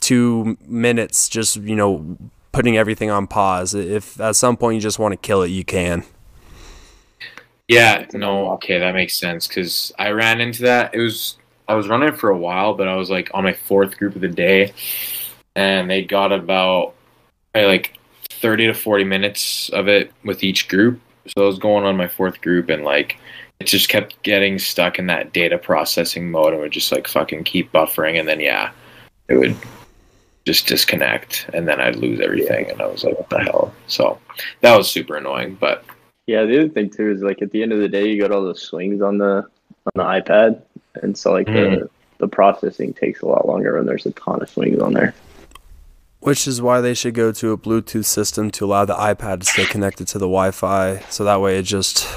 2 0.00 0.56
minutes 0.66 1.28
just 1.28 1.56
you 1.56 1.76
know 1.76 2.16
putting 2.52 2.76
everything 2.76 3.10
on 3.10 3.26
pause. 3.26 3.74
If 3.74 4.20
at 4.20 4.36
some 4.36 4.56
point 4.56 4.76
you 4.76 4.80
just 4.80 4.98
want 4.98 5.12
to 5.12 5.16
kill 5.16 5.42
it 5.42 5.48
you 5.48 5.64
can. 5.64 6.04
Yeah, 7.68 8.06
no, 8.14 8.52
okay, 8.52 8.78
that 8.78 8.94
makes 8.94 9.14
sense 9.14 9.46
because 9.46 9.92
I 9.98 10.10
ran 10.10 10.40
into 10.40 10.62
that. 10.62 10.94
It 10.94 11.00
was 11.00 11.36
I 11.68 11.74
was 11.74 11.86
running 11.86 12.14
for 12.14 12.30
a 12.30 12.38
while, 12.38 12.74
but 12.74 12.88
I 12.88 12.96
was 12.96 13.10
like 13.10 13.30
on 13.34 13.44
my 13.44 13.52
fourth 13.52 13.98
group 13.98 14.14
of 14.14 14.22
the 14.22 14.28
day, 14.28 14.72
and 15.54 15.90
they 15.90 16.02
got 16.02 16.32
about 16.32 16.94
I 17.54 17.66
like 17.66 17.98
thirty 18.30 18.66
to 18.66 18.74
forty 18.74 19.04
minutes 19.04 19.68
of 19.70 19.86
it 19.86 20.12
with 20.24 20.42
each 20.42 20.68
group. 20.68 21.00
So 21.26 21.42
I 21.42 21.46
was 21.46 21.58
going 21.58 21.84
on 21.84 21.96
my 21.96 22.08
fourth 22.08 22.40
group, 22.40 22.70
and 22.70 22.84
like 22.84 23.18
it 23.60 23.64
just 23.64 23.88
kept 23.88 24.22
getting 24.22 24.58
stuck 24.58 24.98
in 24.98 25.06
that 25.08 25.32
data 25.32 25.58
processing 25.58 26.30
mode, 26.30 26.54
and 26.54 26.62
would 26.62 26.72
just 26.72 26.90
like 26.90 27.06
fucking 27.06 27.44
keep 27.44 27.70
buffering, 27.70 28.18
and 28.18 28.26
then 28.26 28.40
yeah, 28.40 28.70
it 29.28 29.36
would 29.36 29.56
just 30.46 30.66
disconnect, 30.66 31.50
and 31.52 31.68
then 31.68 31.80
I'd 31.80 31.96
lose 31.96 32.20
everything, 32.20 32.70
and 32.70 32.80
I 32.80 32.86
was 32.86 33.04
like, 33.04 33.18
what 33.18 33.28
the 33.28 33.40
hell? 33.40 33.74
So 33.88 34.18
that 34.62 34.74
was 34.76 34.90
super 34.90 35.16
annoying, 35.16 35.56
but. 35.60 35.84
Yeah, 36.26 36.44
the 36.44 36.58
other 36.58 36.68
thing 36.68 36.90
too 36.90 37.10
is 37.10 37.22
like 37.22 37.40
at 37.40 37.50
the 37.52 37.62
end 37.62 37.72
of 37.72 37.78
the 37.78 37.88
day, 37.88 38.06
you 38.06 38.20
got 38.20 38.32
all 38.32 38.42
those 38.42 38.62
swings 38.62 39.00
on 39.00 39.16
the 39.16 39.46
on 39.86 39.92
the 39.94 40.02
iPad, 40.02 40.62
and 41.02 41.16
so 41.16 41.32
like 41.32 41.46
the 41.46 41.88
the 42.18 42.28
processing 42.28 42.92
takes 42.92 43.22
a 43.22 43.26
lot 43.26 43.46
longer 43.46 43.76
when 43.76 43.86
there's 43.86 44.06
a 44.06 44.10
ton 44.12 44.42
of 44.42 44.50
swings 44.50 44.80
on 44.80 44.92
there. 44.92 45.14
Which 46.20 46.48
is 46.48 46.60
why 46.60 46.80
they 46.80 46.94
should 46.94 47.14
go 47.14 47.30
to 47.30 47.52
a 47.52 47.56
Bluetooth 47.56 48.04
system 48.04 48.50
to 48.52 48.64
allow 48.64 48.84
the 48.84 48.94
iPad 48.94 49.40
to 49.40 49.46
stay 49.46 49.64
connected 49.64 50.08
to 50.08 50.18
the 50.18 50.26
Wi-Fi, 50.26 50.98
so 51.10 51.22
that 51.24 51.40
way 51.40 51.58
it 51.58 51.62
just. 51.62 52.08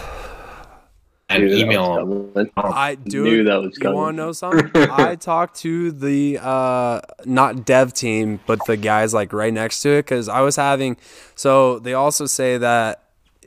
And 1.29 1.45
Knew 1.45 1.55
email 1.55 2.03
was. 2.03 2.47
I 2.57 2.95
do. 2.95 3.23
Knew 3.23 3.43
that 3.43 3.61
was 3.61 3.77
You 3.79 3.91
want 3.91 4.17
to 4.17 4.23
know 4.23 4.31
something? 4.31 4.71
I 4.75 5.15
talked 5.15 5.57
to 5.59 5.91
the 5.91 6.39
uh, 6.41 7.01
not 7.25 7.63
dev 7.63 7.93
team, 7.93 8.39
but 8.47 8.65
the 8.65 8.75
guys 8.75 9.13
like 9.13 9.31
right 9.31 9.53
next 9.53 9.81
to 9.83 9.91
it 9.91 10.01
because 10.01 10.27
I 10.27 10.41
was 10.41 10.55
having. 10.55 10.97
So 11.35 11.77
they 11.77 11.93
also 11.93 12.25
say 12.25 12.57
that 12.57 13.03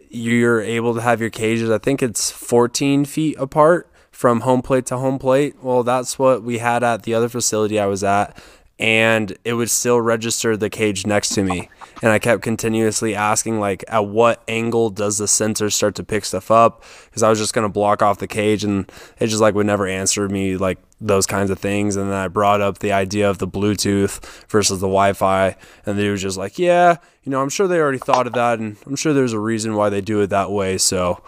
you're 0.09 0.63
able 0.63 0.95
to 0.95 1.01
have 1.01 1.21
your 1.21 1.31
cages. 1.31 1.69
I 1.69 1.79
think 1.79 2.01
it's 2.01 2.31
14 2.31 3.05
feet 3.05 3.37
apart 3.39 3.91
from 4.15 4.43
home 4.43 4.63
plate 4.63 4.87
to 4.87 4.97
home 4.97 5.19
plate. 5.19 5.57
Well, 5.61 5.83
that's 5.83 6.19
what 6.19 6.45
we 6.45 6.59
had 6.59 6.85
at 6.85 7.03
the 7.03 7.15
other 7.15 7.29
facility 7.29 7.81
I 7.81 7.87
was 7.87 8.05
at. 8.05 8.41
And 8.79 9.37
it 9.45 9.55
would 9.55 9.71
still 9.71 10.01
register 10.01 10.57
the 10.57 10.71
cage 10.71 11.07
next 11.07 11.31
to 11.35 11.45
me. 11.45 11.69
And 12.03 12.11
I 12.11 12.19
kept 12.19 12.43
continuously 12.43 13.15
asking, 13.15 13.61
like, 13.61 13.85
at 13.87 14.07
what 14.07 14.43
angle 14.49 14.91
does 14.91 15.19
the 15.19 15.29
sensor 15.29 15.71
start 15.71 15.95
to 15.97 16.05
pick 16.05 16.25
stuff 16.25 16.51
up? 16.51 16.83
Because 17.05 17.23
I 17.23 17.29
was 17.29 17.39
just 17.39 17.55
going 17.55 17.65
to 17.65 17.73
block 17.73 18.03
off 18.03 18.19
the 18.19 18.27
cage 18.27 18.65
and 18.65 18.91
it 19.21 19.29
just 19.29 19.41
like 19.41 19.55
would 19.55 19.67
never 19.67 19.87
answer 19.87 20.29
me, 20.29 20.57
like, 20.57 20.79
those 21.01 21.27
kinds 21.27 21.51
of 21.51 21.59
things. 21.59 21.95
And 21.95 22.11
then 22.11 22.17
I 22.17 22.29
brought 22.29 22.61
up 22.61 22.79
the 22.79 22.93
idea 22.93 23.31
of 23.31 23.39
the 23.39 23.49
Bluetooth 23.49 24.25
versus 24.49 24.81
the 24.81 24.87
Wi 24.87 25.13
Fi. 25.13 25.57
And 25.87 25.99
they 25.99 26.09
was 26.09 26.23
just 26.23 26.37
like, 26.37 26.59
yeah, 26.59 26.97
you 27.23 27.31
know, 27.31 27.41
I'm 27.41 27.51
sure 27.51 27.69
they 27.69 27.79
already 27.79 27.99
thought 27.99 28.27
of 28.27 28.33
that. 28.33 28.59
And 28.59 28.77
I'm 28.87 28.97
sure 28.97 29.13
there's 29.13 29.33
a 29.33 29.41
reason 29.41 29.75
why 29.75 29.89
they 29.89 30.01
do 30.01 30.21
it 30.21 30.31
that 30.31 30.51
way. 30.51 30.79
So 30.79 31.23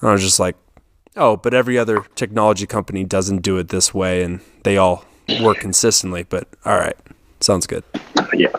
I 0.00 0.12
was 0.12 0.22
just 0.22 0.40
like, 0.40 0.56
oh, 1.16 1.36
but 1.36 1.54
every 1.54 1.78
other 1.78 2.04
technology 2.14 2.66
company 2.66 3.04
doesn't 3.04 3.38
do 3.42 3.58
it 3.58 3.68
this 3.68 3.92
way. 3.92 4.22
And 4.22 4.40
they 4.64 4.76
all 4.76 5.04
work 5.40 5.58
consistently. 5.58 6.24
But 6.24 6.48
all 6.64 6.76
right, 6.76 6.96
sounds 7.40 7.66
good. 7.66 7.84
yeah. 8.34 8.52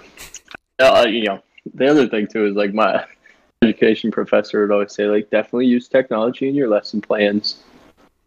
Uh, 0.80 1.06
you 1.08 1.24
know, 1.24 1.42
the 1.74 1.88
other 1.88 2.08
thing 2.08 2.28
too 2.28 2.46
is 2.46 2.56
like 2.56 2.74
my 2.74 3.06
education 3.62 4.12
professor 4.12 4.62
would 4.62 4.74
always 4.74 4.94
say, 4.94 5.06
like, 5.06 5.30
definitely 5.30 5.68
use 5.68 5.88
technology 5.88 6.48
in 6.48 6.56
your 6.56 6.68
lesson 6.68 7.02
plans. 7.02 7.64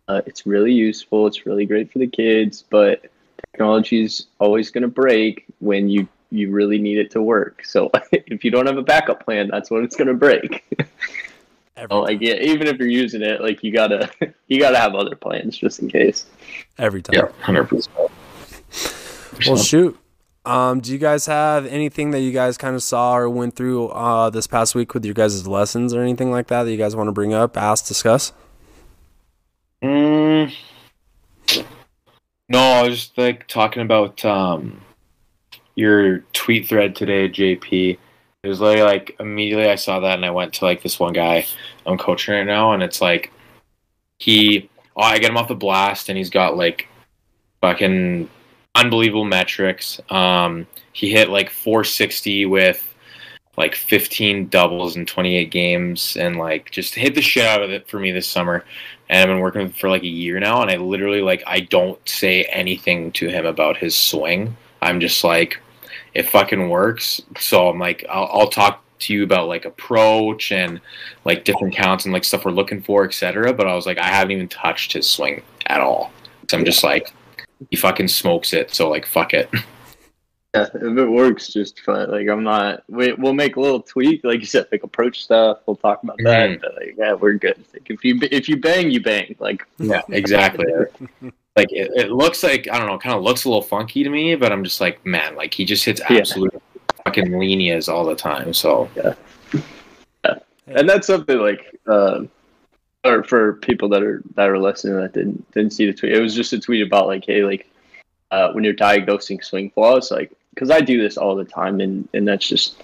Uh, 0.09 0.23
it's 0.27 0.47
really 0.47 0.73
useful. 0.73 1.27
It's 1.27 1.47
really 1.47 1.67
great 1.67 1.93
for 1.93 1.99
the 1.99 2.07
kids, 2.07 2.65
but 2.71 3.07
technology 3.53 4.05
is 4.05 4.27
always 4.39 4.71
going 4.71 4.83
to 4.83 4.89
break 4.89 5.45
when 5.59 5.89
you 5.89 6.09
you 6.31 6.51
really 6.51 6.79
need 6.79 6.99
it 6.99 7.11
to 7.13 7.23
work. 7.23 7.65
So 7.65 7.91
if 8.13 8.45
you 8.45 8.51
don't 8.51 8.67
have 8.67 8.79
a 8.79 8.83
backup 8.83 9.25
plan, 9.25 9.49
that's 9.51 9.71
when 9.71 9.85
it's 9.85 9.97
going 9.97 10.09
to 10.09 10.15
break. 10.15 10.65
Every, 11.91 11.97
so, 11.97 12.01
like, 12.03 12.19
yeah, 12.21 12.35
even 12.35 12.67
if 12.67 12.79
you're 12.79 12.89
using 12.89 13.23
it, 13.23 13.41
like, 13.41 13.63
you 13.63 13.73
gotta 13.73 14.11
you 14.49 14.61
gotta 14.61 14.79
have 14.79 14.95
other 14.95 15.17
plans 15.17 15.57
just 15.57 15.81
in 15.81 15.89
case. 15.89 16.27
every 16.79 17.03
time. 17.03 17.15
Yeah, 17.15 17.29
hundred 17.43 17.69
percent. 17.69 17.97
Well, 19.47 19.57
shoot. 19.57 19.99
Um, 20.45 20.81
do 20.81 20.93
you 20.93 20.99
guys 20.99 21.27
have 21.27 21.67
anything 21.67 22.13
that 22.13 22.21
you 22.21 22.31
guys 22.31 22.57
kind 22.57 22.77
of 22.77 22.83
saw 22.83 23.17
or 23.17 23.29
went 23.29 23.57
through 23.57 23.89
uh, 23.89 24.31
this 24.31 24.47
past 24.47 24.77
week 24.77 24.95
with 24.95 25.05
your 25.05 25.13
guys' 25.13 25.47
lessons 25.47 25.93
or 25.93 26.03
anything 26.03 26.31
like 26.31 26.47
that 26.47 26.63
that 26.63 26.71
you 26.71 26.77
guys 26.77 26.95
want 26.95 27.09
to 27.09 27.13
bring 27.13 27.35
up, 27.35 27.57
ask, 27.57 27.87
discuss? 27.87 28.33
Mm, 29.83 30.55
no, 32.49 32.59
I 32.59 32.83
was 32.83 32.99
just 32.99 33.19
like 33.19 33.49
talking 33.49 33.83
about 33.83 34.25
um, 34.25 34.81
your 35.75 36.21
tweet 36.33 36.69
thread 36.69 36.95
today, 36.95 37.29
JP. 37.29 37.99
It 38.47 38.49
was 38.49 38.61
literally 38.61 38.89
like 38.89 39.17
immediately 39.19 39.69
I 39.69 39.75
saw 39.75 39.99
that 39.99 40.15
and 40.15 40.25
I 40.25 40.31
went 40.31 40.55
to 40.55 40.65
like 40.65 40.81
this 40.81 41.01
one 41.01 41.13
guy 41.13 41.45
I'm 41.85 41.99
coaching 41.99 42.33
right 42.33 42.47
now, 42.47 42.75
and 42.75 42.83
it's 42.83 43.01
like 43.01 43.33
he, 44.19 44.71
oh, 44.97 45.03
I 45.03 45.19
get 45.19 45.31
him 45.31 45.37
off 45.37 45.49
the 45.49 45.57
blast, 45.57 46.09
and 46.09 46.17
he's 46.17 46.31
got 46.31 46.57
like 46.57 46.87
fucking 47.61 48.31
unbelievable 48.77 49.25
metrics. 49.25 50.01
Um, 50.11 50.69
he 50.93 51.11
hit 51.11 51.29
like 51.29 51.51
460 51.51 52.47
with 52.47 52.95
like 53.57 53.75
15 53.75 54.49
doubles 54.49 54.95
in 54.95 55.07
28 55.07 55.51
games, 55.51 56.17
and 56.17 56.37
like 56.37 56.71
just 56.71 56.95
hit 56.95 57.17
the 57.17 57.23
shit 57.23 57.47
out 57.47 57.63
of 57.63 57.73
it 57.73 57.89
for 57.89 57.99
me 57.99 58.13
this 58.13 58.29
summer 58.29 58.65
and 59.09 59.19
I've 59.19 59.35
been 59.35 59.43
working 59.43 59.71
for 59.71 59.91
like 59.91 60.05
a 60.05 60.09
year 60.09 60.39
now, 60.39 60.63
and 60.63 60.71
I 60.71 60.77
literally 60.77 61.21
like 61.21 61.43
I 61.49 61.61
don't 61.61 61.99
say 62.09 62.45
anything 62.45 63.11
to 63.13 63.29
him 63.29 63.45
about 63.45 63.77
his 63.77 63.97
swing. 63.97 64.57
I'm 64.83 65.01
just 65.01 65.25
like, 65.25 65.61
it 66.17 66.31
fucking 66.31 66.71
works. 66.71 67.21
So 67.39 67.69
I'm 67.69 67.79
like, 67.79 68.07
I'll, 68.09 68.29
I'll 68.33 68.49
talk 68.49 68.83
to 69.01 69.13
you 69.13 69.23
about 69.23 69.49
like 69.49 69.67
approach 69.67 70.51
and 70.51 70.81
like 71.27 71.45
different 71.45 71.75
counts 71.75 72.07
and 72.07 72.15
like 72.15 72.25
stuff 72.25 72.47
we're 72.47 72.53
looking 72.53 72.81
for, 72.81 73.05
etc. 73.05 73.53
But 73.53 73.69
I 73.69 73.75
was 73.75 73.85
like, 73.85 73.99
I 73.99 74.07
haven't 74.07 74.33
even 74.33 74.49
touched 74.49 74.95
his 74.95 75.07
swing 75.07 75.43
at 75.67 75.83
all. 75.83 76.11
So 76.51 76.57
I'm 76.57 76.65
just 76.65 76.83
like, 76.83 77.13
he 77.71 77.77
fucking 77.77 78.09
smokes 78.09 78.55
it. 78.55 78.75
So 78.75 78.89
like, 78.89 79.07
fuck 79.07 79.35
it. 79.35 79.51
Yeah, 80.55 80.69
if 80.73 80.97
it 80.97 81.11
works, 81.11 81.53
just 81.53 81.81
fine. 81.81 82.11
Like 82.11 82.29
I'm 82.29 82.43
not. 82.43 82.83
We, 82.89 83.13
we'll 83.13 83.35
make 83.35 83.57
a 83.57 83.61
little 83.61 83.83
tweak, 83.83 84.25
like 84.25 84.41
you 84.41 84.47
said, 84.47 84.67
like 84.73 84.85
approach 84.85 85.23
stuff. 85.23 85.59
We'll 85.67 85.77
talk 85.77 86.03
about 86.03 86.17
that. 86.25 86.49
Mhm. 86.49 86.61
But 86.63 86.75
like, 86.77 86.95
yeah, 86.97 87.13
we're 87.13 87.35
good. 87.35 87.63
Like 87.75 87.91
if 87.91 88.03
you 88.03 88.19
if 88.23 88.49
you 88.49 88.57
bang, 88.59 88.91
you 88.91 89.03
bang. 89.03 89.37
Like 89.39 89.67
Yeah, 89.77 90.01
exactly. 90.09 90.65
like 91.57 91.73
it, 91.73 91.91
it 91.95 92.13
looks 92.13 92.43
like 92.43 92.69
I 92.71 92.79
don't 92.79 92.87
know, 92.87 92.99
kind 92.99 93.17
of 93.17 93.23
looks 93.23 93.45
a 93.45 93.49
little 93.49 93.63
funky 93.63 94.05
to 94.05 94.11
me, 94.11 94.35
but 94.35 94.53
I'm 94.53 94.63
just 94.65 94.81
like, 94.81 95.05
man, 95.07 95.35
like 95.37 95.55
he 95.55 95.65
just 95.65 95.85
hits 95.85 96.01
Yeah. 96.09 96.19
absolute 96.19 96.63
fucking 97.05 97.29
linias 97.29 97.93
all 97.93 98.05
the 98.05 98.15
time. 98.15 98.53
So 98.53 98.89
yeah. 98.97 99.15
yeah. 100.25 100.35
and 100.67 100.89
that's 100.89 101.07
something 101.07 101.39
like 101.39 101.79
um 101.87 102.29
or 103.07 103.23
for 103.23 103.55
people 103.55 103.89
that 103.89 104.03
are 104.03 104.23
that 104.35 104.49
are 104.49 104.59
listening 104.59 104.97
that 104.97 105.13
didn't 105.13 105.51
didn't 105.53 105.73
see 105.73 105.87
the 105.87 105.93
tweet 105.93 106.13
it 106.13 106.21
was 106.21 106.35
just 106.35 106.53
a 106.53 106.59
tweet 106.61 106.87
about 106.87 107.07
like 107.07 107.25
hey 107.25 107.43
like 107.45 107.71
uh, 108.33 108.51
when 108.53 108.65
you're 108.65 108.73
diagnosing 108.73 109.41
swing 109.41 109.71
flaws 109.71 110.11
like 110.11 110.33
because 110.53 110.71
i 110.71 110.81
do 110.81 111.01
this 111.01 111.17
all 111.17 111.37
the 111.37 111.45
time 111.45 111.81
and 111.81 112.09
and 112.13 112.27
that's 112.27 112.49
just 112.49 112.83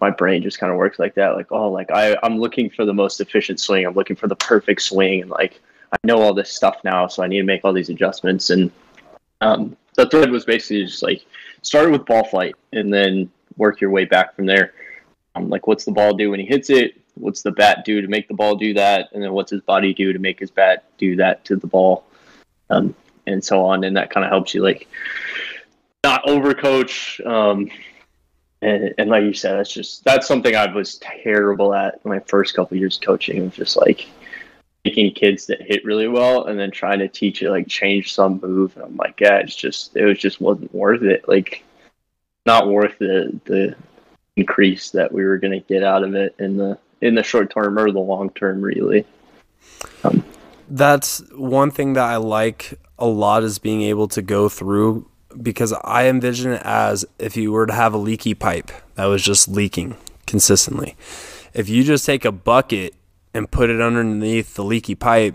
my 0.00 0.10
brain 0.10 0.42
just 0.42 0.58
kind 0.58 0.70
of 0.70 0.76
works 0.76 0.98
like 0.98 1.14
that 1.14 1.34
like 1.34 1.50
oh 1.50 1.70
like 1.70 1.90
i 1.90 2.16
i'm 2.22 2.38
looking 2.38 2.68
for 2.68 2.84
the 2.84 2.92
most 2.92 3.20
efficient 3.20 3.58
swing 3.58 3.86
i'm 3.86 3.94
looking 3.94 4.16
for 4.16 4.28
the 4.28 4.36
perfect 4.36 4.82
swing 4.82 5.22
and 5.22 5.30
like 5.30 5.62
i 5.94 6.06
know 6.06 6.20
all 6.20 6.34
this 6.34 6.50
stuff 6.50 6.76
now 6.84 7.06
so 7.06 7.22
i 7.22 7.26
need 7.26 7.38
to 7.38 7.44
make 7.44 7.64
all 7.64 7.72
these 7.72 7.90
adjustments 7.90 8.50
and 8.50 8.70
Um, 9.40 9.76
the 9.96 10.08
thread 10.08 10.30
was 10.30 10.44
basically 10.44 10.86
just 10.86 11.02
like 11.02 11.24
start 11.62 11.90
with 11.90 12.06
ball 12.06 12.24
flight 12.24 12.56
and 12.72 12.92
then 12.92 13.30
work 13.56 13.80
your 13.80 13.90
way 13.90 14.04
back 14.04 14.34
from 14.34 14.46
there. 14.46 14.72
Um, 15.34 15.48
like 15.48 15.66
what's 15.66 15.84
the 15.84 15.92
ball 15.92 16.14
do 16.14 16.30
when 16.30 16.40
he 16.40 16.46
hits 16.46 16.70
it? 16.70 16.94
What's 17.14 17.42
the 17.42 17.52
bat 17.52 17.84
do 17.84 18.00
to 18.00 18.08
make 18.08 18.26
the 18.26 18.34
ball 18.34 18.56
do 18.56 18.74
that? 18.74 19.10
And 19.12 19.22
then 19.22 19.32
what's 19.32 19.50
his 19.50 19.60
body 19.60 19.92
do 19.94 20.12
to 20.12 20.18
make 20.18 20.40
his 20.40 20.50
bat 20.50 20.84
do 20.98 21.14
that 21.16 21.44
to 21.44 21.56
the 21.56 21.66
ball? 21.66 22.04
Um, 22.70 22.94
and 23.26 23.44
so 23.44 23.64
on. 23.64 23.84
And 23.84 23.96
that 23.96 24.10
kind 24.10 24.24
of 24.24 24.30
helps 24.30 24.54
you 24.54 24.62
like 24.62 24.88
not 26.02 26.24
overcoach. 26.24 27.24
Um, 27.24 27.70
and, 28.62 28.94
and 28.98 29.10
like 29.10 29.24
you 29.24 29.34
said, 29.34 29.58
that's 29.58 29.72
just 29.72 30.04
that's 30.04 30.26
something 30.26 30.56
I 30.56 30.72
was 30.72 30.96
terrible 30.96 31.74
at 31.74 32.04
my 32.04 32.20
first 32.20 32.54
couple 32.54 32.76
years 32.78 32.98
coaching. 32.98 33.50
Just 33.50 33.76
like 33.76 34.08
taking 34.84 35.12
kids 35.12 35.46
that 35.46 35.62
hit 35.62 35.84
really 35.84 36.08
well 36.08 36.44
and 36.44 36.58
then 36.58 36.70
trying 36.70 36.98
to 36.98 37.08
teach 37.08 37.42
it 37.42 37.50
like 37.50 37.66
change 37.66 38.12
some 38.12 38.38
move. 38.40 38.76
And 38.76 38.84
I'm 38.84 38.96
like, 38.96 39.20
yeah, 39.20 39.38
it's 39.38 39.56
just 39.56 39.96
it 39.96 40.04
was 40.04 40.18
just 40.18 40.40
wasn't 40.40 40.74
worth 40.74 41.02
it. 41.02 41.26
Like 41.26 41.64
not 42.46 42.68
worth 42.68 42.98
the 42.98 43.38
the 43.46 43.74
increase 44.36 44.90
that 44.90 45.12
we 45.12 45.24
were 45.24 45.38
gonna 45.38 45.60
get 45.60 45.82
out 45.82 46.02
of 46.02 46.14
it 46.14 46.34
in 46.38 46.56
the 46.56 46.78
in 47.00 47.14
the 47.14 47.22
short 47.22 47.50
term 47.50 47.78
or 47.78 47.90
the 47.90 48.00
long 48.00 48.30
term 48.30 48.60
really. 48.60 49.06
Um, 50.02 50.24
that's 50.68 51.20
one 51.32 51.70
thing 51.70 51.94
that 51.94 52.04
I 52.04 52.16
like 52.16 52.78
a 52.98 53.06
lot 53.06 53.42
is 53.42 53.58
being 53.58 53.82
able 53.82 54.08
to 54.08 54.22
go 54.22 54.48
through 54.48 55.08
because 55.40 55.72
I 55.72 56.08
envision 56.08 56.52
it 56.52 56.62
as 56.64 57.04
if 57.18 57.36
you 57.36 57.52
were 57.52 57.66
to 57.66 57.72
have 57.72 57.94
a 57.94 57.98
leaky 57.98 58.34
pipe 58.34 58.70
that 58.94 59.06
was 59.06 59.22
just 59.22 59.48
leaking 59.48 59.96
consistently. 60.26 60.96
If 61.52 61.68
you 61.68 61.84
just 61.84 62.06
take 62.06 62.24
a 62.24 62.32
bucket 62.32 62.94
and 63.34 63.50
put 63.50 63.70
it 63.70 63.80
underneath 63.80 64.54
the 64.54 64.64
leaky 64.64 64.94
pipe, 64.94 65.34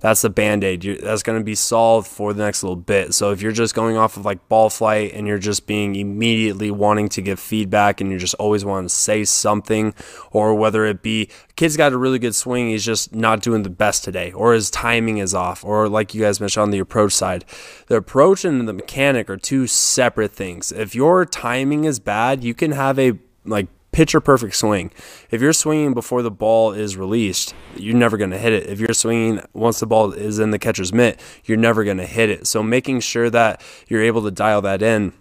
that's 0.00 0.22
the 0.22 0.30
band 0.30 0.62
aid. 0.62 0.82
That's 1.02 1.24
going 1.24 1.40
to 1.40 1.44
be 1.44 1.56
solved 1.56 2.06
for 2.06 2.32
the 2.32 2.44
next 2.44 2.62
little 2.62 2.76
bit. 2.76 3.14
So 3.14 3.32
if 3.32 3.42
you're 3.42 3.50
just 3.50 3.74
going 3.74 3.96
off 3.96 4.16
of 4.16 4.24
like 4.24 4.48
ball 4.48 4.70
flight 4.70 5.12
and 5.12 5.26
you're 5.26 5.38
just 5.38 5.66
being 5.66 5.96
immediately 5.96 6.70
wanting 6.70 7.08
to 7.10 7.22
give 7.22 7.40
feedback 7.40 8.00
and 8.00 8.08
you're 8.08 8.20
just 8.20 8.34
always 8.34 8.64
wanting 8.64 8.88
to 8.88 8.94
say 8.94 9.24
something, 9.24 9.92
or 10.30 10.54
whether 10.54 10.84
it 10.84 11.02
be 11.02 11.28
kid's 11.56 11.76
got 11.76 11.92
a 11.92 11.98
really 11.98 12.20
good 12.20 12.36
swing, 12.36 12.68
he's 12.68 12.84
just 12.84 13.12
not 13.12 13.42
doing 13.42 13.64
the 13.64 13.70
best 13.70 14.04
today, 14.04 14.30
or 14.30 14.52
his 14.52 14.70
timing 14.70 15.18
is 15.18 15.34
off, 15.34 15.64
or 15.64 15.88
like 15.88 16.14
you 16.14 16.20
guys 16.20 16.38
mentioned 16.38 16.62
on 16.62 16.70
the 16.70 16.78
approach 16.78 17.12
side, 17.12 17.44
the 17.88 17.96
approach 17.96 18.44
and 18.44 18.68
the 18.68 18.72
mechanic 18.72 19.28
are 19.28 19.36
two 19.36 19.66
separate 19.66 20.30
things. 20.30 20.70
If 20.70 20.94
your 20.94 21.24
timing 21.24 21.82
is 21.82 21.98
bad, 21.98 22.44
you 22.44 22.54
can 22.54 22.70
have 22.70 23.00
a 23.00 23.18
like 23.44 23.66
picture 23.92 24.20
perfect 24.20 24.54
swing. 24.54 24.90
If 25.30 25.40
you're 25.40 25.52
swinging 25.52 25.94
before 25.94 26.22
the 26.22 26.30
ball 26.30 26.72
is 26.72 26.96
released, 26.96 27.54
you're 27.76 27.96
never 27.96 28.16
going 28.16 28.30
to 28.30 28.38
hit 28.38 28.52
it. 28.52 28.68
If 28.68 28.80
you're 28.80 28.94
swinging 28.94 29.40
once 29.52 29.80
the 29.80 29.86
ball 29.86 30.12
is 30.12 30.38
in 30.38 30.50
the 30.50 30.58
catcher's 30.58 30.92
mitt, 30.92 31.20
you're 31.44 31.58
never 31.58 31.84
going 31.84 31.96
to 31.98 32.06
hit 32.06 32.30
it. 32.30 32.46
So 32.46 32.62
making 32.62 33.00
sure 33.00 33.30
that 33.30 33.62
you're 33.88 34.02
able 34.02 34.22
to 34.22 34.30
dial 34.30 34.62
that 34.62 34.82
in. 34.82 35.12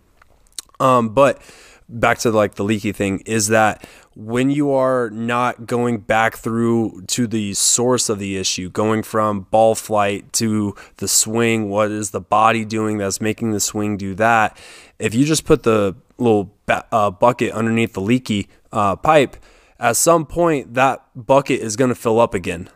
Um, 0.80 1.10
but 1.10 1.42
back 1.90 2.20
to 2.20 2.32
like 2.32 2.56
the 2.56 2.64
leaky 2.64 2.92
thing 2.92 3.22
is 3.26 3.48
that 3.48 3.88
when 4.16 4.50
you 4.50 4.72
are 4.72 5.10
not 5.12 5.68
going 5.68 6.00
back 6.00 6.36
through 6.36 7.04
to 7.08 7.28
the 7.28 7.54
source 7.54 8.10
of 8.10 8.20
the 8.20 8.38
issue, 8.38 8.70
going 8.70 9.04
from 9.04 9.42
ball 9.52 9.76
flight 9.76 10.34
to 10.34 10.76
the 10.98 11.08
swing, 11.08 11.70
what 11.70 11.92
is 11.92 12.10
the 12.10 12.20
body 12.20 12.66
doing 12.66 12.98
that's 12.98 13.22
making 13.22 13.52
the 13.52 13.60
swing 13.60 13.96
do 13.96 14.16
that? 14.16 14.58
If 14.98 15.14
you 15.14 15.24
just 15.24 15.46
put 15.46 15.64
the 15.64 15.96
little 16.18 16.56
uh, 16.68 17.12
bucket 17.12 17.52
underneath 17.54 17.94
the 17.94 18.02
leaky 18.02 18.50
uh, 18.72 18.96
pipe, 18.96 19.38
at 19.80 19.96
some 19.96 20.26
point 20.26 20.74
that 20.74 21.06
bucket 21.16 21.62
is 21.62 21.76
going 21.76 21.90
to 21.90 21.96
fill 21.96 22.20
up 22.20 22.34
again. 22.34 22.70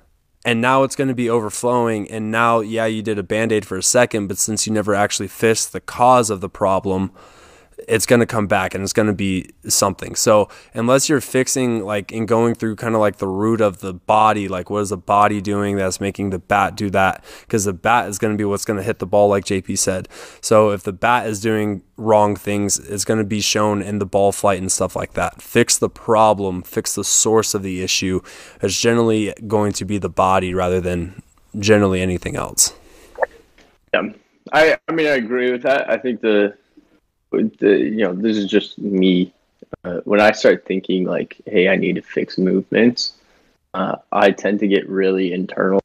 And 0.44 0.60
now 0.60 0.84
it's 0.84 0.96
going 0.96 1.08
to 1.08 1.14
be 1.14 1.30
overflowing. 1.30 2.10
And 2.10 2.32
now, 2.32 2.62
yeah, 2.62 2.86
you 2.86 3.04
did 3.04 3.20
a 3.20 3.24
band 3.24 3.52
aid 3.52 3.66
for 3.66 3.78
a 3.78 3.84
second, 3.84 4.28
but 4.28 4.40
since 4.40 4.66
you 4.66 4.74
never 4.74 4.96
actually 4.96 5.28
fixed 5.28 5.72
the 5.72 5.82
cause 5.82 6.30
of 6.30 6.42
the 6.42 6.50
problem, 6.50 7.12
it's 7.88 8.06
going 8.06 8.20
to 8.20 8.26
come 8.26 8.48
back 8.48 8.74
and 8.74 8.84
it's 8.84 8.94
going 8.94 9.08
to 9.08 9.14
be 9.14 9.50
something. 9.68 10.16
So 10.16 10.50
unless 10.74 11.10
you're 11.10 11.22
fixing 11.22 11.84
like 11.84 12.12
and 12.12 12.28
going 12.28 12.56
through 12.56 12.76
kind 12.76 12.96
of 12.96 13.02
like 13.02 13.18
the 13.18 13.28
root 13.28 13.62
of 13.62 13.80
the 13.80 13.94
body, 13.94 14.48
like 14.48 14.70
what 14.70 14.80
is 14.80 14.90
the 14.90 14.98
body 14.98 15.42
doing 15.42 15.78
that's 15.78 16.00
making 16.00 16.30
the 16.30 16.40
bat 16.40 16.76
do 16.76 16.90
that? 16.92 17.24
Because 17.42 17.66
the 17.66 17.74
bat 17.74 18.08
is 18.08 18.20
going 18.20 18.34
to 18.34 18.38
be 18.38 18.46
what's 18.46 18.66
going 18.66 18.78
to 18.78 18.84
hit 18.84 19.00
the 19.00 19.06
ball, 19.06 19.30
like 19.30 19.46
JP 19.46 19.78
said. 19.78 20.08
So 20.42 20.72
if 20.72 20.84
the 20.84 20.94
bat 20.94 21.26
is 21.28 21.40
doing 21.40 21.84
wrong 21.98 22.36
things, 22.36 22.78
it's 22.78 23.06
going 23.06 23.20
to 23.20 23.26
be 23.26 23.42
shown 23.42 23.82
in 23.82 24.00
the 24.00 24.06
ball 24.06 24.32
flight 24.32 24.60
and 24.60 24.72
stuff 24.72 24.96
like 24.96 25.14
that. 25.14 25.42
Fix 25.42 25.78
the 25.78 25.90
problem, 25.90 26.62
fix 26.62 26.96
the 26.96 27.04
source 27.04 27.54
of 27.54 27.64
the 27.64 27.82
issue. 27.82 28.22
It's 28.62 28.80
generally 28.80 29.34
going 29.48 29.74
to 29.74 29.86
be 29.86 29.98
the 29.98 30.10
body 30.10 30.54
rather 30.54 30.80
than 30.80 31.22
generally 31.58 32.02
anything 32.02 32.36
else. 32.36 32.74
Yeah. 33.94 34.10
I, 34.54 34.78
I 34.88 34.92
mean, 34.92 35.08
I 35.08 35.12
agree 35.12 35.52
with 35.52 35.64
that. 35.64 35.90
I 35.90 35.98
think 35.98 36.22
the 36.22 36.56
the, 37.32 37.78
you 37.80 38.04
know, 38.04 38.14
this 38.14 38.38
is 38.38 38.50
just 38.50 38.78
me. 38.78 39.34
Uh, 39.84 40.02
when 40.04 40.20
I 40.20 40.32
start 40.32 40.66
thinking 40.66 41.06
like, 41.06 41.38
hey, 41.46 41.70
I 41.70 41.76
need 41.76 41.96
to 41.96 42.02
fix 42.02 42.38
movements, 42.38 43.14
uh, 43.74 43.96
I 44.12 44.32
tend 44.32 44.60
to 44.60 44.68
get 44.68 44.88
really 44.90 45.34
internal. 45.34 45.80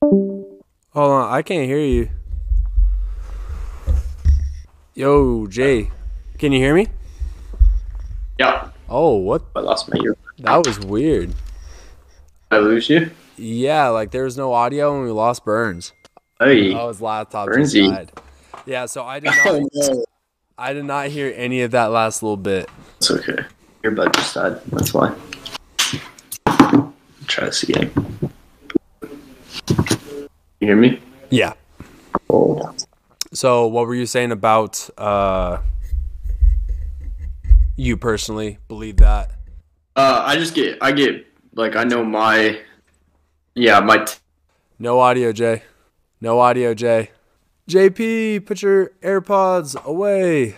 Hold 0.00 0.62
on, 0.94 1.32
I 1.32 1.42
can't 1.42 1.66
hear 1.66 1.78
you. 1.78 2.10
Yo, 4.94 5.46
Jay, 5.46 5.90
can 6.38 6.52
you 6.52 6.58
hear 6.58 6.74
me? 6.74 6.88
Yeah. 8.38 8.68
Oh, 8.88 9.16
what? 9.16 9.42
I 9.56 9.60
lost 9.60 9.88
my 9.90 9.98
ear. 10.02 10.16
That 10.38 10.66
was 10.66 10.80
weird. 10.80 11.30
Did 11.30 11.36
I 12.50 12.58
lose 12.58 12.90
you? 12.90 13.10
Yeah, 13.36 13.88
like 13.88 14.10
there 14.10 14.24
was 14.24 14.36
no 14.36 14.52
audio 14.52 14.94
and 14.94 15.04
we 15.04 15.10
lost 15.10 15.44
Burns. 15.44 15.92
Hey. 16.38 16.74
Oh, 16.74 16.88
his 16.88 17.00
laptop 17.00 17.46
Burnsey. 17.48 17.88
just 17.88 17.92
died. 17.92 18.12
Yeah, 18.66 18.86
so 18.86 19.04
I 19.04 19.20
did 19.20 19.26
not. 19.44 19.46
Oh, 19.46 19.68
no. 19.72 20.04
I 20.62 20.74
did 20.74 20.84
not 20.84 21.08
hear 21.08 21.34
any 21.34 21.62
of 21.62 21.72
that 21.72 21.86
last 21.86 22.22
little 22.22 22.36
bit. 22.36 22.70
It's 22.98 23.10
okay. 23.10 23.38
Your 23.82 23.90
butt 23.90 24.14
just 24.14 24.32
died. 24.32 24.60
That's 24.66 24.94
why. 24.94 25.12
Try 27.26 27.46
this 27.46 27.64
again. 27.64 27.90
You 29.00 30.28
hear 30.60 30.76
me? 30.76 31.00
Yeah. 31.30 31.54
Oh. 32.30 32.72
So, 33.32 33.66
what 33.66 33.88
were 33.88 33.94
you 33.96 34.06
saying 34.06 34.30
about 34.30 34.88
uh, 34.96 35.58
you 37.76 37.96
personally 37.96 38.58
believe 38.68 38.98
that? 38.98 39.32
Uh, 39.96 40.22
I 40.24 40.36
just 40.36 40.54
get, 40.54 40.78
I 40.80 40.92
get, 40.92 41.26
like, 41.56 41.74
I 41.74 41.82
know 41.82 42.04
my, 42.04 42.60
yeah, 43.56 43.80
my. 43.80 44.04
T- 44.04 44.14
no 44.78 45.00
audio, 45.00 45.32
Jay. 45.32 45.64
No 46.20 46.38
audio, 46.38 46.72
Jay. 46.72 47.10
JP, 47.68 48.44
put 48.46 48.62
your 48.62 48.90
AirPods 49.02 49.82
away. 49.84 50.56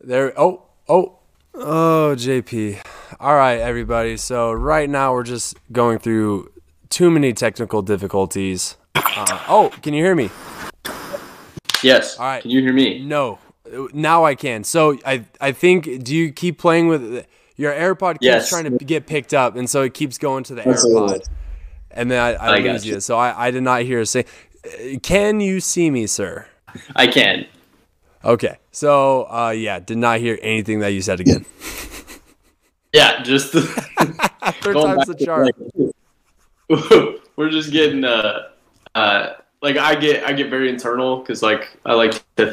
There. 0.00 0.38
Oh, 0.38 0.64
oh, 0.88 1.18
oh, 1.54 2.14
JP. 2.18 2.84
All 3.18 3.34
right, 3.34 3.58
everybody. 3.58 4.16
So 4.16 4.52
right 4.52 4.88
now 4.88 5.12
we're 5.14 5.22
just 5.22 5.56
going 5.72 5.98
through 5.98 6.52
too 6.90 7.10
many 7.10 7.32
technical 7.32 7.82
difficulties. 7.82 8.76
Uh, 8.94 9.44
oh, 9.48 9.70
can 9.82 9.94
you 9.94 10.04
hear 10.04 10.14
me? 10.14 10.30
Yes. 11.82 12.18
All 12.18 12.26
right. 12.26 12.42
Can 12.42 12.50
you 12.50 12.60
hear 12.60 12.72
me? 12.72 12.98
No. 13.04 13.38
Now 13.92 14.24
I 14.24 14.34
can. 14.34 14.64
So 14.64 14.98
I 15.06 15.24
I 15.40 15.52
think 15.52 16.02
do 16.02 16.14
you 16.14 16.32
keep 16.32 16.58
playing 16.58 16.88
with 16.88 17.26
your 17.56 17.72
AirPod 17.72 18.14
keeps 18.14 18.24
yes. 18.24 18.48
trying 18.48 18.64
to 18.64 18.84
get 18.84 19.06
picked 19.06 19.32
up, 19.32 19.56
and 19.56 19.68
so 19.68 19.82
it 19.82 19.94
keeps 19.94 20.18
going 20.18 20.44
to 20.44 20.54
the 20.54 20.62
AirPod, 20.62 21.28
and 21.90 22.10
then 22.10 22.20
I, 22.20 22.32
I, 22.32 22.56
I 22.56 22.58
lose 22.58 22.84
you. 22.84 22.94
you. 22.94 23.00
So 23.00 23.16
I, 23.16 23.46
I 23.46 23.50
did 23.50 23.62
not 23.62 23.82
hear 23.82 24.00
a 24.00 24.06
say. 24.06 24.24
Can 25.02 25.40
you 25.40 25.60
see 25.60 25.90
me, 25.90 26.06
sir? 26.06 26.46
I 26.94 27.06
can. 27.06 27.46
Okay. 28.24 28.58
So, 28.72 29.24
uh, 29.30 29.50
yeah, 29.50 29.80
did 29.80 29.98
not 29.98 30.20
hear 30.20 30.38
anything 30.42 30.80
that 30.80 30.88
you 30.88 31.02
said 31.02 31.20
again. 31.20 31.44
yeah, 32.92 33.22
just 33.22 33.52
third 33.52 34.74
time's 34.74 35.06
the 35.06 35.14
charm. 35.14 35.50
We're 37.36 37.50
just 37.50 37.72
getting 37.72 38.04
uh, 38.04 38.50
uh, 38.94 39.34
like 39.62 39.76
I 39.76 39.94
get 39.94 40.24
I 40.24 40.32
get 40.32 40.50
very 40.50 40.68
internal 40.68 41.18
because 41.18 41.42
like 41.42 41.76
I 41.84 41.94
like 41.94 42.22
to 42.36 42.52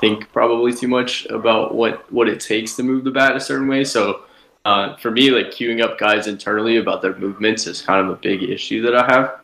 think 0.00 0.30
probably 0.32 0.72
too 0.72 0.88
much 0.88 1.26
about 1.26 1.74
what 1.74 2.10
what 2.12 2.28
it 2.28 2.40
takes 2.40 2.76
to 2.76 2.82
move 2.82 3.04
the 3.04 3.10
bat 3.10 3.36
a 3.36 3.40
certain 3.40 3.68
way. 3.68 3.84
So 3.84 4.22
uh, 4.64 4.96
for 4.96 5.10
me, 5.10 5.30
like 5.30 5.46
queuing 5.46 5.82
up 5.82 5.98
guys 5.98 6.26
internally 6.26 6.76
about 6.76 7.02
their 7.02 7.16
movements 7.16 7.66
is 7.66 7.80
kind 7.82 8.06
of 8.06 8.12
a 8.12 8.20
big 8.20 8.42
issue 8.42 8.82
that 8.82 8.94
I 8.94 9.06
have. 9.06 9.40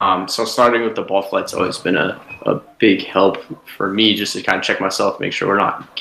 Um, 0.00 0.28
so 0.28 0.44
starting 0.44 0.82
with 0.82 0.94
the 0.94 1.02
ball 1.02 1.22
flight's 1.22 1.52
always 1.52 1.78
been 1.78 1.96
a, 1.96 2.20
a 2.42 2.54
big 2.78 3.04
help 3.04 3.36
for 3.76 3.88
me 3.92 4.14
just 4.14 4.32
to 4.32 4.42
kind 4.42 4.58
of 4.58 4.64
check 4.64 4.80
myself, 4.80 5.20
make 5.20 5.32
sure 5.32 5.48
we're 5.48 5.58
not 5.58 6.00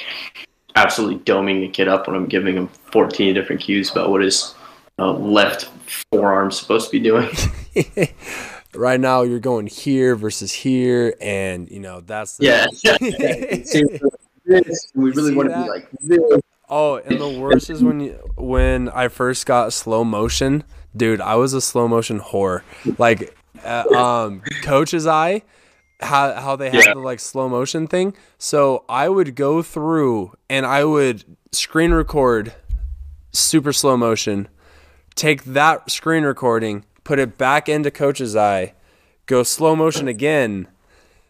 absolutely 0.76 1.20
doming 1.20 1.60
the 1.60 1.68
kid 1.68 1.88
up 1.88 2.08
when 2.08 2.16
I'm 2.16 2.28
giving 2.28 2.56
him 2.56 2.68
14 2.68 3.34
different 3.34 3.62
cues 3.62 3.92
about 3.92 4.10
what 4.10 4.22
his 4.22 4.56
uh, 4.98 5.12
left 5.12 5.70
forearm 6.12 6.52
supposed 6.52 6.90
to 6.90 6.92
be 6.92 7.00
doing. 7.00 7.30
right 8.76 9.00
now 9.00 9.24
you're 9.24 9.40
going 9.40 9.68
here 9.68 10.16
versus 10.16 10.52
here 10.52 11.16
and 11.20 11.70
you 11.72 11.80
know 11.80 12.02
that's 12.02 12.38
the 12.38 12.46
yeah, 12.46 12.68
yeah. 14.46 14.60
we 14.94 15.12
really 15.12 15.34
want 15.34 15.50
to 15.50 15.64
be 15.64 15.70
like 15.70 15.90
this. 16.02 16.20
oh 16.70 16.98
and 16.98 17.20
the 17.20 17.40
worst 17.40 17.70
is 17.70 17.84
when 17.84 18.00
you 18.00 18.12
when 18.38 18.88
i 18.90 19.08
first 19.08 19.46
got 19.48 19.74
slow 19.74 20.04
motion 20.04 20.64
dude 20.96 21.20
i 21.20 21.36
was 21.36 21.54
a 21.54 21.62
slow 21.62 21.88
motion 21.88 22.20
whore 22.20 22.62
like 23.00 23.36
uh, 23.66 23.86
um, 24.28 24.42
coach's 24.64 25.06
eye. 25.08 25.44
how 26.02 26.34
how 26.34 26.56
they 26.56 26.70
have 26.70 26.86
Yeah. 26.86 26.94
the 26.94 27.00
like 27.00 27.20
slow 27.20 27.50
motion 27.50 27.86
thing. 27.88 28.14
So 28.38 28.86
I 28.88 29.10
would 29.10 29.36
go 29.36 29.62
through 29.62 30.34
and 30.50 30.66
I 30.66 30.86
would 30.86 31.24
screen 31.52 31.92
record 31.92 32.54
super 33.34 33.74
slow 33.74 33.98
motion, 33.98 34.48
take 35.16 35.44
that 35.44 35.92
screen 35.92 36.24
recording, 36.24 36.86
put 37.04 37.20
it 37.20 37.38
back 37.38 37.68
into 37.68 37.92
coach's 37.92 38.36
eye, 38.36 38.74
go 39.26 39.44
slow 39.44 39.76
motion 39.76 40.08
again, 40.08 40.68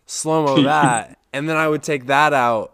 slow 0.05 0.45
mo 0.45 0.61
that, 0.63 1.17
and 1.33 1.49
then 1.49 1.57
I 1.57 1.67
would 1.67 1.81
take 1.83 2.05
that 2.05 2.31
out, 2.33 2.73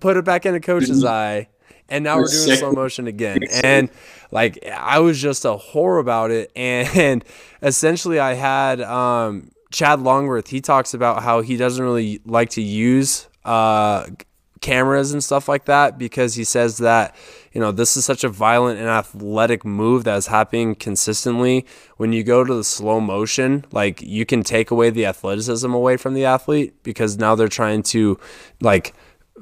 put 0.00 0.16
it 0.18 0.24
back 0.26 0.44
into 0.44 0.60
coach's 0.60 1.02
eye, 1.04 1.48
and 1.88 2.04
now 2.04 2.16
we're 2.16 2.28
doing 2.28 2.56
slow 2.56 2.72
motion 2.72 3.06
again. 3.06 3.40
And 3.62 3.90
like 4.30 4.64
I 4.66 4.98
was 5.00 5.20
just 5.20 5.44
a 5.44 5.56
whore 5.56 6.00
about 6.00 6.30
it. 6.30 6.50
And 6.56 7.24
essentially 7.62 8.18
I 8.18 8.34
had 8.34 8.80
um 8.80 9.50
Chad 9.70 10.00
Longworth, 10.00 10.48
he 10.48 10.60
talks 10.60 10.94
about 10.94 11.22
how 11.22 11.40
he 11.40 11.56
doesn't 11.56 11.82
really 11.82 12.20
like 12.24 12.50
to 12.50 12.62
use 12.62 13.28
uh 13.44 14.06
cameras 14.62 15.12
and 15.12 15.22
stuff 15.22 15.48
like 15.48 15.66
that 15.66 15.98
because 15.98 16.34
he 16.34 16.44
says 16.44 16.78
that 16.78 17.14
you 17.52 17.60
know 17.60 17.72
this 17.72 17.96
is 17.96 18.04
such 18.04 18.22
a 18.24 18.28
violent 18.28 18.78
and 18.78 18.88
athletic 18.88 19.64
move 19.64 20.04
that's 20.04 20.28
happening 20.28 20.74
consistently 20.74 21.66
when 21.96 22.12
you 22.12 22.22
go 22.22 22.44
to 22.44 22.54
the 22.54 22.64
slow 22.64 23.00
motion 23.00 23.64
like 23.72 24.00
you 24.00 24.24
can 24.24 24.42
take 24.42 24.70
away 24.70 24.88
the 24.88 25.04
athleticism 25.04 25.74
away 25.74 25.96
from 25.96 26.14
the 26.14 26.24
athlete 26.24 26.72
because 26.84 27.18
now 27.18 27.34
they're 27.34 27.48
trying 27.48 27.82
to 27.82 28.18
like 28.60 28.94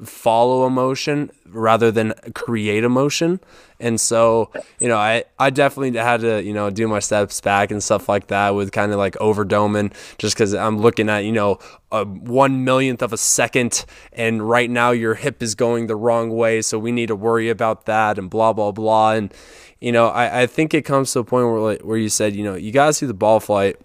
follow 0.03 0.65
emotion 0.65 1.31
rather 1.47 1.91
than 1.91 2.13
create 2.33 2.83
emotion 2.83 3.39
and 3.79 3.99
so 3.99 4.49
you 4.79 4.87
know 4.87 4.97
i 4.97 5.23
i 5.37 5.49
definitely 5.49 5.97
had 5.99 6.21
to 6.21 6.41
you 6.41 6.53
know 6.53 6.69
do 6.69 6.87
my 6.87 6.99
steps 6.99 7.41
back 7.41 7.71
and 7.71 7.83
stuff 7.83 8.07
like 8.07 8.27
that 8.27 8.51
with 8.51 8.71
kind 8.71 8.93
of 8.93 8.97
like 8.97 9.15
overdoming 9.15 9.91
just 10.17 10.35
because 10.35 10.53
i'm 10.53 10.77
looking 10.77 11.09
at 11.09 11.19
you 11.19 11.31
know 11.31 11.59
a 11.91 12.05
one 12.05 12.63
millionth 12.63 13.01
of 13.01 13.11
a 13.11 13.17
second 13.17 13.85
and 14.13 14.47
right 14.47 14.69
now 14.69 14.91
your 14.91 15.15
hip 15.15 15.43
is 15.43 15.55
going 15.55 15.87
the 15.87 15.95
wrong 15.95 16.29
way 16.29 16.61
so 16.61 16.79
we 16.79 16.91
need 16.91 17.07
to 17.07 17.15
worry 17.15 17.49
about 17.49 17.85
that 17.85 18.17
and 18.17 18.29
blah 18.29 18.53
blah 18.53 18.71
blah. 18.71 19.11
And 19.11 19.33
you 19.81 19.91
know 19.91 20.07
i, 20.07 20.43
I 20.43 20.47
think 20.47 20.73
it 20.73 20.83
comes 20.83 21.11
to 21.13 21.19
a 21.19 21.23
point 21.23 21.47
where 21.47 21.59
like, 21.59 21.81
where 21.81 21.97
you 21.97 22.09
said 22.09 22.33
you 22.35 22.43
know 22.43 22.55
you 22.55 22.71
gotta 22.71 22.93
see 22.93 23.05
the 23.05 23.13
ball 23.13 23.39
flight. 23.39 23.77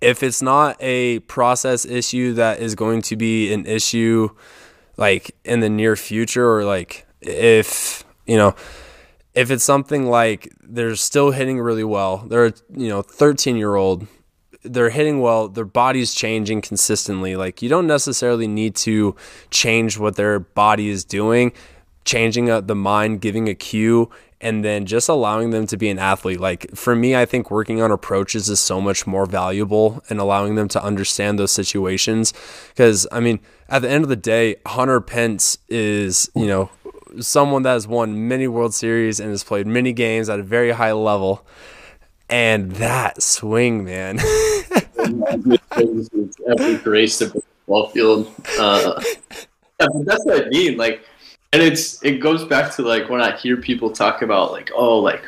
If 0.00 0.22
it's 0.22 0.40
not 0.40 0.76
a 0.80 1.18
process 1.20 1.84
issue 1.84 2.34
that 2.34 2.60
is 2.60 2.74
going 2.74 3.02
to 3.02 3.16
be 3.16 3.52
an 3.52 3.66
issue 3.66 4.30
like 4.96 5.34
in 5.44 5.60
the 5.60 5.68
near 5.68 5.96
future 5.96 6.48
or 6.48 6.64
like 6.64 7.06
if 7.20 8.04
you 8.26 8.36
know 8.36 8.54
if 9.34 9.50
it's 9.50 9.64
something 9.64 10.06
like 10.06 10.52
they're 10.62 10.96
still 10.96 11.30
hitting 11.30 11.60
really 11.60 11.84
well 11.84 12.18
they're 12.28 12.52
you 12.74 12.88
know 12.88 13.02
13 13.02 13.56
year 13.56 13.74
old 13.74 14.06
they're 14.64 14.90
hitting 14.90 15.20
well 15.20 15.48
their 15.48 15.64
body's 15.64 16.14
changing 16.14 16.60
consistently 16.60 17.36
like 17.36 17.62
you 17.62 17.68
don't 17.68 17.86
necessarily 17.86 18.46
need 18.46 18.74
to 18.74 19.16
change 19.50 19.98
what 19.98 20.16
their 20.16 20.38
body 20.38 20.88
is 20.88 21.04
doing 21.04 21.52
changing 22.04 22.46
the 22.46 22.74
mind 22.74 23.20
giving 23.20 23.48
a 23.48 23.54
cue 23.54 24.10
and 24.40 24.64
then 24.64 24.86
just 24.86 25.08
allowing 25.08 25.50
them 25.50 25.66
to 25.66 25.76
be 25.76 25.88
an 25.88 25.98
athlete 25.98 26.40
like 26.40 26.68
for 26.74 26.94
me 26.94 27.14
i 27.14 27.24
think 27.24 27.50
working 27.50 27.80
on 27.80 27.90
approaches 27.90 28.48
is 28.48 28.58
so 28.58 28.80
much 28.80 29.06
more 29.06 29.26
valuable 29.26 30.02
and 30.08 30.18
allowing 30.18 30.56
them 30.56 30.68
to 30.68 30.82
understand 30.82 31.38
those 31.38 31.52
situations 31.52 32.32
because 32.68 33.06
i 33.12 33.20
mean 33.20 33.38
at 33.68 33.82
the 33.82 33.88
end 33.88 34.02
of 34.02 34.08
the 34.08 34.16
day 34.16 34.56
hunter 34.66 35.00
pence 35.00 35.58
is 35.68 36.30
you 36.34 36.46
know 36.46 36.70
someone 37.20 37.62
that 37.62 37.74
has 37.74 37.86
won 37.86 38.26
many 38.26 38.48
world 38.48 38.74
series 38.74 39.20
and 39.20 39.30
has 39.30 39.44
played 39.44 39.66
many 39.66 39.92
games 39.92 40.28
at 40.28 40.40
a 40.40 40.42
very 40.42 40.72
high 40.72 40.92
level 40.92 41.46
and 42.28 42.72
that 42.72 43.22
swing 43.22 43.84
man 43.84 44.18
Every 45.02 46.76
grace 46.78 47.20
of 47.20 47.32
the 47.32 47.42
ball 47.66 47.88
field. 47.88 48.32
Uh, 48.58 49.02
yeah, 49.04 49.46
but 49.78 50.04
that's 50.04 50.24
what 50.24 50.46
I 50.46 50.48
mean. 50.48 50.76
Like, 50.76 51.04
and 51.52 51.62
it's 51.62 52.02
it 52.02 52.20
goes 52.20 52.44
back 52.44 52.74
to 52.76 52.82
like 52.82 53.08
when 53.08 53.20
I 53.20 53.36
hear 53.36 53.56
people 53.56 53.90
talk 53.90 54.22
about 54.22 54.52
like, 54.52 54.70
oh, 54.74 54.98
like 54.98 55.24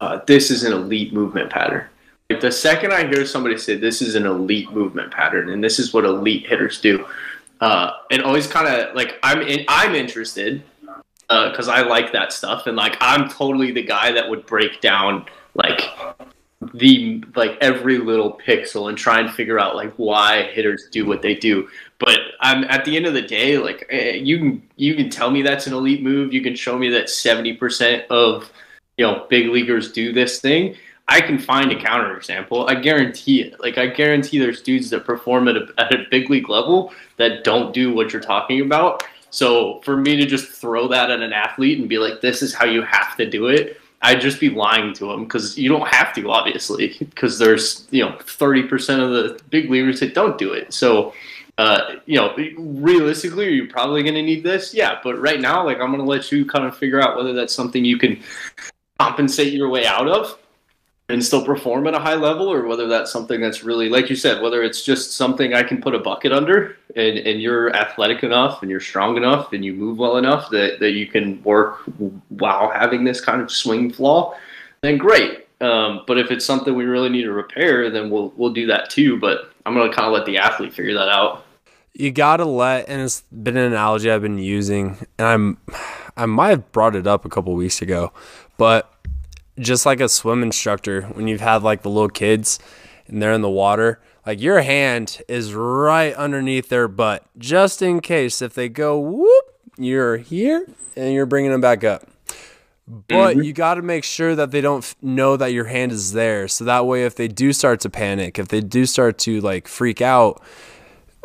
uh, 0.00 0.20
this 0.26 0.50
is 0.50 0.64
an 0.64 0.72
elite 0.72 1.12
movement 1.12 1.50
pattern. 1.50 1.86
Like 2.30 2.40
the 2.40 2.52
second 2.52 2.92
I 2.92 3.06
hear 3.06 3.26
somebody 3.26 3.58
say 3.58 3.76
this 3.76 4.00
is 4.00 4.14
an 4.14 4.24
elite 4.24 4.70
movement 4.72 5.12
pattern 5.12 5.50
and 5.50 5.62
this 5.62 5.78
is 5.78 5.92
what 5.92 6.04
elite 6.04 6.46
hitters 6.46 6.80
do, 6.80 7.04
uh, 7.60 7.92
it 8.10 8.22
always 8.22 8.46
kind 8.46 8.68
of 8.68 8.94
like 8.94 9.18
I'm 9.22 9.42
in, 9.42 9.64
I'm 9.68 9.94
interested 9.94 10.62
because 11.28 11.68
I 11.68 11.82
like 11.82 12.12
that 12.12 12.32
stuff 12.32 12.66
and 12.66 12.76
like 12.76 12.96
I'm 13.00 13.28
totally 13.28 13.72
the 13.72 13.82
guy 13.82 14.12
that 14.12 14.28
would 14.28 14.46
break 14.46 14.80
down 14.80 15.26
like 15.54 15.82
the 16.74 17.22
like 17.36 17.56
every 17.60 17.98
little 17.98 18.38
pixel 18.46 18.88
and 18.88 18.96
try 18.96 19.20
and 19.20 19.30
figure 19.30 19.58
out 19.58 19.76
like 19.76 19.92
why 19.94 20.44
hitters 20.52 20.88
do 20.90 21.06
what 21.06 21.22
they 21.22 21.34
do. 21.34 21.68
But 22.00 22.18
I'm 22.40 22.64
at 22.64 22.84
the 22.84 22.96
end 22.96 23.06
of 23.06 23.14
the 23.14 23.22
day, 23.22 23.58
like 23.58 23.86
eh, 23.90 24.12
you 24.12 24.38
can 24.38 24.68
you 24.76 24.94
can 24.96 25.10
tell 25.10 25.30
me 25.30 25.42
that's 25.42 25.66
an 25.66 25.74
elite 25.74 26.02
move. 26.02 26.32
You 26.32 26.42
can 26.42 26.56
show 26.56 26.76
me 26.76 26.88
that 26.90 27.08
seventy 27.08 27.52
percent 27.52 28.10
of 28.10 28.50
you 28.96 29.06
know 29.06 29.26
big 29.28 29.48
leaguers 29.48 29.92
do 29.92 30.12
this 30.12 30.40
thing. 30.40 30.76
I 31.06 31.20
can 31.20 31.38
find 31.38 31.70
a 31.72 31.76
counterexample. 31.76 32.70
I 32.70 32.74
guarantee 32.76 33.42
it. 33.42 33.60
Like 33.60 33.78
I 33.78 33.86
guarantee 33.86 34.38
there's 34.38 34.62
dudes 34.62 34.90
that 34.90 35.04
perform 35.04 35.48
at 35.48 35.56
a, 35.56 35.66
at 35.76 35.92
a 35.92 36.06
big 36.10 36.30
league 36.30 36.48
level 36.48 36.92
that 37.16 37.44
don't 37.44 37.74
do 37.74 37.92
what 37.92 38.12
you're 38.12 38.22
talking 38.22 38.62
about. 38.62 39.04
So 39.30 39.80
for 39.82 39.96
me 39.96 40.16
to 40.16 40.26
just 40.26 40.48
throw 40.48 40.88
that 40.88 41.10
at 41.10 41.20
an 41.20 41.32
athlete 41.32 41.78
and 41.78 41.88
be 41.88 41.98
like, 41.98 42.20
"This 42.20 42.42
is 42.42 42.54
how 42.54 42.64
you 42.64 42.82
have 42.82 43.16
to 43.16 43.28
do 43.28 43.48
it," 43.48 43.80
I'd 44.02 44.20
just 44.20 44.40
be 44.40 44.48
lying 44.48 44.94
to 44.94 45.08
them 45.08 45.24
because 45.24 45.58
you 45.58 45.68
don't 45.68 45.86
have 45.86 46.14
to, 46.14 46.30
obviously, 46.30 46.96
because 46.98 47.38
there's 47.38 47.86
you 47.90 48.04
know 48.04 48.16
thirty 48.22 48.62
percent 48.62 49.02
of 49.02 49.10
the 49.10 49.40
big 49.50 49.70
leaguers 49.70 50.00
that 50.00 50.14
don't 50.14 50.38
do 50.38 50.52
it. 50.52 50.72
So, 50.72 51.12
uh, 51.60 51.96
you 52.06 52.16
know, 52.16 52.34
realistically, 52.56 53.46
are 53.46 53.50
you 53.50 53.68
probably 53.68 54.02
going 54.02 54.14
to 54.14 54.22
need 54.22 54.42
this? 54.42 54.72
Yeah, 54.72 54.98
but 55.04 55.20
right 55.20 55.38
now, 55.38 55.62
like 55.62 55.78
I'm 55.78 55.88
going 55.88 55.98
to 55.98 56.06
let 56.06 56.32
you 56.32 56.46
kind 56.46 56.64
of 56.64 56.74
figure 56.74 57.02
out 57.02 57.18
whether 57.18 57.34
that's 57.34 57.54
something 57.54 57.84
you 57.84 57.98
can 57.98 58.18
compensate 58.98 59.52
your 59.52 59.68
way 59.68 59.84
out 59.84 60.08
of 60.08 60.38
and 61.10 61.22
still 61.22 61.44
perform 61.44 61.86
at 61.86 61.92
a 61.92 61.98
high 61.98 62.14
level, 62.14 62.50
or 62.50 62.66
whether 62.66 62.88
that's 62.88 63.12
something 63.12 63.42
that's 63.42 63.62
really, 63.62 63.90
like 63.90 64.08
you 64.08 64.16
said, 64.16 64.40
whether 64.40 64.62
it's 64.62 64.82
just 64.82 65.12
something 65.12 65.52
I 65.52 65.62
can 65.62 65.82
put 65.82 65.94
a 65.94 65.98
bucket 65.98 66.32
under, 66.32 66.78
and, 66.96 67.18
and 67.18 67.42
you're 67.42 67.76
athletic 67.76 68.22
enough, 68.22 68.62
and 68.62 68.70
you're 68.70 68.80
strong 68.80 69.18
enough, 69.18 69.52
and 69.52 69.62
you 69.62 69.74
move 69.74 69.98
well 69.98 70.16
enough 70.16 70.48
that, 70.52 70.80
that 70.80 70.92
you 70.92 71.08
can 71.08 71.42
work 71.42 71.82
while 72.30 72.70
having 72.70 73.04
this 73.04 73.20
kind 73.20 73.42
of 73.42 73.50
swing 73.50 73.92
flaw, 73.92 74.34
then 74.80 74.96
great. 74.96 75.46
Um, 75.60 76.04
but 76.06 76.16
if 76.16 76.30
it's 76.30 76.46
something 76.46 76.74
we 76.74 76.84
really 76.84 77.10
need 77.10 77.24
to 77.24 77.32
repair, 77.32 77.90
then 77.90 78.08
we'll 78.08 78.32
we'll 78.34 78.54
do 78.54 78.66
that 78.68 78.88
too. 78.88 79.18
But 79.20 79.52
I'm 79.66 79.74
gonna 79.74 79.92
kind 79.92 80.06
of 80.06 80.14
let 80.14 80.24
the 80.24 80.38
athlete 80.38 80.72
figure 80.72 80.94
that 80.94 81.10
out. 81.10 81.44
You 81.94 82.10
gotta 82.10 82.44
let 82.44 82.88
and 82.88 83.02
it's 83.02 83.22
been 83.32 83.56
an 83.56 83.72
analogy 83.72 84.10
i've 84.10 84.22
been 84.22 84.38
using 84.38 84.96
and 85.18 85.26
i'm 85.26 85.58
i 86.16 86.26
might 86.26 86.50
have 86.50 86.72
brought 86.72 86.94
it 86.94 87.06
up 87.06 87.24
a 87.24 87.28
couple 87.28 87.54
weeks 87.54 87.82
ago 87.82 88.12
but 88.56 88.92
just 89.58 89.84
like 89.84 90.00
a 90.00 90.08
swim 90.08 90.42
instructor 90.42 91.02
when 91.02 91.28
you've 91.28 91.40
had 91.40 91.62
like 91.62 91.82
the 91.82 91.90
little 91.90 92.08
kids 92.08 92.58
and 93.06 93.20
they're 93.20 93.32
in 93.32 93.42
the 93.42 93.50
water 93.50 94.00
like 94.26 94.40
your 94.40 94.60
hand 94.62 95.20
is 95.28 95.54
right 95.54 96.14
underneath 96.14 96.68
their 96.68 96.88
butt 96.88 97.24
just 97.38 97.82
in 97.82 98.00
case 98.00 98.40
if 98.40 98.54
they 98.54 98.68
go 98.68 98.98
whoop 98.98 99.50
you're 99.80 100.18
here 100.18 100.66
and 100.96 101.14
you're 101.14 101.26
bringing 101.26 101.50
them 101.50 101.60
back 101.60 101.82
up. 101.84 102.06
But 102.86 103.36
mm-hmm. 103.36 103.42
you 103.42 103.52
got 103.52 103.74
to 103.74 103.82
make 103.82 104.04
sure 104.04 104.34
that 104.34 104.50
they 104.50 104.60
don't 104.60 104.84
f- 104.84 104.96
know 105.00 105.36
that 105.36 105.52
your 105.52 105.66
hand 105.66 105.92
is 105.92 106.12
there 106.12 106.48
so 106.48 106.64
that 106.64 106.86
way 106.86 107.04
if 107.04 107.14
they 107.14 107.28
do 107.28 107.52
start 107.52 107.78
to 107.80 107.90
panic 107.90 108.36
if 108.36 108.48
they 108.48 108.60
do 108.60 108.84
start 108.84 109.16
to 109.18 109.40
like 109.40 109.68
freak 109.68 110.02
out 110.02 110.42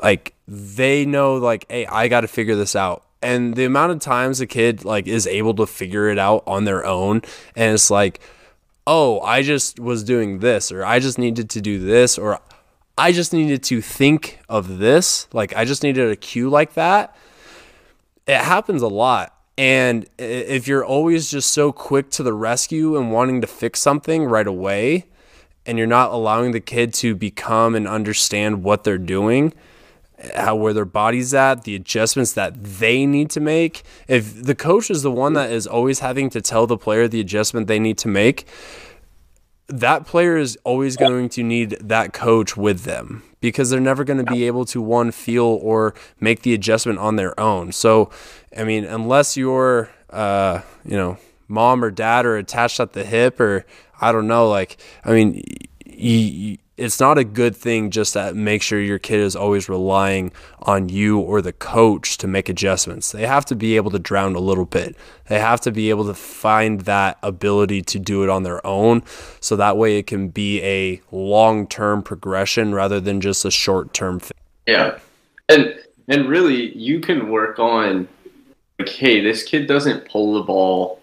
like 0.01 0.33
they 0.47 1.05
know 1.05 1.35
like 1.35 1.65
hey 1.69 1.85
i 1.87 2.07
got 2.07 2.21
to 2.21 2.27
figure 2.27 2.55
this 2.55 2.75
out. 2.75 3.03
And 3.21 3.55
the 3.55 3.65
amount 3.65 3.91
of 3.91 3.99
times 3.99 4.39
a 4.39 4.45
kid 4.45 4.85
like 4.85 5.07
is 5.07 5.25
able 5.25 5.55
to 5.55 5.65
figure 5.65 6.09
it 6.09 6.19
out 6.19 6.43
on 6.45 6.65
their 6.65 6.85
own 6.85 7.21
and 7.55 7.73
it's 7.73 7.89
like 7.89 8.19
oh 8.85 9.19
i 9.21 9.41
just 9.41 9.79
was 9.79 10.03
doing 10.03 10.39
this 10.39 10.71
or 10.71 10.85
i 10.85 10.99
just 10.99 11.17
needed 11.17 11.49
to 11.51 11.61
do 11.61 11.79
this 11.79 12.19
or 12.19 12.39
i 12.97 13.11
just 13.11 13.33
needed 13.33 13.63
to 13.63 13.81
think 13.81 14.39
of 14.47 14.77
this. 14.77 15.27
Like 15.33 15.55
i 15.55 15.65
just 15.65 15.83
needed 15.83 16.09
a 16.11 16.15
cue 16.15 16.49
like 16.49 16.73
that. 16.75 17.15
It 18.27 18.37
happens 18.37 18.81
a 18.81 18.87
lot. 18.87 19.31
And 19.57 20.05
if 20.17 20.67
you're 20.67 20.83
always 20.83 21.31
just 21.31 21.51
so 21.51 21.71
quick 21.71 22.09
to 22.11 22.23
the 22.23 22.33
rescue 22.33 22.97
and 22.97 23.11
wanting 23.11 23.39
to 23.41 23.47
fix 23.47 23.79
something 23.79 24.25
right 24.25 24.47
away 24.47 25.05
and 25.65 25.77
you're 25.77 25.87
not 25.87 26.11
allowing 26.11 26.51
the 26.51 26.59
kid 26.59 26.93
to 26.95 27.15
become 27.15 27.73
and 27.73 27.87
understand 27.87 28.63
what 28.63 28.83
they're 28.83 28.97
doing 28.97 29.53
how 30.35 30.55
where 30.55 30.73
their 30.73 30.85
body's 30.85 31.33
at, 31.33 31.63
the 31.63 31.75
adjustments 31.75 32.33
that 32.33 32.63
they 32.63 33.05
need 33.05 33.29
to 33.31 33.39
make. 33.39 33.83
If 34.07 34.43
the 34.43 34.55
coach 34.55 34.89
is 34.89 35.03
the 35.03 35.11
one 35.11 35.33
that 35.33 35.51
is 35.51 35.67
always 35.67 35.99
having 35.99 36.29
to 36.31 36.41
tell 36.41 36.67
the 36.67 36.77
player 36.77 37.07
the 37.07 37.19
adjustment 37.19 37.67
they 37.67 37.79
need 37.79 37.97
to 37.99 38.07
make, 38.07 38.47
that 39.67 40.05
player 40.05 40.37
is 40.37 40.57
always 40.63 40.95
going 40.95 41.29
to 41.29 41.43
need 41.43 41.71
that 41.81 42.13
coach 42.13 42.55
with 42.55 42.83
them 42.83 43.23
because 43.41 43.69
they're 43.69 43.79
never 43.79 44.03
going 44.03 44.23
to 44.23 44.31
be 44.31 44.45
able 44.45 44.65
to 44.65 44.81
one 44.81 45.11
feel 45.11 45.59
or 45.61 45.93
make 46.19 46.43
the 46.43 46.53
adjustment 46.53 46.99
on 46.99 47.15
their 47.15 47.39
own. 47.39 47.71
So, 47.71 48.11
I 48.55 48.63
mean, 48.63 48.85
unless 48.85 49.35
your 49.35 49.89
uh, 50.15 50.61
you 50.83 50.95
know, 50.95 51.17
mom 51.47 51.83
or 51.83 51.91
dad 51.91 52.25
are 52.25 52.37
attached 52.37 52.79
at 52.79 52.93
the 52.93 53.03
hip 53.03 53.39
or 53.39 53.65
I 53.99 54.11
don't 54.11 54.27
know, 54.27 54.47
like 54.49 54.77
I 55.03 55.11
mean, 55.11 55.43
you, 55.85 56.57
it's 56.77 56.99
not 56.99 57.17
a 57.17 57.23
good 57.23 57.55
thing 57.55 57.89
just 57.89 58.13
to 58.13 58.33
make 58.33 58.61
sure 58.61 58.81
your 58.81 58.99
kid 58.99 59.21
is 59.21 59.35
always 59.35 59.69
relying 59.69 60.31
on 60.63 60.89
you 60.89 61.19
or 61.19 61.41
the 61.41 61.53
coach 61.53 62.17
to 62.17 62.27
make 62.27 62.49
adjustments. 62.49 63.11
They 63.11 63.25
have 63.25 63.45
to 63.45 63.55
be 63.55 63.77
able 63.77 63.91
to 63.91 63.99
drown 63.99 64.35
a 64.35 64.39
little 64.39 64.65
bit. 64.65 64.95
They 65.27 65.39
have 65.39 65.61
to 65.61 65.71
be 65.71 65.89
able 65.89 66.05
to 66.05 66.13
find 66.13 66.81
that 66.81 67.17
ability 67.23 67.81
to 67.83 67.99
do 67.99 68.23
it 68.23 68.29
on 68.29 68.43
their 68.43 68.65
own 68.65 69.03
so 69.39 69.55
that 69.55 69.77
way 69.77 69.97
it 69.97 70.07
can 70.07 70.29
be 70.29 70.61
a 70.63 71.01
long-term 71.11 72.03
progression 72.03 72.73
rather 72.73 72.99
than 72.99 73.21
just 73.21 73.45
a 73.45 73.51
short-term 73.51 74.19
thing. 74.19 74.37
Yeah. 74.67 74.99
And 75.47 75.79
and 76.07 76.27
really 76.27 76.75
you 76.77 76.99
can 76.99 77.29
work 77.29 77.57
on 77.57 78.07
like 78.79 78.89
hey, 78.89 79.21
this 79.21 79.43
kid 79.43 79.67
doesn't 79.67 80.09
pull 80.09 80.33
the 80.33 80.41
ball 80.41 80.99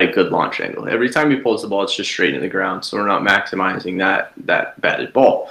a 0.00 0.06
good 0.06 0.30
launch 0.30 0.60
angle. 0.60 0.88
Every 0.88 1.08
time 1.08 1.30
he 1.30 1.36
pulls 1.36 1.62
the 1.62 1.68
ball, 1.68 1.82
it's 1.82 1.96
just 1.96 2.10
straight 2.10 2.34
in 2.34 2.40
the 2.40 2.48
ground. 2.48 2.84
So 2.84 2.98
we're 2.98 3.06
not 3.06 3.22
maximizing 3.22 3.98
that 3.98 4.32
that 4.44 4.80
batted 4.80 5.12
ball. 5.12 5.50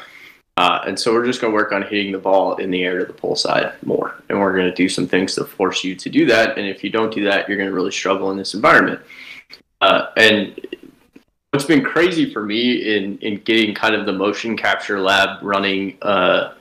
Uh, 0.58 0.82
and 0.88 0.98
so 0.98 1.12
we're 1.12 1.26
just 1.26 1.42
going 1.42 1.52
to 1.52 1.56
work 1.56 1.74
on 1.74 1.82
hitting 1.82 2.14
the 2.14 2.18
ball 2.18 2.56
in 2.58 2.72
the 2.72 2.84
air 2.84 3.00
to 3.00 3.06
the 3.06 3.14
pull 3.14 3.36
side 3.36 3.74
more. 3.84 4.16
And 4.30 4.40
we're 4.40 4.56
going 4.56 4.70
to 4.70 4.76
do 4.76 4.88
some 4.88 5.06
things 5.06 5.36
to 5.36 5.44
force 5.44 5.84
you 5.84 5.96
to 5.96 6.10
do 6.10 6.26
that. 6.28 6.58
And 6.58 6.66
if 6.66 6.82
you 6.82 6.90
don't 6.90 7.14
do 7.14 7.26
that, 7.26 7.50
you're 7.50 7.58
going 7.58 7.70
to 7.70 7.76
really 7.76 7.92
struggle 7.92 8.32
in 8.32 8.38
this 8.38 8.54
environment. 8.54 9.02
Uh, 9.82 10.08
and 10.16 10.58
what's 11.52 11.66
been 11.66 11.84
crazy 11.84 12.32
for 12.32 12.42
me 12.42 12.96
in, 12.96 13.18
in 13.18 13.42
getting 13.42 13.76
kind 13.76 13.96
of 13.96 14.06
the 14.06 14.14
motion 14.14 14.56
capture 14.56 15.02
lab 15.02 15.44
running 15.44 15.98
uh, 16.02 16.54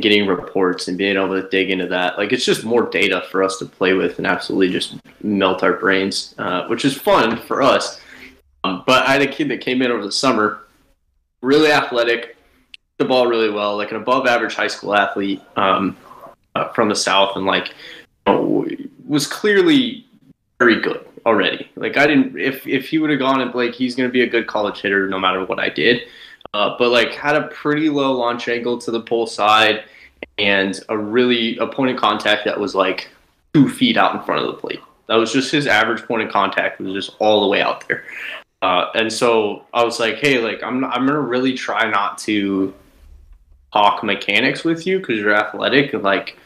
getting 0.00 0.26
reports 0.26 0.88
and 0.88 0.96
being 0.96 1.16
able 1.16 1.40
to 1.40 1.48
dig 1.48 1.70
into 1.70 1.86
that. 1.86 2.16
Like 2.16 2.32
it's 2.32 2.44
just 2.44 2.64
more 2.64 2.88
data 2.88 3.24
for 3.30 3.42
us 3.42 3.58
to 3.58 3.66
play 3.66 3.92
with 3.92 4.18
and 4.18 4.26
absolutely 4.26 4.70
just 4.70 4.96
melt 5.22 5.62
our 5.62 5.74
brains, 5.74 6.34
uh, 6.38 6.66
which 6.66 6.84
is 6.84 6.96
fun 6.96 7.36
for 7.42 7.62
us. 7.62 8.00
Um, 8.64 8.84
but 8.86 9.06
I 9.06 9.12
had 9.12 9.22
a 9.22 9.26
kid 9.26 9.48
that 9.50 9.60
came 9.60 9.82
in 9.82 9.90
over 9.90 10.04
the 10.04 10.12
summer, 10.12 10.62
really 11.42 11.70
athletic, 11.70 12.36
the 12.98 13.04
ball 13.04 13.26
really 13.26 13.50
well, 13.50 13.76
like 13.76 13.90
an 13.90 13.96
above 13.96 14.26
average 14.26 14.54
high 14.54 14.68
school 14.68 14.94
athlete 14.94 15.42
um, 15.56 15.96
uh, 16.54 16.68
from 16.68 16.88
the 16.88 16.94
south, 16.94 17.36
and 17.36 17.44
like 17.44 17.74
was 19.06 19.26
clearly 19.26 20.06
very 20.58 20.80
good 20.80 21.04
already. 21.26 21.68
Like 21.76 21.96
I 21.96 22.06
didn't 22.06 22.38
if 22.38 22.66
if 22.66 22.88
he 22.88 22.98
would 22.98 23.10
have 23.10 23.18
gone 23.18 23.40
and 23.40 23.54
like 23.54 23.74
he's 23.74 23.94
going 23.94 24.08
to 24.08 24.12
be 24.12 24.22
a 24.22 24.26
good 24.26 24.46
college 24.46 24.80
hitter 24.80 25.08
no 25.08 25.18
matter 25.18 25.44
what 25.44 25.58
I 25.58 25.68
did. 25.68 26.02
Uh, 26.54 26.76
but 26.78 26.90
like 26.90 27.14
had 27.14 27.34
a 27.34 27.48
pretty 27.48 27.88
low 27.88 28.12
launch 28.12 28.46
angle 28.48 28.78
to 28.78 28.90
the 28.90 29.00
pull 29.00 29.26
side 29.26 29.84
and 30.38 30.80
a 30.90 30.98
really 30.98 31.56
a 31.58 31.66
point 31.66 31.90
of 31.90 31.96
contact 31.96 32.44
that 32.44 32.58
was 32.58 32.74
like 32.74 33.08
two 33.54 33.68
feet 33.68 33.96
out 33.96 34.14
in 34.14 34.22
front 34.22 34.42
of 34.44 34.46
the 34.48 34.60
plate. 34.60 34.80
That 35.08 35.16
was 35.16 35.32
just 35.32 35.50
his 35.50 35.66
average 35.66 36.02
point 36.02 36.22
of 36.22 36.30
contact 36.30 36.80
was 36.80 36.92
just 36.92 37.16
all 37.18 37.40
the 37.40 37.48
way 37.48 37.62
out 37.62 37.86
there. 37.88 38.04
Uh, 38.60 38.90
and 38.94 39.12
so 39.12 39.64
I 39.72 39.82
was 39.82 39.98
like, 39.98 40.16
hey, 40.16 40.38
like 40.38 40.62
I'm 40.62 40.84
I'm 40.84 41.06
gonna 41.06 41.20
really 41.20 41.54
try 41.54 41.90
not 41.90 42.18
to 42.18 42.72
talk 43.72 44.04
mechanics 44.04 44.62
with 44.62 44.86
you 44.86 44.98
because 44.98 45.18
you're 45.18 45.34
athletic 45.34 45.94
and 45.94 46.02
like 46.02 46.36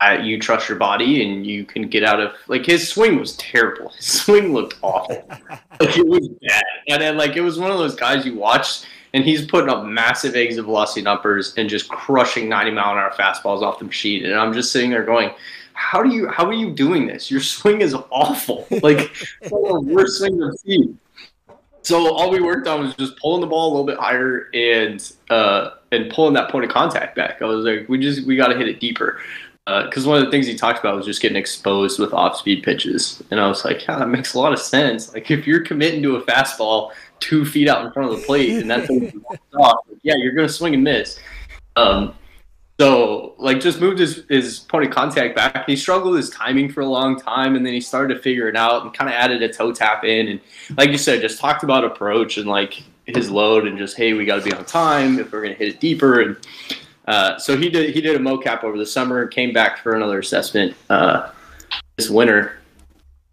I, 0.00 0.16
you 0.16 0.40
trust 0.40 0.68
your 0.68 0.78
body 0.78 1.22
and 1.22 1.46
you 1.46 1.64
can 1.64 1.88
get 1.88 2.02
out 2.02 2.18
of 2.18 2.32
like 2.48 2.66
his 2.66 2.88
swing 2.88 3.20
was 3.20 3.36
terrible. 3.36 3.88
His 3.96 4.06
swing 4.06 4.52
looked 4.52 4.76
awful. 4.82 5.24
like 5.30 5.96
it 5.96 6.06
was 6.06 6.26
bad. 6.48 6.64
And 6.88 7.00
then 7.00 7.16
like 7.16 7.36
it 7.36 7.40
was 7.40 7.58
one 7.58 7.70
of 7.70 7.78
those 7.78 7.94
guys 7.94 8.26
you 8.26 8.34
watch 8.34 8.82
and 9.14 9.24
he's 9.24 9.44
putting 9.44 9.68
up 9.68 9.84
massive 9.84 10.34
exit 10.34 10.64
velocity 10.64 11.02
numbers 11.02 11.54
and 11.56 11.68
just 11.68 11.88
crushing 11.88 12.48
90 12.48 12.70
mile 12.72 12.92
an 12.92 12.98
hour 12.98 13.12
fastballs 13.12 13.62
off 13.62 13.78
the 13.78 13.84
machine. 13.84 14.24
And 14.24 14.34
I'm 14.34 14.52
just 14.52 14.72
sitting 14.72 14.90
there 14.90 15.04
going, 15.04 15.32
how 15.74 16.02
do 16.02 16.10
you 16.10 16.28
how 16.28 16.46
are 16.46 16.52
you 16.52 16.70
doing 16.70 17.06
this? 17.06 17.30
Your 17.30 17.40
swing 17.40 17.80
is 17.80 17.94
awful. 18.10 18.66
Like 18.82 19.14
one 19.48 19.76
of 19.76 19.86
the 19.86 19.92
worst 19.92 20.18
swings 20.18 20.42
I've 20.42 20.58
seen. 20.58 20.98
So 21.82 22.14
all 22.14 22.30
we 22.30 22.40
worked 22.40 22.66
on 22.68 22.80
was 22.80 22.94
just 22.94 23.18
pulling 23.18 23.40
the 23.40 23.46
ball 23.46 23.68
a 23.68 23.70
little 23.70 23.86
bit 23.86 23.98
higher 23.98 24.48
and 24.54 25.12
uh, 25.30 25.70
and 25.90 26.10
pulling 26.10 26.34
that 26.34 26.50
point 26.50 26.64
of 26.64 26.70
contact 26.70 27.16
back. 27.16 27.42
I 27.42 27.44
was 27.46 27.64
like, 27.64 27.88
we 27.88 27.98
just 27.98 28.26
we 28.26 28.36
got 28.36 28.48
to 28.48 28.56
hit 28.56 28.68
it 28.68 28.80
deeper 28.80 29.20
because 29.66 30.06
uh, 30.06 30.10
one 30.10 30.18
of 30.18 30.24
the 30.24 30.30
things 30.30 30.46
he 30.46 30.56
talked 30.56 30.80
about 30.80 30.96
was 30.96 31.06
just 31.06 31.22
getting 31.22 31.36
exposed 31.36 32.00
with 32.00 32.12
off-speed 32.12 32.64
pitches, 32.64 33.22
and 33.30 33.38
I 33.38 33.46
was 33.46 33.64
like, 33.64 33.86
yeah, 33.86 33.98
that 33.98 34.08
makes 34.08 34.34
a 34.34 34.38
lot 34.38 34.52
of 34.52 34.58
sense. 34.58 35.12
Like 35.12 35.30
if 35.30 35.46
you're 35.46 35.60
committing 35.60 36.02
to 36.02 36.16
a 36.16 36.22
fastball 36.22 36.90
two 37.22 37.44
feet 37.44 37.68
out 37.68 37.86
in 37.86 37.92
front 37.92 38.12
of 38.12 38.20
the 38.20 38.26
plate, 38.26 38.50
and 38.50 38.70
that's 38.70 38.90
off, 39.58 39.78
yeah, 40.02 40.14
you're 40.16 40.32
gonna 40.32 40.48
swing 40.48 40.74
and 40.74 40.84
miss. 40.84 41.18
Um, 41.76 42.14
so 42.80 43.34
like 43.38 43.60
just 43.60 43.80
moved 43.80 44.00
his, 44.00 44.24
his 44.28 44.58
point 44.58 44.86
of 44.86 44.90
contact 44.90 45.36
back. 45.36 45.66
He 45.66 45.76
struggled 45.76 46.16
his 46.16 46.30
timing 46.30 46.70
for 46.70 46.80
a 46.80 46.86
long 46.86 47.18
time, 47.18 47.54
and 47.54 47.64
then 47.64 47.72
he 47.72 47.80
started 47.80 48.14
to 48.14 48.20
figure 48.20 48.48
it 48.48 48.56
out 48.56 48.82
and 48.82 48.92
kind 48.92 49.08
of 49.08 49.14
added 49.14 49.42
a 49.42 49.52
toe 49.52 49.72
tap 49.72 50.04
in, 50.04 50.28
and 50.28 50.40
like 50.76 50.90
you 50.90 50.98
said, 50.98 51.20
just 51.20 51.38
talked 51.38 51.62
about 51.62 51.84
approach 51.84 52.36
and 52.36 52.48
like 52.48 52.82
his 53.06 53.30
load 53.30 53.66
and 53.66 53.78
just 53.78 53.96
hey, 53.96 54.12
we 54.12 54.24
got 54.24 54.36
to 54.36 54.42
be 54.42 54.52
on 54.52 54.64
time 54.64 55.18
if 55.18 55.32
we're 55.32 55.42
gonna 55.42 55.54
hit 55.54 55.68
it 55.68 55.80
deeper 55.80 56.20
and 56.20 56.36
uh, 57.06 57.38
so 57.38 57.56
he 57.56 57.68
did 57.68 57.94
he 57.94 58.00
did 58.00 58.14
a 58.14 58.18
mocap 58.18 58.62
over 58.64 58.78
the 58.78 58.86
summer, 58.86 59.26
came 59.26 59.52
back 59.52 59.78
for 59.78 59.94
another 59.94 60.18
assessment 60.18 60.74
uh, 60.88 61.30
this 61.96 62.08
winter. 62.08 62.58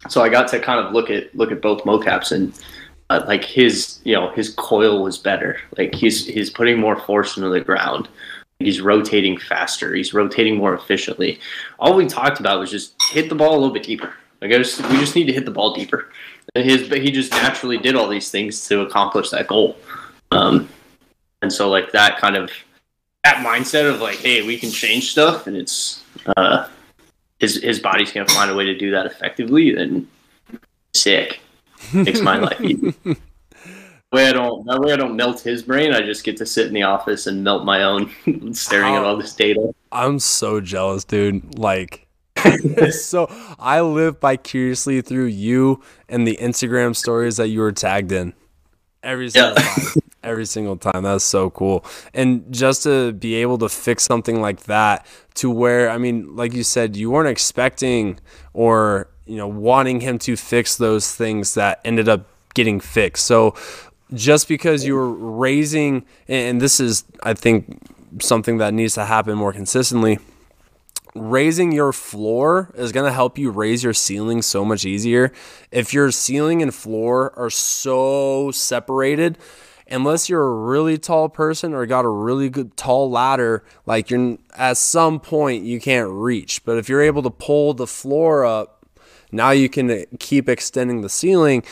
So 0.08 0.22
I 0.22 0.28
got 0.28 0.48
to 0.48 0.60
kind 0.60 0.84
of 0.84 0.92
look 0.92 1.10
at 1.10 1.34
look 1.36 1.52
at 1.52 1.62
both 1.62 1.84
mocaps 1.84 2.32
and 2.32 2.52
uh, 3.10 3.24
like 3.26 3.44
his 3.44 4.00
you 4.04 4.14
know 4.14 4.30
his 4.30 4.54
coil 4.54 5.02
was 5.02 5.18
better. 5.18 5.58
Like 5.76 5.94
he's 5.94 6.26
he's 6.26 6.48
putting 6.48 6.78
more 6.78 6.98
force 6.98 7.36
into 7.36 7.50
the 7.50 7.60
ground. 7.60 8.08
He's 8.60 8.80
rotating 8.80 9.36
faster. 9.38 9.94
He's 9.94 10.14
rotating 10.14 10.56
more 10.56 10.74
efficiently. 10.74 11.40
All 11.78 11.94
we 11.94 12.06
talked 12.06 12.40
about 12.40 12.60
was 12.60 12.70
just 12.70 12.94
hit 13.10 13.28
the 13.28 13.34
ball 13.34 13.52
a 13.52 13.58
little 13.58 13.72
bit 13.72 13.82
deeper. 13.82 14.14
Like 14.40 14.52
I 14.52 14.58
just, 14.58 14.80
we 14.88 14.98
just 14.98 15.16
need 15.16 15.24
to 15.26 15.32
hit 15.32 15.46
the 15.46 15.50
ball 15.50 15.74
deeper. 15.74 16.10
And 16.54 16.64
his, 16.64 16.88
but 16.88 17.02
he 17.02 17.10
just 17.10 17.32
naturally 17.32 17.78
did 17.78 17.96
all 17.96 18.06
these 18.06 18.30
things 18.30 18.66
to 18.68 18.82
accomplish 18.82 19.30
that 19.30 19.46
goal. 19.46 19.76
Um, 20.30 20.68
and 21.40 21.50
so 21.50 21.70
like 21.70 21.90
that 21.92 22.18
kind 22.18 22.36
of 22.36 22.50
that 23.24 23.36
mindset 23.36 23.88
of 23.88 24.00
like, 24.00 24.18
hey, 24.18 24.46
we 24.46 24.58
can 24.58 24.70
change 24.70 25.10
stuff, 25.10 25.46
and 25.46 25.56
it's 25.56 26.04
uh, 26.36 26.68
his 27.38 27.62
his 27.62 27.80
body's 27.80 28.12
gonna 28.12 28.28
find 28.28 28.50
a 28.50 28.54
way 28.54 28.66
to 28.66 28.76
do 28.76 28.90
that 28.90 29.06
effectively, 29.06 29.74
then 29.74 30.06
sick 30.94 31.40
makes 31.92 32.20
my 32.20 32.38
life 32.38 32.60
easy. 32.60 32.94
way 34.12 34.28
I 34.28 34.32
don't 34.32 34.66
that 34.66 34.80
way 34.80 34.92
I 34.92 34.96
don't 34.96 35.16
melt 35.16 35.40
his 35.40 35.62
brain. 35.62 35.92
I 35.92 36.00
just 36.00 36.24
get 36.24 36.36
to 36.38 36.46
sit 36.46 36.66
in 36.66 36.74
the 36.74 36.82
office 36.82 37.26
and 37.26 37.44
melt 37.44 37.64
my 37.64 37.82
own, 37.82 38.10
staring 38.54 38.94
at 38.94 39.04
all 39.04 39.16
this 39.16 39.34
data. 39.34 39.72
I'm 39.92 40.18
so 40.18 40.60
jealous, 40.60 41.04
dude. 41.04 41.58
Like. 41.58 42.06
so 42.90 43.26
I 43.58 43.82
live 43.82 44.18
vicariously 44.20 45.02
through 45.02 45.26
you 45.26 45.82
and 46.08 46.26
the 46.26 46.38
Instagram 46.40 46.96
stories 46.96 47.36
that 47.36 47.48
you 47.48 47.60
were 47.60 47.72
tagged 47.72 48.12
in 48.12 48.32
every 49.02 49.28
single 49.28 49.52
yeah. 49.52 49.62
time 49.62 50.02
every 50.22 50.46
single 50.46 50.76
time. 50.76 51.02
That's 51.02 51.24
so 51.24 51.50
cool. 51.50 51.84
And 52.14 52.52
just 52.52 52.82
to 52.84 53.12
be 53.12 53.34
able 53.36 53.58
to 53.58 53.68
fix 53.68 54.04
something 54.04 54.40
like 54.40 54.64
that 54.64 55.06
to 55.34 55.50
where, 55.50 55.90
I 55.90 55.98
mean, 55.98 56.36
like 56.36 56.52
you 56.52 56.62
said, 56.62 56.96
you 56.96 57.10
weren't 57.10 57.28
expecting 57.28 58.18
or, 58.52 59.08
you 59.30 59.36
know, 59.36 59.46
wanting 59.46 60.00
him 60.00 60.18
to 60.18 60.36
fix 60.36 60.76
those 60.76 61.14
things 61.14 61.54
that 61.54 61.80
ended 61.84 62.08
up 62.08 62.26
getting 62.52 62.80
fixed. 62.80 63.24
So 63.26 63.54
just 64.12 64.48
because 64.48 64.84
you 64.84 64.96
were 64.96 65.08
raising, 65.08 66.04
and 66.26 66.60
this 66.60 66.80
is, 66.80 67.04
I 67.22 67.34
think, 67.34 67.80
something 68.20 68.58
that 68.58 68.74
needs 68.74 68.94
to 68.94 69.04
happen 69.04 69.36
more 69.36 69.52
consistently. 69.52 70.18
Raising 71.14 71.70
your 71.70 71.92
floor 71.92 72.72
is 72.74 72.90
going 72.90 73.06
to 73.06 73.12
help 73.12 73.38
you 73.38 73.52
raise 73.52 73.84
your 73.84 73.94
ceiling 73.94 74.42
so 74.42 74.64
much 74.64 74.84
easier. 74.84 75.32
If 75.70 75.94
your 75.94 76.10
ceiling 76.10 76.60
and 76.60 76.74
floor 76.74 77.32
are 77.36 77.50
so 77.50 78.50
separated, 78.50 79.38
unless 79.88 80.28
you're 80.28 80.42
a 80.42 80.54
really 80.54 80.98
tall 80.98 81.28
person 81.28 81.72
or 81.72 81.86
got 81.86 82.04
a 82.04 82.08
really 82.08 82.48
good 82.48 82.76
tall 82.76 83.08
ladder, 83.08 83.62
like 83.86 84.10
you're 84.10 84.38
at 84.56 84.76
some 84.76 85.20
point 85.20 85.64
you 85.64 85.80
can't 85.80 86.10
reach. 86.10 86.64
But 86.64 86.78
if 86.78 86.88
you're 86.88 87.02
able 87.02 87.22
to 87.22 87.30
pull 87.30 87.74
the 87.74 87.86
floor 87.86 88.44
up, 88.44 88.79
now 89.32 89.50
you 89.50 89.68
can 89.68 89.90
uh, 89.90 90.02
keep 90.18 90.48
extending 90.48 91.00
the 91.00 91.08
ceiling. 91.08 91.62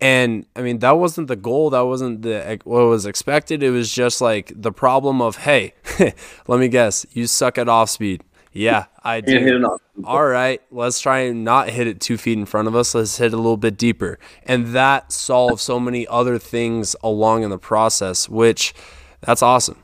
And 0.00 0.46
I 0.56 0.62
mean, 0.62 0.78
that 0.78 0.92
wasn't 0.92 1.28
the 1.28 1.36
goal. 1.36 1.70
That 1.70 1.82
wasn't 1.82 2.22
the 2.22 2.58
what 2.64 2.84
was 2.84 3.04
expected. 3.04 3.62
It 3.62 3.70
was 3.70 3.92
just 3.92 4.20
like 4.20 4.52
the 4.54 4.72
problem 4.72 5.20
of, 5.20 5.36
hey, 5.36 5.74
let 6.46 6.60
me 6.60 6.68
guess, 6.68 7.04
you 7.12 7.26
suck 7.26 7.58
at 7.58 7.68
off 7.68 7.90
speed. 7.90 8.22
Yeah, 8.52 8.86
I 9.04 9.20
do. 9.20 9.78
All 10.04 10.26
right, 10.26 10.60
let's 10.72 11.00
try 11.00 11.20
and 11.20 11.44
not 11.44 11.68
hit 11.68 11.86
it 11.86 12.00
two 12.00 12.16
feet 12.16 12.36
in 12.36 12.46
front 12.46 12.66
of 12.66 12.74
us. 12.74 12.94
Let's 12.94 13.18
hit 13.18 13.32
a 13.32 13.36
little 13.36 13.56
bit 13.56 13.76
deeper. 13.76 14.18
And 14.44 14.68
that 14.68 15.12
solves 15.12 15.62
so 15.62 15.78
many 15.78 16.06
other 16.08 16.38
things 16.38 16.96
along 17.02 17.44
in 17.44 17.50
the 17.50 17.58
process, 17.58 18.28
which 18.28 18.74
that's 19.20 19.42
awesome. 19.42 19.82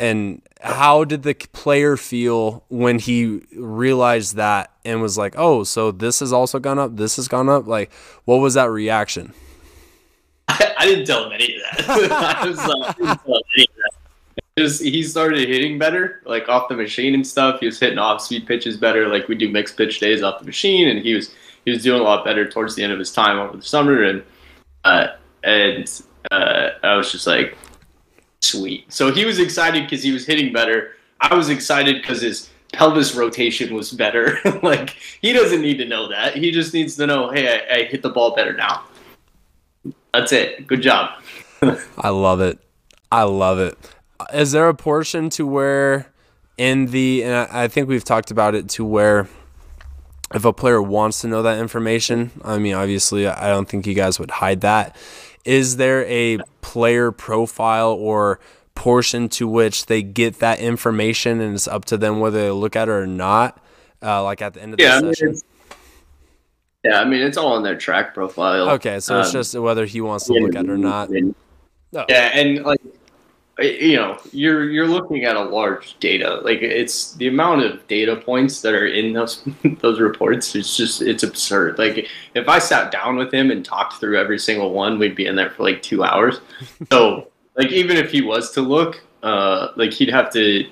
And 0.00 0.42
how 0.60 1.04
did 1.04 1.22
the 1.22 1.34
player 1.34 1.96
feel 1.96 2.64
when 2.68 2.98
he 2.98 3.42
realized 3.54 4.34
that 4.36 4.73
and 4.84 5.00
was 5.00 5.16
like, 5.16 5.34
oh, 5.36 5.64
so 5.64 5.90
this 5.90 6.20
has 6.20 6.32
also 6.32 6.58
gone 6.58 6.78
up? 6.78 6.96
This 6.96 7.16
has 7.16 7.28
gone 7.28 7.48
up? 7.48 7.66
Like, 7.66 7.92
what 8.24 8.36
was 8.36 8.54
that 8.54 8.70
reaction? 8.70 9.32
I, 10.48 10.74
I 10.78 10.86
didn't 10.86 11.06
tell 11.06 11.26
him 11.26 11.32
any 11.32 11.56
of 11.56 11.62
that. 11.62 11.88
I 12.42 12.46
was 12.46 12.58
like, 12.58 13.00
I 13.00 13.18
any 13.56 13.66
of 13.68 13.76
that 13.76 13.90
just 14.56 14.82
he 14.82 15.02
started 15.02 15.48
hitting 15.48 15.78
better, 15.78 16.22
like 16.24 16.48
off 16.48 16.68
the 16.68 16.76
machine 16.76 17.14
and 17.14 17.26
stuff. 17.26 17.60
He 17.60 17.66
was 17.66 17.80
hitting 17.80 17.98
off 17.98 18.20
speed 18.20 18.46
pitches 18.46 18.76
better, 18.76 19.08
like 19.08 19.26
we 19.26 19.34
do 19.34 19.48
mixed 19.48 19.76
pitch 19.76 19.98
days 19.98 20.22
off 20.22 20.38
the 20.38 20.46
machine, 20.46 20.88
and 20.88 21.00
he 21.00 21.14
was 21.14 21.34
he 21.64 21.72
was 21.72 21.82
doing 21.82 22.00
a 22.00 22.04
lot 22.04 22.24
better 22.24 22.48
towards 22.48 22.76
the 22.76 22.84
end 22.84 22.92
of 22.92 22.98
his 22.98 23.12
time 23.12 23.38
over 23.38 23.56
the 23.56 23.62
summer, 23.62 24.04
and 24.04 24.22
uh, 24.84 25.08
and 25.42 26.02
uh, 26.30 26.70
I 26.82 26.94
was 26.94 27.10
just 27.10 27.26
like 27.26 27.56
sweet. 28.42 28.92
So 28.92 29.12
he 29.12 29.24
was 29.24 29.40
excited 29.40 29.84
because 29.84 30.04
he 30.04 30.12
was 30.12 30.24
hitting 30.24 30.52
better. 30.52 30.92
I 31.20 31.34
was 31.34 31.48
excited 31.48 32.00
because 32.00 32.22
his 32.22 32.50
pelvis 32.74 33.14
rotation 33.14 33.74
was 33.74 33.92
better. 33.92 34.38
like 34.62 34.96
he 35.20 35.32
doesn't 35.32 35.62
need 35.62 35.78
to 35.78 35.84
know 35.84 36.08
that. 36.08 36.36
He 36.36 36.50
just 36.50 36.74
needs 36.74 36.96
to 36.96 37.06
know, 37.06 37.30
hey, 37.30 37.48
I, 37.48 37.76
I 37.76 37.84
hit 37.84 38.02
the 38.02 38.10
ball 38.10 38.34
better 38.34 38.52
now. 38.52 38.84
That's 40.12 40.32
it. 40.32 40.66
Good 40.66 40.82
job. 40.82 41.10
I 41.98 42.10
love 42.10 42.40
it. 42.40 42.58
I 43.10 43.22
love 43.22 43.58
it. 43.58 43.76
Is 44.32 44.52
there 44.52 44.68
a 44.68 44.74
portion 44.74 45.30
to 45.30 45.46
where 45.46 46.12
in 46.56 46.86
the 46.86 47.24
and 47.24 47.34
I, 47.34 47.64
I 47.64 47.68
think 47.68 47.88
we've 47.88 48.04
talked 48.04 48.30
about 48.30 48.54
it 48.54 48.68
to 48.70 48.84
where 48.84 49.28
if 50.34 50.44
a 50.44 50.52
player 50.52 50.82
wants 50.82 51.20
to 51.20 51.28
know 51.28 51.42
that 51.42 51.58
information, 51.58 52.30
I 52.44 52.58
mean 52.58 52.74
obviously 52.74 53.26
I 53.26 53.48
don't 53.48 53.68
think 53.68 53.86
you 53.86 53.94
guys 53.94 54.18
would 54.18 54.30
hide 54.30 54.60
that. 54.62 54.96
Is 55.44 55.76
there 55.76 56.04
a 56.06 56.38
player 56.62 57.12
profile 57.12 57.92
or 57.92 58.40
portion 58.74 59.28
to 59.30 59.46
which 59.48 59.86
they 59.86 60.02
get 60.02 60.40
that 60.40 60.58
information 60.60 61.40
and 61.40 61.54
it's 61.54 61.68
up 61.68 61.84
to 61.86 61.96
them 61.96 62.20
whether 62.20 62.40
they 62.42 62.50
look 62.50 62.76
at 62.76 62.88
it 62.88 62.92
or 62.92 63.06
not? 63.06 63.58
Uh, 64.02 64.22
like 64.22 64.42
at 64.42 64.54
the 64.54 64.62
end 64.62 64.74
of 64.74 64.80
Yeah, 64.80 64.96
the 65.00 65.06
mean, 65.06 65.14
session. 65.14 65.28
it's, 65.30 65.44
yeah, 66.84 67.00
I 67.00 67.04
mean 67.04 67.22
it's 67.22 67.36
all 67.38 67.52
on 67.54 67.62
their 67.62 67.76
TRAQ 67.76 68.12
profile. 68.14 68.70
Okay, 68.70 69.00
so 69.00 69.20
it's 69.20 69.28
Um, 69.28 69.32
just 69.32 69.54
whether 69.58 69.86
he 69.86 70.00
wants 70.00 70.26
to 70.26 70.34
look 70.34 70.54
at 70.54 70.64
it 70.64 70.70
or 70.70 70.76
not. 70.76 71.10
No. 71.10 72.04
Yeah, 72.08 72.30
and 72.34 72.64
like 72.64 72.80
you 73.60 73.94
know, 73.94 74.18
you're 74.32 74.68
you're 74.68 74.88
looking 74.88 75.24
at 75.24 75.36
a 75.36 75.40
large 75.40 75.96
data. 76.00 76.40
Like 76.42 76.58
it's 76.60 77.12
the 77.14 77.28
amount 77.28 77.62
of 77.62 77.86
data 77.86 78.16
points 78.16 78.60
that 78.62 78.74
are 78.74 78.86
in 78.88 79.12
those 79.12 79.42
those 79.80 80.00
reports. 80.00 80.54
It's 80.56 80.76
just 80.76 81.00
it's 81.00 81.22
absurd. 81.22 81.78
Like 81.78 82.08
if 82.34 82.48
I 82.48 82.58
sat 82.58 82.90
down 82.90 83.16
with 83.16 83.32
him 83.32 83.50
and 83.52 83.64
talked 83.64 84.00
through 84.00 84.18
every 84.18 84.40
single 84.40 84.72
one, 84.72 84.98
we'd 84.98 85.14
be 85.14 85.26
in 85.26 85.36
there 85.36 85.50
for 85.50 85.62
like 85.62 85.82
two 85.82 86.02
hours. 86.02 86.40
So 86.90 87.28
like 87.56 87.70
even 87.70 87.96
if 87.96 88.10
he 88.10 88.22
was 88.22 88.52
to 88.52 88.60
look, 88.60 89.02
uh, 89.22 89.68
like 89.76 89.92
he'd 89.92 90.10
have 90.10 90.32
to 90.32 90.68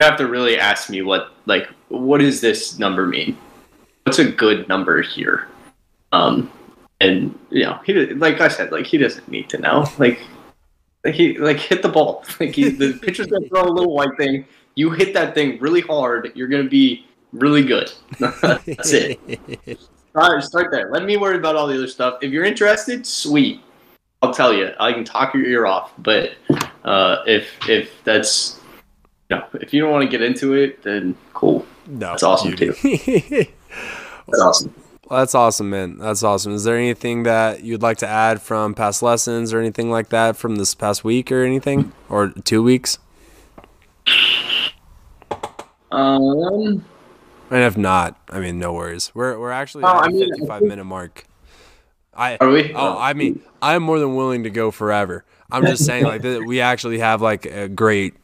have 0.00 0.16
to 0.16 0.26
really 0.26 0.58
ask 0.58 0.90
me 0.90 1.02
what 1.02 1.32
like 1.46 1.68
what 1.88 2.18
does 2.18 2.40
this 2.40 2.78
number 2.78 3.06
mean? 3.06 3.36
What's 4.04 4.18
a 4.18 4.30
good 4.30 4.68
number 4.68 5.02
here? 5.02 5.48
Um, 6.12 6.50
and 7.00 7.38
you 7.50 7.64
know 7.64 7.80
he 7.84 7.94
like 8.14 8.40
I 8.40 8.48
said, 8.48 8.72
like 8.72 8.86
he 8.86 8.98
doesn't 8.98 9.28
need 9.28 9.48
to 9.50 9.58
know. 9.58 9.86
Like 9.98 10.20
like 11.04 11.14
he 11.14 11.38
like 11.38 11.58
hit 11.58 11.82
the 11.82 11.88
ball. 11.88 12.24
Like 12.40 12.54
he, 12.54 12.68
the 12.68 12.92
pitcher's 12.94 13.26
gonna 13.26 13.48
throw 13.48 13.64
a 13.64 13.72
little 13.72 13.94
white 13.94 14.16
thing. 14.16 14.46
You 14.74 14.90
hit 14.90 15.14
that 15.14 15.34
thing 15.34 15.58
really 15.60 15.80
hard. 15.80 16.30
You're 16.34 16.48
gonna 16.48 16.68
be 16.68 17.06
really 17.32 17.64
good. 17.64 17.92
That's 18.18 18.92
it. 18.92 19.20
All 20.14 20.34
right, 20.34 20.42
start 20.42 20.70
there. 20.70 20.90
Let 20.90 21.04
me 21.04 21.16
worry 21.16 21.36
about 21.36 21.54
all 21.54 21.68
the 21.68 21.74
other 21.74 21.86
stuff. 21.86 22.18
If 22.22 22.32
you're 22.32 22.44
interested, 22.44 23.06
sweet. 23.06 23.60
I'll 24.22 24.32
tell 24.34 24.52
you. 24.52 24.70
I 24.80 24.92
can 24.92 25.04
talk 25.04 25.34
your 25.34 25.44
ear 25.44 25.66
off. 25.66 25.92
But 25.98 26.32
uh, 26.84 27.18
if 27.26 27.48
if 27.68 28.02
that's 28.04 28.60
you 29.30 29.36
know, 29.36 29.44
if 29.54 29.72
you 29.72 29.80
don't 29.80 29.90
want 29.92 30.02
to 30.02 30.08
get 30.08 30.22
into 30.22 30.54
it, 30.54 30.82
then 30.82 31.16
cool. 31.34 31.64
No, 31.86 32.10
That's 32.10 32.22
awesome, 32.22 32.54
too. 32.56 32.74
That's 34.26 34.40
awesome. 34.42 34.74
Well, 35.08 35.20
that's 35.20 35.34
awesome, 35.34 35.70
man. 35.70 35.96
That's 35.96 36.22
awesome. 36.22 36.52
Is 36.52 36.64
there 36.64 36.76
anything 36.76 37.22
that 37.22 37.62
you'd 37.64 37.80
like 37.80 37.96
to 37.98 38.06
add 38.06 38.42
from 38.42 38.74
past 38.74 39.02
lessons 39.02 39.54
or 39.54 39.58
anything 39.58 39.90
like 39.90 40.10
that 40.10 40.36
from 40.36 40.56
this 40.56 40.74
past 40.74 41.02
week 41.02 41.32
or 41.32 41.42
anything 41.44 41.92
or 42.10 42.28
two 42.44 42.62
weeks? 42.62 42.98
Um, 45.90 46.84
And 47.50 47.62
if 47.64 47.78
not, 47.78 48.20
I 48.28 48.38
mean, 48.40 48.58
no 48.58 48.74
worries. 48.74 49.10
We're 49.14 49.38
we're 49.38 49.50
actually 49.50 49.84
Oh, 49.84 49.88
at 49.88 49.94
I 49.96 50.08
the 50.08 50.12
mean, 50.12 50.22
I 50.24 50.36
55 50.36 50.58
think- 50.58 50.68
minute 50.68 50.84
mark. 50.84 51.24
I 52.14 52.36
are 52.40 52.50
we? 52.50 52.72
oh, 52.74 52.96
I 52.98 53.14
mean, 53.14 53.40
I'm 53.62 53.82
more 53.82 53.98
than 53.98 54.14
willing 54.16 54.44
to 54.44 54.50
go 54.50 54.70
forever. 54.70 55.24
I'm 55.50 55.64
just 55.64 55.84
saying, 55.84 56.04
like, 56.04 56.22
that 56.22 56.44
we 56.44 56.60
actually 56.60 56.98
have 56.98 57.22
like 57.22 57.46
a 57.46 57.68
great, 57.68 58.14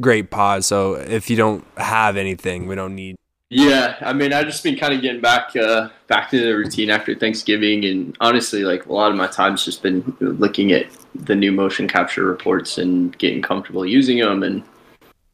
great 0.00 0.30
pod. 0.30 0.64
So 0.64 0.94
if 0.94 1.28
you 1.30 1.36
don't 1.36 1.64
have 1.76 2.16
anything, 2.16 2.66
we 2.66 2.74
don't 2.74 2.94
need. 2.94 3.16
Yeah, 3.50 3.96
I 4.02 4.12
mean, 4.12 4.34
I've 4.34 4.46
just 4.46 4.62
been 4.62 4.76
kind 4.76 4.92
of 4.92 5.00
getting 5.00 5.22
back 5.22 5.56
uh, 5.56 5.88
back 6.06 6.28
to 6.30 6.38
the 6.38 6.52
routine 6.52 6.90
after 6.90 7.14
Thanksgiving, 7.14 7.86
and 7.86 8.14
honestly, 8.20 8.62
like 8.62 8.84
a 8.86 8.92
lot 8.92 9.10
of 9.10 9.16
my 9.16 9.26
time's 9.26 9.64
just 9.64 9.82
been 9.82 10.14
looking 10.20 10.72
at 10.72 10.86
the 11.14 11.34
new 11.34 11.50
motion 11.50 11.88
capture 11.88 12.26
reports 12.26 12.76
and 12.76 13.16
getting 13.16 13.40
comfortable 13.40 13.86
using 13.86 14.18
them, 14.18 14.42
and 14.42 14.62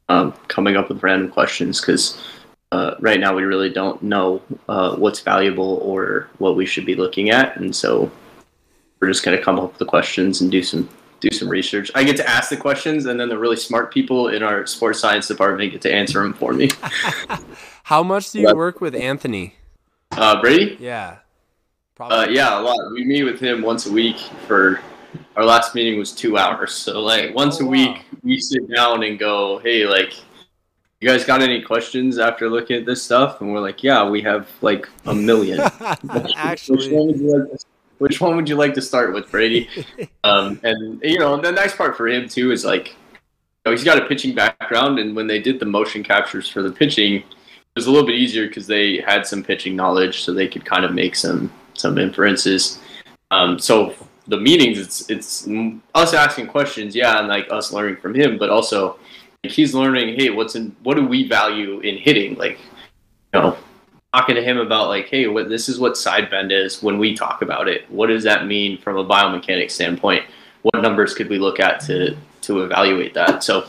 um, 0.07 0.31
coming 0.47 0.77
up 0.77 0.87
with 0.87 1.03
random 1.03 1.29
questions 1.29 1.81
because 1.81 2.17
uh, 2.75 2.95
right 2.99 3.19
now 3.19 3.31
we 3.35 3.43
really 3.43 3.69
don't 3.69 4.01
know 4.03 4.41
uh, 4.67 4.95
what's 4.95 5.21
valuable 5.21 5.71
or 5.91 6.29
what 6.39 6.55
we 6.55 6.65
should 6.65 6.85
be 6.85 6.95
looking 6.95 7.29
at, 7.29 7.55
and 7.57 7.75
so 7.75 8.11
we're 8.99 9.07
just 9.09 9.23
gonna 9.25 9.41
come 9.41 9.57
up 9.59 9.69
with 9.71 9.77
the 9.79 9.85
questions 9.95 10.41
and 10.41 10.51
do 10.51 10.61
some 10.63 10.87
do 11.21 11.29
some 11.31 11.47
research. 11.49 11.89
I 11.95 12.03
get 12.03 12.17
to 12.17 12.27
ask 12.29 12.49
the 12.49 12.57
questions, 12.57 13.05
and 13.05 13.19
then 13.19 13.29
the 13.29 13.37
really 13.37 13.55
smart 13.55 13.93
people 13.93 14.27
in 14.29 14.43
our 14.43 14.65
sports 14.67 14.99
science 14.99 15.27
department 15.27 15.71
get 15.71 15.81
to 15.83 15.91
answer 15.93 16.21
them 16.21 16.33
for 16.33 16.51
me. 16.53 16.69
How 17.83 18.03
much 18.03 18.31
do 18.31 18.39
you 18.41 18.53
work 18.55 18.81
with 18.81 18.93
Anthony? 18.95 19.55
Uh, 20.11 20.39
Brady. 20.41 20.77
Yeah, 20.79 21.17
Uh, 21.99 22.27
yeah, 22.29 22.59
a 22.59 22.61
lot. 22.61 22.77
We 22.93 23.05
meet 23.05 23.23
with 23.23 23.39
him 23.39 23.61
once 23.61 23.85
a 23.85 23.91
week 23.91 24.17
for 24.47 24.81
our 25.37 25.45
last 25.45 25.73
meeting 25.75 25.97
was 25.97 26.11
two 26.11 26.37
hours. 26.37 26.73
So 26.73 26.99
like 27.01 27.33
once 27.33 27.61
Oh, 27.61 27.65
a 27.65 27.69
week 27.69 27.95
wow. 27.95 28.19
we 28.23 28.39
sit 28.39 28.63
down 28.73 29.03
and 29.03 29.17
go, 29.17 29.59
Hey, 29.59 29.85
like 29.85 30.13
you 31.01 31.09
guys 31.09 31.25
got 31.25 31.41
any 31.41 31.61
questions 31.61 32.17
after 32.17 32.49
looking 32.49 32.77
at 32.77 32.85
this 32.85 33.03
stuff? 33.03 33.41
And 33.41 33.51
we're 33.51 33.59
like, 33.59 33.83
Yeah, 33.83 34.07
we 34.07 34.21
have 34.21 34.49
like 34.61 34.87
a 35.05 35.13
million. 35.13 35.59
which, 36.01 36.33
Actually, 36.35 36.91
one 36.91 37.07
would 37.07 37.19
you 37.19 37.37
like 37.37 37.51
to, 37.51 37.65
which 37.97 38.21
one 38.21 38.35
would 38.35 38.49
you 38.49 38.55
like 38.55 38.73
to 38.73 38.81
start 38.81 39.13
with, 39.13 39.29
Brady? 39.29 39.69
um, 40.23 40.59
and 40.63 41.01
you 41.03 41.19
know, 41.19 41.39
the 41.39 41.51
nice 41.51 41.75
part 41.75 41.95
for 41.97 42.07
him 42.07 42.27
too 42.27 42.51
is 42.51 42.65
like 42.65 42.89
you 42.89 42.95
know, 43.65 43.71
he's 43.71 43.83
got 43.83 43.97
a 43.97 44.05
pitching 44.05 44.35
background 44.35 44.99
and 44.99 45.15
when 45.15 45.27
they 45.27 45.39
did 45.39 45.59
the 45.59 45.65
motion 45.65 46.03
captures 46.03 46.49
for 46.49 46.61
the 46.61 46.71
pitching, 46.71 47.23
it 47.75 47.79
was 47.79 47.87
a 47.87 47.91
little 47.91 48.07
bit 48.07 48.15
easier 48.15 48.47
because 48.47 48.67
they 48.67 49.01
had 49.01 49.27
some 49.27 49.43
pitching 49.43 49.75
knowledge, 49.75 50.23
so 50.23 50.33
they 50.33 50.47
could 50.47 50.63
kind 50.63 50.85
of 50.85 50.93
make 50.93 51.15
some 51.15 51.51
some 51.73 51.97
inferences. 51.97 52.79
Um, 53.31 53.59
so 53.59 53.93
the 54.27 54.37
meetings, 54.37 54.79
it's 54.79 55.09
it's 55.09 55.47
us 55.93 56.13
asking 56.13 56.47
questions, 56.47 56.95
yeah, 56.95 57.19
and 57.19 57.27
like 57.27 57.47
us 57.51 57.73
learning 57.73 57.97
from 57.97 58.15
him, 58.15 58.37
but 58.37 58.49
also 58.49 58.97
he's 59.49 59.73
learning, 59.73 60.15
hey, 60.19 60.29
what's 60.29 60.55
in 60.55 60.75
what 60.83 60.95
do 60.95 61.05
we 61.05 61.27
value 61.27 61.79
in 61.79 61.97
hitting? 61.97 62.35
Like, 62.35 62.57
you 63.33 63.39
know, 63.39 63.57
talking 64.13 64.35
to 64.35 64.43
him 64.43 64.57
about 64.57 64.87
like, 64.87 65.07
hey, 65.07 65.27
what 65.27 65.49
this 65.49 65.67
is 65.69 65.79
what 65.79 65.97
side 65.97 66.29
bend 66.29 66.51
is 66.51 66.81
when 66.81 66.97
we 66.97 67.15
talk 67.15 67.41
about 67.41 67.67
it. 67.67 67.89
What 67.91 68.07
does 68.07 68.23
that 68.23 68.47
mean 68.47 68.77
from 68.77 68.97
a 68.97 69.05
biomechanics 69.05 69.71
standpoint? 69.71 70.23
What 70.61 70.81
numbers 70.81 71.13
could 71.13 71.29
we 71.29 71.37
look 71.37 71.59
at 71.59 71.79
to 71.81 72.15
to 72.41 72.63
evaluate 72.63 73.13
that? 73.13 73.43
So 73.43 73.67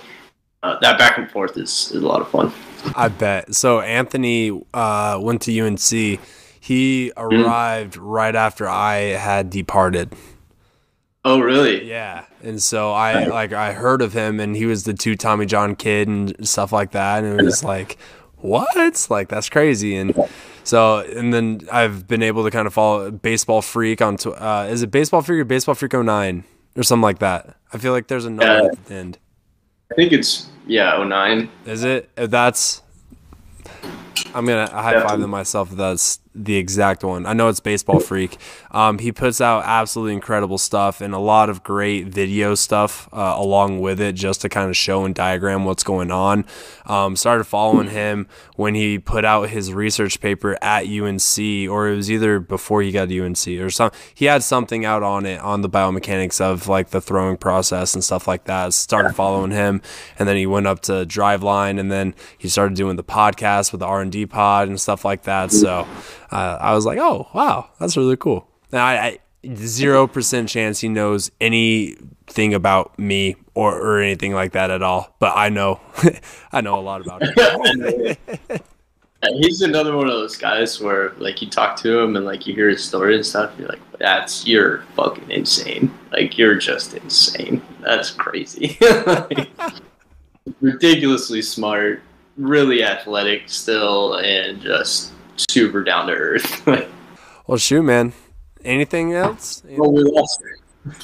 uh, 0.62 0.78
that 0.80 0.98
back 0.98 1.18
and 1.18 1.30
forth 1.30 1.56
is, 1.56 1.92
is 1.92 2.02
a 2.02 2.06
lot 2.06 2.20
of 2.20 2.28
fun. 2.28 2.52
I 2.94 3.08
bet. 3.08 3.54
So 3.54 3.80
Anthony 3.80 4.62
uh, 4.72 5.18
went 5.20 5.42
to 5.42 5.60
UNC. 5.60 6.20
He 6.60 7.12
arrived 7.16 7.96
right 7.96 8.34
after 8.34 8.68
I 8.68 8.96
had 8.96 9.50
departed. 9.50 10.12
Oh, 11.28 11.40
really? 11.40 11.88
Yeah, 11.88 12.24
and 12.42 12.62
so 12.62 12.92
I 12.92 13.24
like 13.24 13.52
I 13.52 13.72
heard 13.72 14.00
of 14.00 14.12
him, 14.12 14.38
and 14.38 14.54
he 14.56 14.64
was 14.64 14.84
the 14.84 14.94
two 14.94 15.16
Tommy 15.16 15.44
John 15.44 15.74
kid 15.74 16.06
and 16.06 16.48
stuff 16.48 16.70
like 16.72 16.92
that, 16.92 17.24
and 17.24 17.40
it 17.40 17.44
was 17.44 17.64
like, 17.64 17.98
what? 18.36 19.06
Like 19.10 19.28
that's 19.28 19.48
crazy. 19.48 19.96
And 19.96 20.14
so, 20.62 20.98
and 20.98 21.34
then 21.34 21.62
I've 21.72 22.06
been 22.06 22.22
able 22.22 22.44
to 22.44 22.50
kind 22.52 22.66
of 22.68 22.74
follow 22.74 23.10
Baseball 23.10 23.60
Freak 23.60 24.00
on. 24.00 24.16
Tw- 24.18 24.28
uh, 24.28 24.68
is 24.70 24.82
it 24.82 24.90
Baseball 24.92 25.20
Freak 25.20 25.40
or 25.40 25.44
Baseball 25.44 25.74
Freak 25.74 25.94
09 25.94 26.44
or 26.76 26.82
something 26.84 27.02
like 27.02 27.18
that? 27.18 27.56
I 27.72 27.78
feel 27.78 27.92
like 27.92 28.06
there's 28.06 28.24
a 28.24 28.30
number 28.30 28.44
Yeah. 28.62 28.68
at 28.70 28.84
the 28.86 28.94
end. 28.94 29.18
I 29.90 29.94
think 29.96 30.12
it's 30.12 30.48
yeah, 30.66 31.02
09. 31.02 31.48
Is 31.64 31.82
it? 31.82 32.08
If 32.16 32.30
that's, 32.30 32.82
I'm 34.32 34.46
gonna 34.46 34.70
high 34.70 35.00
five 35.02 35.20
them 35.20 35.30
myself. 35.30 35.72
If 35.72 35.78
that's 35.78 36.20
the 36.36 36.56
exact 36.56 37.02
one. 37.02 37.24
I 37.26 37.32
know 37.32 37.48
it's 37.48 37.60
Baseball 37.60 37.98
Freak. 37.98 38.36
Um, 38.70 38.98
he 38.98 39.10
puts 39.10 39.40
out 39.40 39.62
absolutely 39.64 40.12
incredible 40.12 40.58
stuff 40.58 41.00
and 41.00 41.14
a 41.14 41.18
lot 41.18 41.48
of 41.48 41.62
great 41.62 42.06
video 42.06 42.54
stuff 42.54 43.08
uh, 43.12 43.34
along 43.36 43.80
with 43.80 44.00
it, 44.00 44.14
just 44.14 44.42
to 44.42 44.48
kind 44.48 44.68
of 44.68 44.76
show 44.76 45.04
and 45.04 45.14
diagram 45.14 45.64
what's 45.64 45.82
going 45.82 46.10
on. 46.10 46.44
Um, 46.84 47.16
started 47.16 47.44
following 47.44 47.88
him 47.88 48.28
when 48.56 48.74
he 48.74 48.98
put 48.98 49.24
out 49.24 49.48
his 49.48 49.72
research 49.72 50.20
paper 50.20 50.58
at 50.62 50.86
UNC, 50.86 51.70
or 51.70 51.88
it 51.88 51.96
was 51.96 52.10
either 52.10 52.38
before 52.38 52.82
he 52.82 52.92
got 52.92 53.08
to 53.08 53.24
UNC 53.24 53.48
or 53.60 53.70
some. 53.70 53.90
He 54.14 54.26
had 54.26 54.42
something 54.42 54.84
out 54.84 55.02
on 55.02 55.26
it 55.26 55.40
on 55.40 55.62
the 55.62 55.70
biomechanics 55.70 56.40
of 56.40 56.68
like 56.68 56.90
the 56.90 57.00
throwing 57.00 57.36
process 57.36 57.94
and 57.94 58.04
stuff 58.04 58.28
like 58.28 58.44
that. 58.44 58.74
Started 58.74 59.14
following 59.14 59.50
him, 59.50 59.80
and 60.18 60.28
then 60.28 60.36
he 60.36 60.46
went 60.46 60.66
up 60.66 60.80
to 60.82 60.92
Driveline, 61.06 61.80
and 61.80 61.90
then 61.90 62.14
he 62.36 62.48
started 62.48 62.76
doing 62.76 62.96
the 62.96 63.04
podcast 63.04 63.72
with 63.72 63.80
the 63.80 63.86
R 63.86 64.02
and 64.02 64.12
D 64.12 64.26
pod 64.26 64.68
and 64.68 64.80
stuff 64.80 65.04
like 65.04 65.22
that. 65.22 65.50
So 65.50 65.86
uh, 66.30 66.58
I 66.60 66.74
was 66.74 66.84
like, 66.84 66.98
oh 66.98 67.28
wow, 67.34 67.70
that's 67.78 67.96
really 67.96 68.16
cool. 68.16 68.48
Now 68.72 68.84
I 68.84 69.18
zero 69.54 70.06
percent 70.06 70.48
chance 70.48 70.80
he 70.80 70.88
knows 70.88 71.30
anything 71.40 72.54
about 72.54 72.98
me 72.98 73.36
or, 73.54 73.78
or 73.78 74.00
anything 74.00 74.34
like 74.34 74.52
that 74.52 74.70
at 74.70 74.82
all, 74.82 75.14
but 75.18 75.32
I 75.36 75.48
know 75.48 75.80
I 76.52 76.60
know 76.60 76.78
a 76.78 76.80
lot 76.80 77.02
about 77.02 77.22
him. 77.22 78.16
He's 79.34 79.62
another 79.62 79.96
one 79.96 80.06
of 80.06 80.12
those 80.12 80.36
guys 80.36 80.80
where, 80.80 81.12
like, 81.18 81.42
you 81.42 81.50
talk 81.50 81.76
to 81.78 81.98
him 81.98 82.16
and 82.16 82.24
like 82.24 82.46
you 82.46 82.54
hear 82.54 82.68
his 82.68 82.84
story 82.84 83.16
and 83.16 83.24
stuff. 83.26 83.52
You're 83.58 83.68
like, 83.68 83.80
"That's 83.98 84.46
you're 84.46 84.82
fucking 84.94 85.30
insane. 85.30 85.92
Like, 86.12 86.38
you're 86.38 86.54
just 86.54 86.94
insane. 86.94 87.62
That's 87.80 88.10
crazy. 88.10 88.76
Like, 88.80 89.48
ridiculously 90.60 91.42
smart, 91.42 92.02
really 92.36 92.84
athletic 92.84 93.48
still, 93.48 94.14
and 94.14 94.60
just 94.60 95.12
super 95.36 95.82
down 95.82 96.06
to 96.08 96.12
earth. 96.12 96.66
Well, 97.46 97.58
shoot, 97.58 97.82
man. 97.82 98.12
Anything 98.64 99.12
else? 99.12 99.62
well, 99.68 99.92
we 99.92 100.02
lost. 100.02 100.42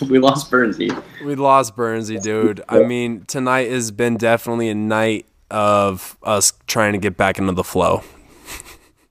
We 0.08 0.18
lost 0.18 0.50
Burnsey. 0.50 0.90
We 1.24 1.36
lost 1.36 1.76
Burnsey, 1.76 2.18
dude. 2.18 2.62
I 2.68 2.82
mean, 2.82 3.24
tonight 3.26 3.70
has 3.70 3.92
been 3.92 4.16
definitely 4.16 4.68
a 4.68 4.74
night 4.74 5.26
of 5.52 6.16
us 6.24 6.52
trying 6.66 6.94
to 6.94 6.98
get 6.98 7.16
back 7.16 7.38
into 7.38 7.52
the 7.52 7.62
flow. 7.62 8.02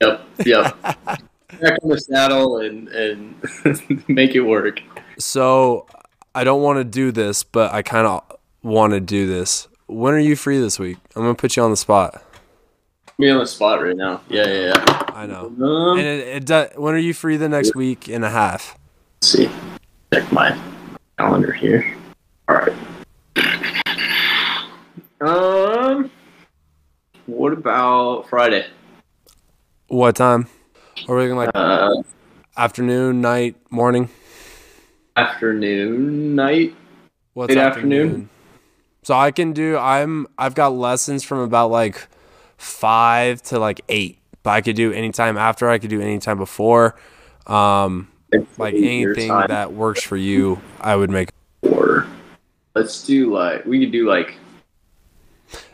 Yep, 0.02 0.26
yep. 0.44 0.82
Back 0.82 1.78
on 1.82 1.90
the 1.90 2.00
saddle 2.00 2.58
and 2.58 2.88
and 2.88 4.04
make 4.08 4.34
it 4.34 4.40
work. 4.40 4.80
So 5.18 5.86
I 6.34 6.44
don't 6.44 6.62
want 6.62 6.78
to 6.78 6.84
do 6.84 7.12
this, 7.12 7.44
but 7.44 7.72
I 7.72 7.82
kind 7.82 8.06
of 8.06 8.22
want 8.62 8.94
to 8.94 9.00
do 9.00 9.26
this. 9.26 9.68
When 9.86 10.12
are 10.14 10.18
you 10.18 10.34
free 10.34 10.58
this 10.58 10.78
week? 10.78 10.96
I'm 11.14 11.22
gonna 11.22 11.34
put 11.34 11.56
you 11.56 11.62
on 11.62 11.70
the 11.70 11.76
spot. 11.76 12.22
Me 13.22 13.30
on 13.30 13.38
the 13.38 13.46
spot 13.46 13.80
right 13.80 13.96
now. 13.96 14.20
Yeah, 14.28 14.48
yeah, 14.48 14.72
yeah. 14.74 15.02
I 15.14 15.26
know. 15.26 15.46
Um, 15.64 15.96
And 15.96 16.00
it, 16.00 16.26
it 16.26 16.44
do, 16.44 16.66
when 16.74 16.92
are 16.92 16.98
you 16.98 17.14
free 17.14 17.36
the 17.36 17.48
next 17.48 17.72
week 17.76 18.08
and 18.08 18.24
a 18.24 18.30
half? 18.30 18.76
Let's 19.20 19.32
see. 19.32 19.48
Check 20.12 20.32
my 20.32 20.58
calendar 21.16 21.52
here. 21.52 21.86
All 22.48 22.56
right. 22.56 22.72
Um, 25.20 26.10
what 27.26 27.52
about 27.52 28.28
Friday? 28.28 28.66
What 29.86 30.16
time? 30.16 30.48
Are 31.06 31.14
we 31.14 31.22
looking 31.22 31.36
like 31.36 31.50
Uh, 31.54 32.02
afternoon, 32.56 33.20
night, 33.20 33.54
morning? 33.70 34.08
afternoon, 35.14 36.34
night. 36.34 36.74
What's 37.34 37.50
Late 37.54 37.58
afternoon? 37.58 38.30
So 39.04 39.14
I 39.14 39.30
can 39.30 39.52
do. 39.52 39.76
I'm. 39.76 40.26
I've 40.36 40.56
got 40.56 40.72
lessons 40.74 41.22
from 41.22 41.38
about 41.38 41.70
like 41.70 42.08
five 42.62 43.42
to 43.42 43.58
like 43.58 43.80
eight, 43.88 44.18
but 44.42 44.50
I 44.50 44.60
could 44.60 44.76
do 44.76 44.92
anytime 44.92 45.36
after. 45.36 45.68
I 45.68 45.78
could 45.78 45.90
do 45.90 46.00
anytime 46.00 46.38
before. 46.38 46.96
Um, 47.46 48.08
like 48.56 48.74
anything 48.74 49.28
that 49.28 49.72
works 49.72 50.02
for 50.02 50.16
you, 50.16 50.60
I 50.80 50.96
would 50.96 51.10
make. 51.10 51.30
Or 51.62 52.06
let's 52.74 53.04
do 53.04 53.34
like 53.34 53.64
we 53.66 53.80
could 53.80 53.92
do 53.92 54.08
like 54.08 54.36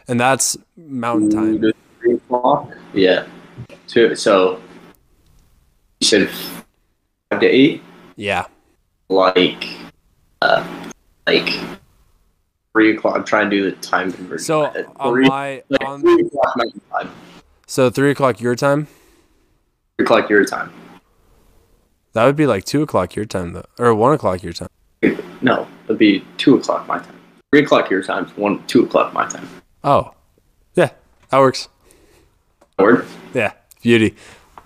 And 0.09 0.19
that's 0.19 0.57
mountain 0.77 1.31
time. 1.31 1.73
three 2.01 2.15
o'clock. 2.15 2.73
Yeah. 2.95 3.27
Two. 3.87 4.15
So 4.17 4.61
you 6.01 6.07
said 6.07 6.29
five 7.31 7.41
to 7.41 7.47
eight. 7.47 7.83
Yeah. 8.17 8.47
like 9.09 9.67
uh 10.43 10.65
like 11.27 11.61
three 12.79 12.97
o'clock. 12.97 13.17
I'm 13.17 13.25
trying 13.25 13.51
to 13.51 13.57
do 13.57 13.69
the 13.69 13.77
time 13.79 14.13
conversion. 14.13 14.45
So 14.45 14.67
on 14.97 15.13
three, 15.13 15.29
my 15.29 15.65
like 15.69 15.85
on, 15.85 16.01
three 16.01 16.27
o'clock 16.27 16.57
mountain 16.57 16.81
time. 16.93 17.11
so 17.67 17.91
three 17.91 18.13
o'clock 18.13 18.41
your 18.41 18.55
time. 18.55 18.87
Three 19.97 20.05
o'clock 20.05 20.31
your 20.31 20.45
time. 20.45 20.73
That 22.13 22.25
would 22.25 22.37
be 22.37 22.47
like 22.47 22.65
two 22.65 22.83
o'clock 22.83 23.17
your 23.17 23.25
time 23.25 23.53
though, 23.53 23.67
or 23.81 23.93
one 23.97 24.13
o'clock 24.13 24.45
your 24.45 24.53
time. 24.53 24.69
No, 25.43 25.67
it'd 25.87 25.99
be 25.99 26.25
two 26.37 26.55
o'clock 26.55 26.87
my 26.87 26.99
time. 26.99 27.17
Three 27.51 27.65
o'clock 27.65 27.91
your 27.91 28.03
time. 28.03 28.27
One 28.37 28.65
two 28.69 28.85
o'clock 28.85 29.13
my 29.13 29.27
time. 29.29 29.49
Oh, 29.83 30.15
yeah, 30.75 30.91
that 31.31 31.39
works. 31.39 31.69
Word. 32.79 33.07
Yeah, 33.35 33.55
beauty. 33.83 34.15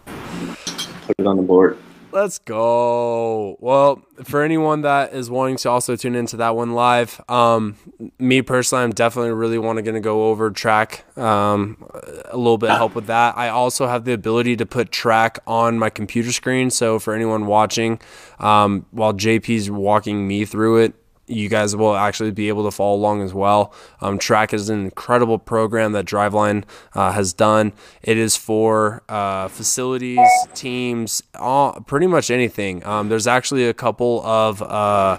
Put 0.05 1.17
it 1.19 1.27
on 1.27 1.39
the 1.39 1.43
board. 1.43 1.79
Let's 2.13 2.39
go. 2.39 3.57
Well, 3.61 4.03
for 4.25 4.43
anyone 4.43 4.83
that 4.83 5.15
is 5.15 5.31
wanting 5.31 5.57
to 5.59 5.71
also 5.71 5.97
tune 5.97 6.15
into 6.15 6.37
that 6.37 6.55
one 6.55 6.73
live, 6.73 7.19
um, 7.27 7.77
me 8.19 8.43
personally, 8.43 8.85
I'm 8.85 8.91
definitely 8.91 9.33
really 9.33 9.57
want 9.57 9.79
to 9.79 9.93
to 9.95 10.01
go 10.01 10.29
over 10.29 10.51
TRAQ, 10.51 11.19
um, 11.19 11.83
a 12.27 12.37
little 12.37 12.59
bit 12.59 12.69
help 12.71 12.95
with 12.95 13.07
that. 13.07 13.37
I 13.39 13.49
also 13.49 13.87
have 13.87 14.05
the 14.05 14.13
ability 14.13 14.57
to 14.57 14.67
put 14.67 14.91
TRAQ 14.91 15.39
on 15.47 15.79
my 15.79 15.89
computer 15.89 16.33
screen. 16.33 16.69
So 16.69 16.99
for 16.99 17.15
anyone 17.15 17.47
watching, 17.47 17.99
um, 18.39 18.85
while 18.91 19.15
JP's 19.15 19.71
walking 19.71 20.29
me 20.29 20.45
through 20.45 20.79
it, 20.79 20.95
you 21.33 21.49
guys 21.49 21.75
will 21.75 21.97
actually 21.97 22.31
be 22.31 22.49
able 22.49 22.65
to 22.65 22.71
follow 22.71 22.97
along 22.97 23.23
as 23.23 23.35
well. 23.35 23.73
Um, 24.01 24.19
TRAQ 24.19 24.55
is 24.55 24.69
an 24.69 24.85
incredible 24.85 25.39
program 25.39 25.93
that 25.93 26.05
Driveline 26.05 26.65
uh, 26.95 27.13
has 27.13 27.33
done. 27.33 27.73
It 28.03 28.19
is 28.19 28.37
for 28.37 29.03
uh, 29.09 29.49
facilities, 29.49 30.29
teams, 30.55 31.23
all, 31.35 31.81
pretty 31.81 32.07
much 32.07 32.31
anything. 32.31 32.85
Um, 32.87 33.09
there's 33.09 33.27
actually 33.27 33.67
a 33.67 33.75
couple 33.75 34.25
of 34.25 34.63
uh, 34.63 35.19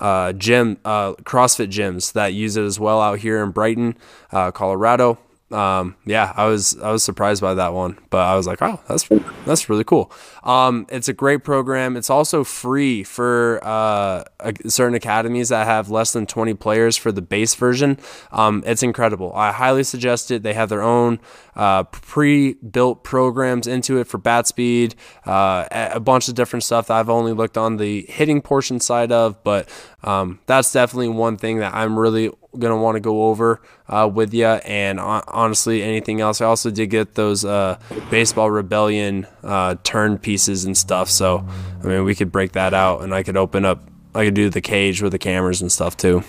uh, 0.00 0.32
gym 0.32 0.78
uh, 0.84 1.14
CrossFit 1.14 1.68
gyms 1.68 2.12
that 2.12 2.34
use 2.34 2.56
it 2.56 2.64
as 2.64 2.78
well 2.78 3.00
out 3.00 3.18
here 3.20 3.42
in 3.42 3.50
Brighton, 3.50 3.96
uh, 4.32 4.50
Colorado. 4.50 5.18
Um, 5.52 5.94
yeah, 6.04 6.32
I 6.36 6.46
was 6.46 6.76
I 6.80 6.90
was 6.90 7.04
surprised 7.04 7.40
by 7.40 7.54
that 7.54 7.72
one, 7.72 7.98
but 8.10 8.18
I 8.18 8.34
was 8.34 8.48
like, 8.48 8.60
oh, 8.62 8.80
that's 8.88 9.08
that's 9.44 9.68
really 9.68 9.84
cool. 9.84 10.10
Um, 10.42 10.86
it's 10.88 11.08
a 11.08 11.12
great 11.12 11.44
program. 11.44 11.96
It's 11.96 12.10
also 12.10 12.42
free 12.42 13.04
for 13.04 13.60
uh, 13.62 14.24
certain 14.66 14.96
academies 14.96 15.50
that 15.50 15.66
have 15.66 15.88
less 15.88 16.12
than 16.12 16.26
20 16.26 16.54
players 16.54 16.96
for 16.96 17.12
the 17.12 17.22
base 17.22 17.54
version. 17.54 17.98
Um, 18.32 18.64
it's 18.66 18.82
incredible. 18.82 19.32
I 19.34 19.52
highly 19.52 19.84
suggest 19.84 20.32
it. 20.32 20.42
They 20.42 20.54
have 20.54 20.68
their 20.68 20.82
own 20.82 21.20
uh, 21.54 21.84
pre-built 21.84 23.04
programs 23.04 23.68
into 23.68 23.98
it 23.98 24.08
for 24.08 24.18
bat 24.18 24.48
speed, 24.48 24.96
uh, 25.26 25.66
a 25.70 25.86
a 25.96 26.00
bunch 26.00 26.28
of 26.28 26.34
different 26.34 26.64
stuff 26.64 26.88
that 26.88 26.98
I've 26.98 27.08
only 27.08 27.32
looked 27.32 27.56
on 27.56 27.76
the 27.76 28.04
hitting 28.08 28.42
portion 28.42 28.80
side 28.80 29.12
of, 29.12 29.42
but 29.44 29.68
um, 30.02 30.40
that's 30.46 30.72
definitely 30.72 31.08
one 31.08 31.36
thing 31.36 31.58
that 31.58 31.72
I'm 31.74 31.98
really 31.98 32.30
gonna 32.58 32.76
want 32.76 32.96
to 32.96 33.00
go 33.00 33.24
over 33.24 33.60
uh, 33.88 34.10
with 34.12 34.34
you. 34.34 34.46
And 34.46 34.98
hon- 34.98 35.24
honestly, 35.28 35.82
anything 35.82 36.20
else, 36.20 36.40
I 36.40 36.46
also 36.46 36.70
did 36.70 36.88
get 36.88 37.14
those 37.14 37.44
uh, 37.44 37.78
baseball 38.10 38.50
rebellion 38.50 39.26
uh, 39.42 39.76
turn 39.82 40.18
pieces 40.18 40.64
and 40.64 40.76
stuff. 40.76 41.10
So 41.10 41.46
I 41.82 41.86
mean, 41.86 42.04
we 42.04 42.14
could 42.14 42.32
break 42.32 42.52
that 42.52 42.74
out, 42.74 43.02
and 43.02 43.14
I 43.14 43.22
could 43.22 43.36
open 43.36 43.64
up. 43.64 43.82
I 44.14 44.24
could 44.24 44.34
do 44.34 44.48
the 44.48 44.60
cage 44.60 45.02
with 45.02 45.12
the 45.12 45.18
cameras 45.18 45.60
and 45.60 45.70
stuff 45.70 45.96
too. 45.96 46.24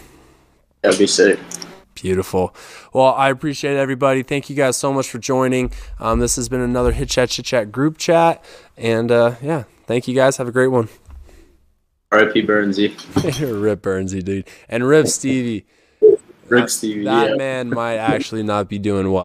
That'd 0.82 1.00
be 1.00 1.08
sick. 1.08 1.40
Beautiful. 1.96 2.54
Well, 2.94 3.14
I 3.14 3.30
appreciate 3.30 3.76
everybody. 3.76 4.22
Thank 4.22 4.50
you 4.50 4.56
guys 4.56 4.78
so 4.78 4.94
much 4.94 5.10
for 5.10 5.18
joining. 5.18 5.72
Um, 6.00 6.20
this 6.20 6.36
has 6.36 6.48
been 6.48 6.62
another 6.62 6.92
Hit 6.92 7.10
Chat 7.10 7.30
Chit 7.30 7.46
Chat 7.46 7.72
group 7.72 7.98
chat. 7.98 8.44
And 8.78 9.12
uh, 9.12 9.36
yeah, 9.42 9.64
thank 9.88 10.08
you 10.08 10.14
guys. 10.14 10.38
Have 10.38 10.48
a 10.48 10.52
great 10.52 10.68
one. 10.68 10.90
R.I.P. 12.12 12.44
Burnsey. 12.44 12.96
Rip 13.62 13.82
Burnsey, 13.82 14.22
dude. 14.22 14.48
And 14.70 14.88
Rip 14.88 15.08
Stevie. 15.08 15.66
Stevie. 16.70 17.04
That 17.04 17.32
yeah. 17.32 17.36
man 17.36 17.70
might 17.70 17.96
actually 17.98 18.44
not 18.44 18.70
be 18.70 18.80
doing 18.80 19.12
well. 19.12 19.24